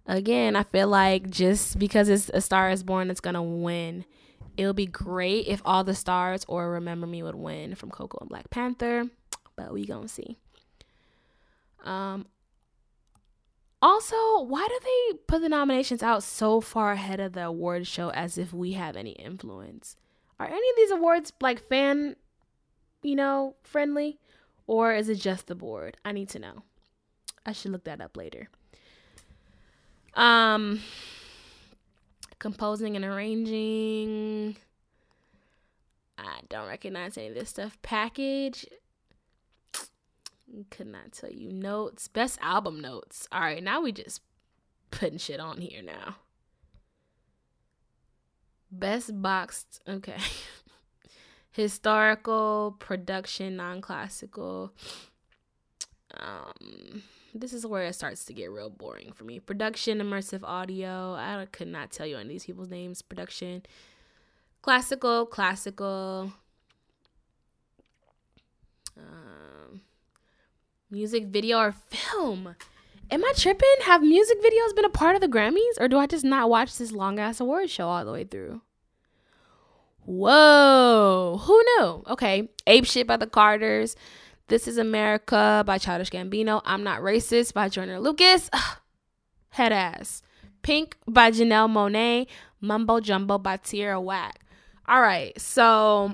Again, 0.06 0.56
I 0.56 0.64
feel 0.64 0.88
like 0.88 1.30
just 1.30 1.78
because 1.78 2.08
it's 2.08 2.30
A 2.34 2.40
Star 2.40 2.70
is 2.70 2.82
Born, 2.82 3.10
it's 3.10 3.20
to 3.34 3.42
win. 3.42 4.04
It'll 4.56 4.72
be 4.72 4.86
great 4.86 5.46
if 5.46 5.62
All 5.64 5.84
the 5.84 5.94
Stars 5.94 6.44
or 6.48 6.70
Remember 6.72 7.06
Me 7.06 7.22
would 7.22 7.36
win 7.36 7.74
from 7.74 7.90
Coco 7.90 8.18
and 8.20 8.28
Black 8.28 8.50
Panther, 8.50 9.06
but 9.56 9.72
we 9.72 9.86
to 9.86 10.08
see. 10.08 10.36
Um, 11.84 12.26
also, 13.80 14.42
why 14.42 14.66
do 14.68 14.78
they 14.82 15.18
put 15.26 15.40
the 15.40 15.48
nominations 15.48 16.02
out 16.02 16.22
so 16.22 16.60
far 16.60 16.92
ahead 16.92 17.18
of 17.18 17.32
the 17.32 17.46
award 17.46 17.86
show 17.86 18.10
as 18.10 18.38
if 18.38 18.52
we 18.52 18.72
have 18.72 18.96
any 18.96 19.12
influence? 19.12 19.96
Are 20.38 20.46
any 20.46 20.56
of 20.56 20.76
these 20.76 20.90
awards 20.90 21.32
like 21.40 21.68
fan, 21.68 22.16
you 23.02 23.16
know, 23.16 23.56
friendly? 23.62 24.18
Or 24.66 24.94
is 24.94 25.08
it 25.08 25.16
just 25.16 25.46
the 25.46 25.54
board? 25.54 25.96
I 26.04 26.12
need 26.12 26.28
to 26.30 26.38
know. 26.38 26.62
I 27.44 27.52
should 27.52 27.72
look 27.72 27.84
that 27.84 28.00
up 28.00 28.16
later. 28.16 28.48
Um 30.14 30.80
composing 32.38 32.96
and 32.96 33.04
arranging. 33.04 34.56
I 36.18 36.40
don't 36.48 36.66
recognize 36.66 37.16
any 37.16 37.28
of 37.28 37.34
this 37.34 37.50
stuff. 37.50 37.78
Package. 37.82 38.66
Could 40.70 40.88
not 40.88 41.12
tell 41.12 41.30
you 41.30 41.52
notes. 41.52 42.08
Best 42.08 42.38
album 42.42 42.80
notes. 42.80 43.28
All 43.32 43.40
right, 43.40 43.62
now 43.62 43.80
we 43.80 43.92
just 43.92 44.20
putting 44.90 45.18
shit 45.18 45.40
on 45.40 45.60
here 45.60 45.82
now. 45.82 46.16
Best 48.72 49.22
boxed. 49.22 49.80
Okay. 49.88 50.18
Historical, 51.52 52.76
production, 52.78 53.56
non-classical. 53.56 54.72
Um 56.16 57.02
this 57.34 57.52
is 57.52 57.64
where 57.64 57.84
it 57.84 57.94
starts 57.94 58.24
to 58.26 58.32
get 58.32 58.50
real 58.50 58.70
boring 58.70 59.12
for 59.12 59.24
me. 59.24 59.40
Production, 59.40 59.98
immersive 59.98 60.42
audio. 60.42 61.14
I 61.14 61.46
could 61.50 61.68
not 61.68 61.90
tell 61.90 62.06
you 62.06 62.16
any 62.16 62.24
of 62.24 62.28
these 62.28 62.44
people's 62.44 62.68
names. 62.68 63.02
Production, 63.02 63.62
classical, 64.60 65.26
classical. 65.26 66.32
Um, 68.96 69.80
music 70.90 71.26
video 71.26 71.58
or 71.58 71.72
film. 71.72 72.54
Am 73.10 73.24
I 73.24 73.32
tripping? 73.36 73.68
Have 73.82 74.02
music 74.02 74.38
videos 74.42 74.76
been 74.76 74.84
a 74.84 74.90
part 74.90 75.14
of 75.14 75.20
the 75.20 75.28
Grammys? 75.28 75.80
Or 75.80 75.88
do 75.88 75.98
I 75.98 76.06
just 76.06 76.24
not 76.24 76.50
watch 76.50 76.76
this 76.76 76.92
long 76.92 77.18
ass 77.18 77.40
award 77.40 77.70
show 77.70 77.88
all 77.88 78.04
the 78.04 78.12
way 78.12 78.24
through? 78.24 78.60
Whoa. 80.04 81.40
Who 81.42 81.62
knew? 81.62 82.02
Okay. 82.08 82.50
Ape 82.66 82.86
Shit 82.86 83.06
by 83.06 83.16
the 83.16 83.26
Carters. 83.26 83.96
This 84.52 84.68
is 84.68 84.76
America 84.76 85.64
by 85.66 85.78
Childish 85.78 86.10
Gambino. 86.10 86.60
I'm 86.66 86.84
Not 86.84 87.00
Racist 87.00 87.54
by 87.54 87.70
Joyner 87.70 87.98
Lucas. 87.98 88.50
Head 89.48 89.72
ass. 89.72 90.20
Pink 90.60 90.94
by 91.08 91.30
Janelle 91.30 91.70
Monáe. 91.70 92.26
Mumbo 92.60 93.00
Jumbo 93.00 93.38
by 93.38 93.56
Tierra 93.56 93.98
Whack. 93.98 94.40
All 94.86 95.00
right. 95.00 95.40
So 95.40 96.12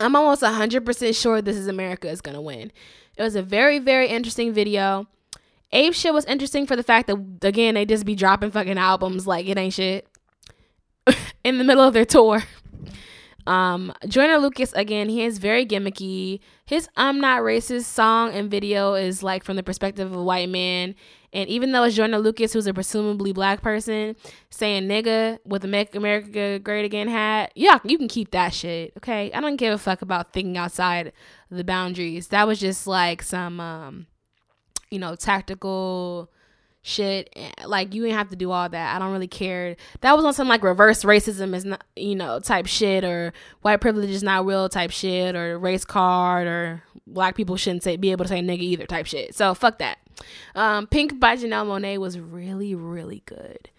I'm 0.00 0.16
almost 0.16 0.40
100% 0.40 1.20
sure 1.20 1.42
This 1.42 1.58
is 1.58 1.66
America 1.66 2.08
is 2.08 2.22
going 2.22 2.36
to 2.36 2.40
win. 2.40 2.72
It 3.18 3.22
was 3.22 3.36
a 3.36 3.42
very, 3.42 3.78
very 3.78 4.08
interesting 4.08 4.54
video. 4.54 5.06
Ape 5.72 5.92
shit 5.92 6.14
was 6.14 6.24
interesting 6.24 6.66
for 6.66 6.74
the 6.74 6.82
fact 6.82 7.06
that, 7.08 7.18
again, 7.42 7.74
they 7.74 7.84
just 7.84 8.06
be 8.06 8.14
dropping 8.14 8.50
fucking 8.50 8.78
albums 8.78 9.26
like 9.26 9.46
it 9.46 9.58
ain't 9.58 9.74
shit 9.74 10.08
in 11.44 11.58
the 11.58 11.64
middle 11.64 11.84
of 11.84 11.92
their 11.92 12.06
tour. 12.06 12.44
Um, 13.46 13.92
Joyner 14.06 14.38
Lucas, 14.38 14.72
again, 14.74 15.08
he 15.08 15.24
is 15.24 15.38
very 15.38 15.66
gimmicky. 15.66 16.40
His 16.64 16.88
I'm 16.96 17.20
Not 17.20 17.42
Racist 17.42 17.84
song 17.84 18.32
and 18.32 18.50
video 18.50 18.94
is 18.94 19.22
like 19.22 19.44
from 19.44 19.56
the 19.56 19.62
perspective 19.62 20.10
of 20.10 20.16
a 20.16 20.22
white 20.22 20.48
man. 20.48 20.94
And 21.32 21.48
even 21.48 21.72
though 21.72 21.84
it's 21.84 21.96
Joyner 21.96 22.18
Lucas, 22.18 22.52
who's 22.52 22.66
a 22.66 22.74
presumably 22.74 23.32
black 23.32 23.62
person, 23.62 24.16
saying 24.50 24.86
nigga 24.88 25.38
with 25.46 25.64
a 25.64 25.68
Make 25.68 25.94
America 25.94 26.58
Great 26.58 26.84
Again 26.84 27.08
hat, 27.08 27.52
yeah, 27.54 27.78
you 27.84 27.96
can 27.96 28.08
keep 28.08 28.30
that 28.32 28.52
shit. 28.52 28.92
Okay. 28.98 29.32
I 29.32 29.40
don't 29.40 29.56
give 29.56 29.72
a 29.72 29.78
fuck 29.78 30.02
about 30.02 30.32
thinking 30.32 30.56
outside 30.58 31.12
the 31.50 31.64
boundaries. 31.64 32.28
That 32.28 32.46
was 32.46 32.60
just 32.60 32.86
like 32.86 33.22
some, 33.22 33.60
um, 33.60 34.06
you 34.90 34.98
know, 34.98 35.16
tactical 35.16 36.30
shit. 36.82 37.30
Eh, 37.34 37.50
like 37.66 37.94
you 37.94 38.02
didn't 38.02 38.18
have 38.18 38.28
to 38.30 38.36
do 38.36 38.50
all 38.50 38.68
that. 38.68 38.94
I 38.94 38.98
don't 38.98 39.12
really 39.12 39.28
care. 39.28 39.76
That 40.00 40.14
was 40.16 40.24
on 40.24 40.34
some 40.34 40.48
like 40.48 40.62
reverse 40.62 41.04
racism 41.04 41.54
is 41.54 41.64
not 41.64 41.84
you 41.96 42.14
know 42.14 42.40
type 42.40 42.66
shit 42.66 43.04
or 43.04 43.32
white 43.62 43.80
privilege 43.80 44.10
is 44.10 44.22
not 44.22 44.44
real 44.44 44.68
type 44.68 44.90
shit 44.90 45.34
or 45.34 45.58
race 45.58 45.84
card 45.84 46.46
or 46.46 46.82
black 47.06 47.34
people 47.34 47.56
shouldn't 47.56 47.82
say 47.82 47.96
be 47.96 48.12
able 48.12 48.24
to 48.24 48.28
say 48.28 48.40
nigga 48.40 48.60
either 48.60 48.86
type 48.86 49.06
shit. 49.06 49.34
So 49.34 49.54
fuck 49.54 49.78
that. 49.78 49.98
Um, 50.54 50.86
Pink 50.86 51.18
by 51.18 51.36
Janelle 51.36 51.66
Monáe 51.66 51.98
was 51.98 52.18
really 52.18 52.74
really 52.74 53.22
good. 53.24 53.70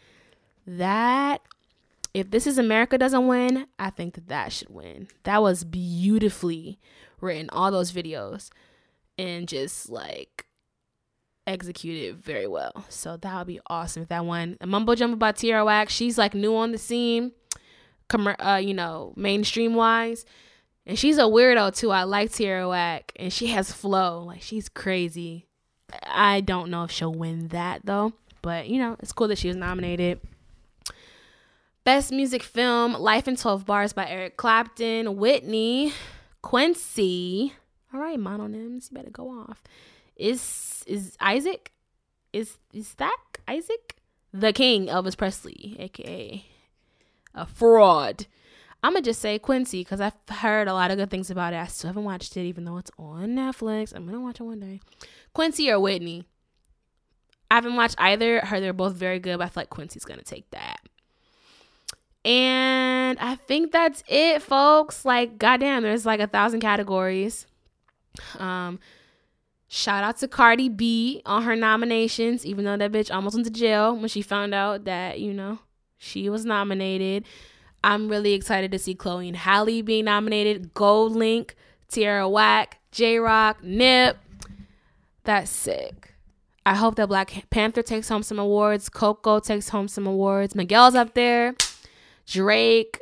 That 0.66 1.42
if 2.14 2.32
this 2.32 2.48
is 2.48 2.58
America 2.58 2.98
doesn't 2.98 3.28
win, 3.28 3.68
I 3.78 3.90
think 3.90 4.14
that 4.16 4.28
that 4.30 4.54
should 4.54 4.70
win. 4.70 5.08
That 5.24 5.42
was 5.42 5.64
beautifully 5.64 6.80
written. 7.20 7.50
All 7.50 7.72
those 7.72 7.92
videos 7.92 8.50
and 9.18 9.48
just 9.48 9.90
like 9.90 10.46
executed 11.48 12.18
very 12.18 12.48
well. 12.48 12.86
So 12.90 13.18
that 13.18 13.38
would 13.38 13.48
be 13.48 13.60
awesome 13.68 14.04
if 14.04 14.10
that 14.10 14.26
one. 14.26 14.58
Mumbo 14.66 14.96
Jumbo 14.96 15.18
by 15.18 15.32
Tierra 15.32 15.66
Whack. 15.66 15.90
She's 15.90 16.18
like 16.18 16.34
new 16.34 16.56
on 16.56 16.72
the 16.72 16.78
scene, 16.78 17.32
com- 18.08 18.36
uh, 18.40 18.62
you 18.64 18.74
know, 18.74 19.14
mainstream 19.16 19.74
wise. 19.76 20.26
And 20.86 21.00
she's 21.00 21.18
a 21.18 21.22
weirdo 21.22 21.76
too. 21.76 21.92
I 21.92 22.04
like 22.04 22.32
Tierra 22.32 22.68
Whack. 22.68 23.12
And 23.16 23.32
she 23.32 23.48
has 23.48 23.72
flow. 23.72 24.24
Like 24.24 24.42
she's 24.42 24.70
crazy. 24.70 25.48
I 26.06 26.42
don't 26.42 26.70
know 26.70 26.84
if 26.84 26.92
she'll 26.92 27.14
win 27.14 27.50
that 27.50 27.86
though. 27.86 28.14
But 28.42 28.68
you 28.68 28.80
know, 28.80 28.98
it's 29.00 29.14
cool 29.14 29.28
that 29.30 29.38
she 29.38 29.48
was 29.48 29.58
nominated. 29.58 30.20
Best 31.86 32.14
music 32.14 32.44
film, 32.44 32.94
Life 32.94 33.28
in 33.28 33.36
12 33.36 33.66
Bars 33.66 33.92
by 33.92 34.08
Eric 34.08 34.38
Clapton, 34.38 35.18
Whitney, 35.18 35.92
Quincy. 36.42 37.54
All 37.94 38.00
right, 38.00 38.18
mononyms, 38.18 38.90
you 38.90 38.96
better 38.96 39.10
go 39.10 39.30
off 39.30 39.62
is 40.16 40.84
is 40.88 41.18
Itzhak 41.18 41.68
is 42.32 42.58
is 42.74 42.94
that 42.96 43.18
Itzhak 43.48 43.98
the 44.34 44.54
King 44.54 44.88
Elvis 44.88 45.18
Presley, 45.18 45.76
aka 45.80 46.46
a 47.36 47.46
fraud. 47.46 48.28
I'm 48.82 48.94
gonna 48.94 49.02
just 49.04 49.22
say 49.22 49.40
Quincy 49.40 49.82
because 49.82 50.02
I've 50.02 50.14
heard 50.30 50.68
a 50.68 50.74
lot 50.74 50.92
of 50.92 50.98
good 50.98 51.10
things 51.10 51.30
about 51.30 51.54
it. 51.54 51.58
I 51.58 51.68
still 51.68 51.90
haven't 51.90 52.04
watched 52.04 52.36
it, 52.36 52.46
even 52.46 52.66
though 52.66 52.78
it's 52.78 52.92
on 52.98 53.30
Netflix. 53.30 53.96
I'm 53.96 54.06
gonna 54.06 54.20
watch 54.20 54.40
it 54.40 54.44
one 54.44 54.60
day. 54.60 54.82
Quincy 55.34 55.72
or 55.72 55.80
Whitney. 55.80 56.26
I 57.50 57.56
haven't 57.56 57.76
watched 57.76 57.96
either. 57.98 58.44
I 58.44 58.48
heard 58.48 58.64
they're 58.64 58.74
both 58.74 58.96
very 58.96 59.20
good, 59.20 59.38
but 59.38 59.46
I 59.46 59.50
feel 59.50 59.62
like 59.62 59.70
Quincy's 59.70 60.06
gonna 60.06 60.24
take 60.24 60.50
that. 60.52 60.80
And 62.26 63.20
I 63.20 63.36
think 63.36 63.72
that's 63.72 64.04
it, 64.08 64.42
folks. 64.42 65.06
Like, 65.06 65.38
goddamn, 65.38 65.84
there's 65.84 66.06
like 66.06 66.20
a 66.20 66.28
thousand 66.28 66.62
categories. 66.62 67.46
Um, 68.38 68.80
Shout 69.76 70.04
out 70.04 70.18
to 70.18 70.28
Cardi 70.28 70.70
B 70.70 71.24
on 71.26 71.42
her 71.42 71.56
nominations, 71.56 72.46
even 72.46 72.64
though 72.64 72.78
that 72.78 72.92
bitch 72.92 73.12
almost 73.12 73.34
went 73.34 73.48
to 73.48 73.52
jail 73.52 73.98
when 73.98 74.08
she 74.08 74.22
found 74.22 74.54
out 74.54 74.84
that, 74.84 75.20
you 75.20 75.34
know, 75.34 75.58
she 75.98 76.30
was 76.30 76.46
nominated. 76.46 77.26
I'm 77.84 78.08
really 78.08 78.34
excited 78.34 78.72
to 78.72 78.78
see 78.78 78.94
Chloe 78.94 79.28
and 79.28 79.36
Halle 79.36 79.82
being 79.82 80.06
nominated. 80.06 80.76
GoldLink, 80.76 81.56
Tierra 81.88 82.30
Whack, 82.30 82.82
Jay 82.92 83.18
Rock, 83.18 83.64
Nip. 83.64 84.18
That's 85.24 85.50
sick. 85.50 86.14
I 86.68 86.76
hope 86.76 86.94
that 86.98 87.08
Black 87.08 87.50
Panther 87.50 87.82
takes 87.82 88.10
home 88.10 88.22
some 88.22 88.38
awards. 88.38 88.90
Coco 88.90 89.40
takes 89.40 89.70
home 89.70 89.88
some 89.88 90.06
awards. 90.06 90.54
Miguel's 90.54 90.94
up 90.94 91.16
there. 91.16 91.56
Drake. 92.28 93.02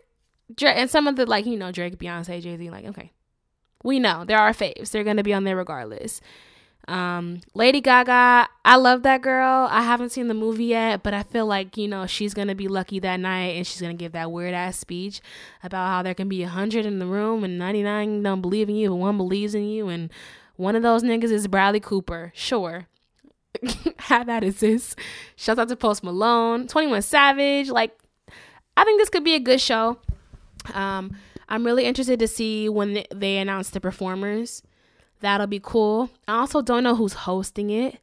Drake 0.56 0.78
and 0.78 0.90
some 0.90 1.06
of 1.06 1.18
the 1.18 1.26
like, 1.26 1.46
you 1.46 1.58
know, 1.58 1.74
Drake, 1.74 1.98
Beyonce, 1.98 2.42
Jay-Z, 2.42 2.70
like, 2.70 2.86
okay. 2.86 3.12
We 3.84 4.00
know. 4.00 4.24
there 4.24 4.40
are 4.40 4.54
faves. 4.54 4.92
They're 4.92 5.04
gonna 5.04 5.22
be 5.22 5.34
on 5.34 5.44
there 5.44 5.58
regardless. 5.58 6.22
Um, 6.88 7.42
Lady 7.54 7.80
Gaga, 7.80 8.48
I 8.66 8.76
love 8.76 9.04
that 9.04 9.22
girl. 9.22 9.68
I 9.70 9.84
haven't 9.84 10.10
seen 10.10 10.28
the 10.28 10.34
movie 10.34 10.66
yet, 10.66 11.04
but 11.04 11.14
I 11.14 11.24
feel 11.24 11.46
like, 11.46 11.78
you 11.78 11.88
know, 11.88 12.06
she's 12.08 12.34
going 12.34 12.48
to 12.48 12.56
be 12.56 12.68
lucky 12.68 13.00
that 13.00 13.20
night 13.20 13.56
and 13.56 13.66
she's 13.66 13.82
going 13.82 13.96
to 13.96 14.02
give 14.02 14.14
that 14.14 14.32
weird 14.32 14.54
ass 14.54 14.78
speech 14.78 15.22
about 15.64 15.88
how 15.88 16.02
there 16.02 16.14
can 16.14 16.28
be 16.28 16.42
100 16.42 16.86
in 16.86 17.00
the 17.00 17.06
room 17.06 17.44
and 17.44 17.58
99 17.58 18.24
don't 18.24 18.42
believe 18.42 18.68
in 18.70 18.76
you, 18.76 18.90
but 18.90 18.96
one 18.96 19.18
believes 19.18 19.54
in 19.56 19.68
you. 19.68 19.88
And 19.88 20.12
one 20.56 20.76
of 20.76 20.84
those 20.84 21.04
niggas 21.04 21.32
is 21.32 21.48
Bradley 21.48 21.80
Cooper. 21.80 22.32
Sure. 22.36 22.88
How 23.98 24.24
that 24.24 24.44
is 24.44 24.60
this. 24.60 24.96
Shout 25.36 25.60
out 25.60 25.70
to 25.70 25.76
Post 25.76 26.04
Malone, 26.04 26.68
21 26.68 27.02
Savage. 27.02 27.70
Like, 27.70 27.98
I 28.78 28.84
think 28.84 29.00
this 29.00 29.10
could 29.10 29.24
be 29.24 29.36
a 29.36 29.40
good 29.40 29.62
show. 29.62 30.00
Um, 30.74 31.18
I'm 31.50 31.66
really 31.66 31.86
interested 31.86 32.20
to 32.20 32.28
see 32.28 32.70
when 32.70 33.04
they 33.14 33.38
announce 33.38 33.70
the 33.72 33.82
performers. 33.82 34.64
That'll 35.22 35.48
be 35.48 35.62
cool. 35.62 36.10
I 36.28 36.40
also 36.40 36.62
don't 36.62 36.84
know 36.84 36.96
who's 36.96 37.14
hosting 37.14 37.70
it. 37.70 38.00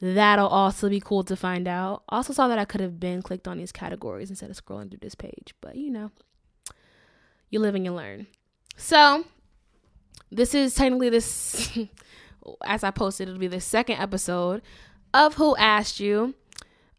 That'll 0.00 0.48
also 0.48 0.88
be 0.88 1.00
cool 1.00 1.22
to 1.24 1.36
find 1.36 1.68
out. 1.68 2.02
Also 2.08 2.32
saw 2.32 2.48
that 2.48 2.58
I 2.58 2.64
could 2.64 2.80
have 2.80 2.98
been 2.98 3.22
clicked 3.22 3.46
on 3.46 3.58
these 3.58 3.72
categories 3.72 4.30
instead 4.30 4.50
of 4.50 4.56
scrolling 4.56 4.90
through 4.90 4.98
this 5.00 5.14
page, 5.14 5.54
but 5.60 5.76
you 5.76 5.90
know, 5.90 6.10
you 7.50 7.60
live 7.60 7.74
and 7.74 7.84
you 7.84 7.92
learn. 7.92 8.26
So, 8.76 9.24
this 10.30 10.54
is 10.54 10.74
technically 10.74 11.10
this 11.10 11.78
as 12.64 12.82
I 12.84 12.90
posted, 12.90 13.28
it'll 13.28 13.38
be 13.38 13.46
the 13.46 13.60
second 13.60 13.98
episode 13.98 14.62
of 15.14 15.34
Who 15.34 15.56
Asked 15.56 16.00
You. 16.00 16.34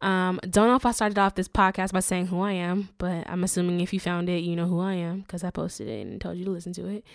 Um, 0.02 0.40
don't 0.50 0.68
know 0.68 0.76
if 0.76 0.86
I 0.86 0.92
started 0.92 1.18
off 1.18 1.36
this 1.36 1.48
podcast 1.48 1.94
by 1.94 2.02
saying 2.02 2.28
who 2.28 2.42
I 2.42 2.52
am, 2.54 2.90
but 2.98 3.30
I'm 3.30 3.44
assuming 3.44 3.80
if 3.80 3.94
you 3.94 4.00
found 4.00 4.30
it, 4.30 4.44
you 4.44 4.56
know 4.56 4.68
who 4.68 4.80
I 4.80 4.96
am 4.96 5.22
because 5.22 5.44
I 5.44 5.50
posted 5.50 5.88
it 5.88 6.06
and 6.06 6.20
told 6.20 6.38
you 6.38 6.46
to 6.46 6.52
listen 6.52 6.74
to 6.74 6.88
it. 6.88 7.06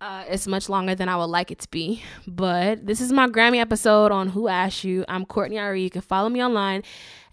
Uh, 0.00 0.24
it's 0.28 0.46
much 0.46 0.68
longer 0.68 0.94
than 0.94 1.08
I 1.08 1.16
would 1.16 1.26
like 1.26 1.50
it 1.50 1.60
to 1.60 1.68
be, 1.70 2.02
but 2.26 2.84
this 2.84 3.00
is 3.00 3.12
my 3.12 3.26
Grammy 3.28 3.58
episode 3.58 4.12
on 4.12 4.28
Who 4.28 4.48
Asked 4.48 4.84
You. 4.84 5.04
I'm 5.08 5.24
Kourtney 5.24 5.58
Ari. 5.58 5.82
You 5.82 5.90
can 5.90 6.02
follow 6.02 6.28
me 6.28 6.42
online 6.42 6.82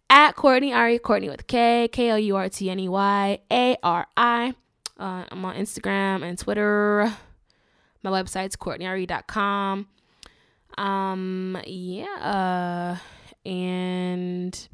at 0.10 0.36
Kourtney 0.36 0.74
Ari, 0.74 1.00
Courtney 1.00 1.30
with 1.30 1.48
K, 1.48 1.90
K 1.92 2.12
O 2.12 2.16
U 2.16 2.36
R 2.36 2.50
T 2.50 2.70
N 2.70 2.80
E 2.80 2.88
Y 2.88 3.40
A 3.52 3.78
R 3.84 4.08
I. 4.16 4.54
Uh, 5.00 5.26
I'm 5.32 5.44
on 5.44 5.56
Instagram 5.56 6.24
and 6.24 6.38
Twitter. 6.38 7.12
My 8.04 8.12
website's 8.12 8.56
KourtneyAri.com. 8.56 9.88
Um, 10.78 11.58
yeah. 11.66 12.98
Uh, 13.46 13.50
and 13.50 14.68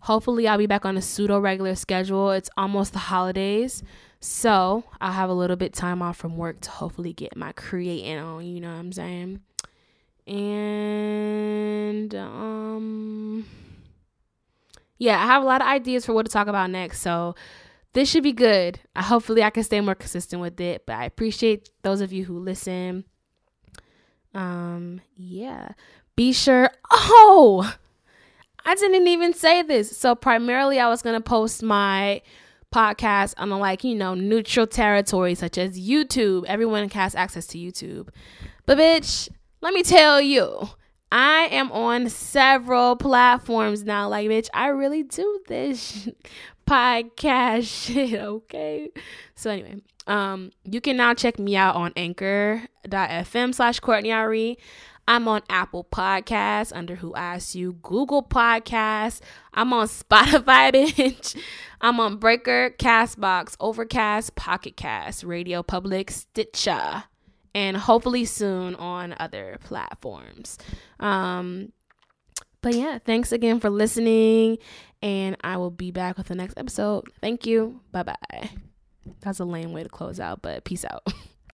hopefully 0.00 0.46
I'll 0.46 0.58
be 0.58 0.66
back 0.66 0.84
on 0.84 0.96
a 0.96 1.02
pseudo 1.02 1.38
regular 1.38 1.74
schedule. 1.74 2.30
It's 2.32 2.50
almost 2.56 2.92
the 2.92 2.98
holidays. 2.98 3.82
So 4.20 4.84
I'll 5.00 5.12
have 5.12 5.30
a 5.30 5.34
little 5.34 5.56
bit 5.56 5.72
time 5.72 6.02
off 6.02 6.16
from 6.16 6.36
work 6.36 6.60
to 6.62 6.70
hopefully 6.70 7.12
get 7.12 7.36
my 7.36 7.52
creating 7.52 8.18
on, 8.18 8.44
you 8.44 8.60
know 8.60 8.72
what 8.72 8.78
I'm 8.78 8.92
saying? 8.92 9.40
And 10.26 12.14
um 12.14 13.46
yeah, 14.98 15.22
I 15.22 15.26
have 15.26 15.42
a 15.42 15.46
lot 15.46 15.60
of 15.60 15.68
ideas 15.68 16.06
for 16.06 16.12
what 16.14 16.26
to 16.26 16.32
talk 16.32 16.48
about 16.48 16.70
next. 16.70 17.00
So 17.00 17.34
this 17.92 18.10
should 18.10 18.22
be 18.22 18.32
good. 18.32 18.80
I 18.94 19.02
hopefully 19.02 19.42
I 19.42 19.50
can 19.50 19.62
stay 19.62 19.80
more 19.80 19.94
consistent 19.94 20.42
with 20.42 20.60
it, 20.60 20.84
but 20.86 20.96
I 20.96 21.04
appreciate 21.04 21.70
those 21.82 22.00
of 22.00 22.12
you 22.12 22.24
who 22.24 22.38
listen. 22.38 23.04
Um 24.34 25.00
yeah. 25.16 25.72
Be 26.16 26.32
sure 26.32 26.70
Oh, 26.90 27.76
I 28.64 28.74
didn't 28.74 29.06
even 29.06 29.32
say 29.32 29.62
this. 29.62 29.96
So 29.96 30.14
primarily 30.16 30.80
I 30.80 30.88
was 30.88 31.00
going 31.00 31.14
to 31.14 31.20
post 31.20 31.62
my 31.62 32.20
podcast 32.76 33.32
on 33.38 33.50
a 33.50 33.58
like, 33.58 33.84
you 33.84 33.94
know, 33.94 34.14
neutral 34.14 34.66
territory 34.66 35.34
such 35.34 35.56
as 35.56 35.80
YouTube. 35.80 36.44
Everyone 36.46 36.88
has 36.90 37.14
access 37.14 37.46
to 37.48 37.58
YouTube. 37.58 38.08
But 38.66 38.76
bitch, 38.76 39.30
let 39.62 39.72
me 39.72 39.82
tell 39.82 40.20
you, 40.20 40.68
I 41.10 41.48
am 41.50 41.72
on 41.72 42.10
several 42.10 42.96
platforms 42.96 43.84
now. 43.84 44.08
Like, 44.08 44.28
bitch, 44.28 44.48
I 44.52 44.68
really 44.68 45.02
do 45.02 45.40
this 45.48 46.08
podcast 46.66 47.64
shit, 47.86 48.20
okay? 48.20 48.90
So 49.34 49.50
anyway, 49.50 49.76
um, 50.06 50.50
you 50.64 50.82
can 50.82 50.98
now 50.98 51.14
check 51.14 51.38
me 51.38 51.56
out 51.56 51.76
on 51.76 51.92
anchor.fm 51.96 53.54
slash 53.54 53.80
Kourtney. 53.80 54.56
I'm 55.08 55.28
on 55.28 55.42
Apple 55.48 55.84
Podcasts 55.84 56.72
under 56.74 56.96
Who 56.96 57.14
Asked 57.14 57.54
You, 57.54 57.74
Google 57.82 58.22
Podcasts. 58.22 59.20
I'm 59.54 59.72
on 59.72 59.86
Spotify, 59.86 60.72
bitch. 60.72 61.40
I'm 61.80 62.00
on 62.00 62.16
Breaker, 62.16 62.70
Castbox, 62.78 63.56
Overcast, 63.60 64.34
Pocket 64.34 64.76
Cast, 64.76 65.22
Radio 65.22 65.62
Public, 65.62 66.10
Stitcher, 66.10 67.04
and 67.54 67.76
hopefully 67.76 68.24
soon 68.24 68.74
on 68.74 69.14
other 69.20 69.58
platforms. 69.62 70.58
Um, 70.98 71.72
but 72.60 72.74
yeah, 72.74 72.98
thanks 72.98 73.30
again 73.30 73.60
for 73.60 73.70
listening, 73.70 74.58
and 75.02 75.36
I 75.42 75.56
will 75.56 75.70
be 75.70 75.92
back 75.92 76.18
with 76.18 76.26
the 76.26 76.34
next 76.34 76.58
episode. 76.58 77.04
Thank 77.20 77.46
you. 77.46 77.80
Bye 77.92 78.02
bye. 78.02 78.50
That's 79.20 79.38
a 79.38 79.44
lame 79.44 79.72
way 79.72 79.84
to 79.84 79.88
close 79.88 80.18
out, 80.18 80.42
but 80.42 80.64
peace 80.64 80.84
out. 80.84 81.06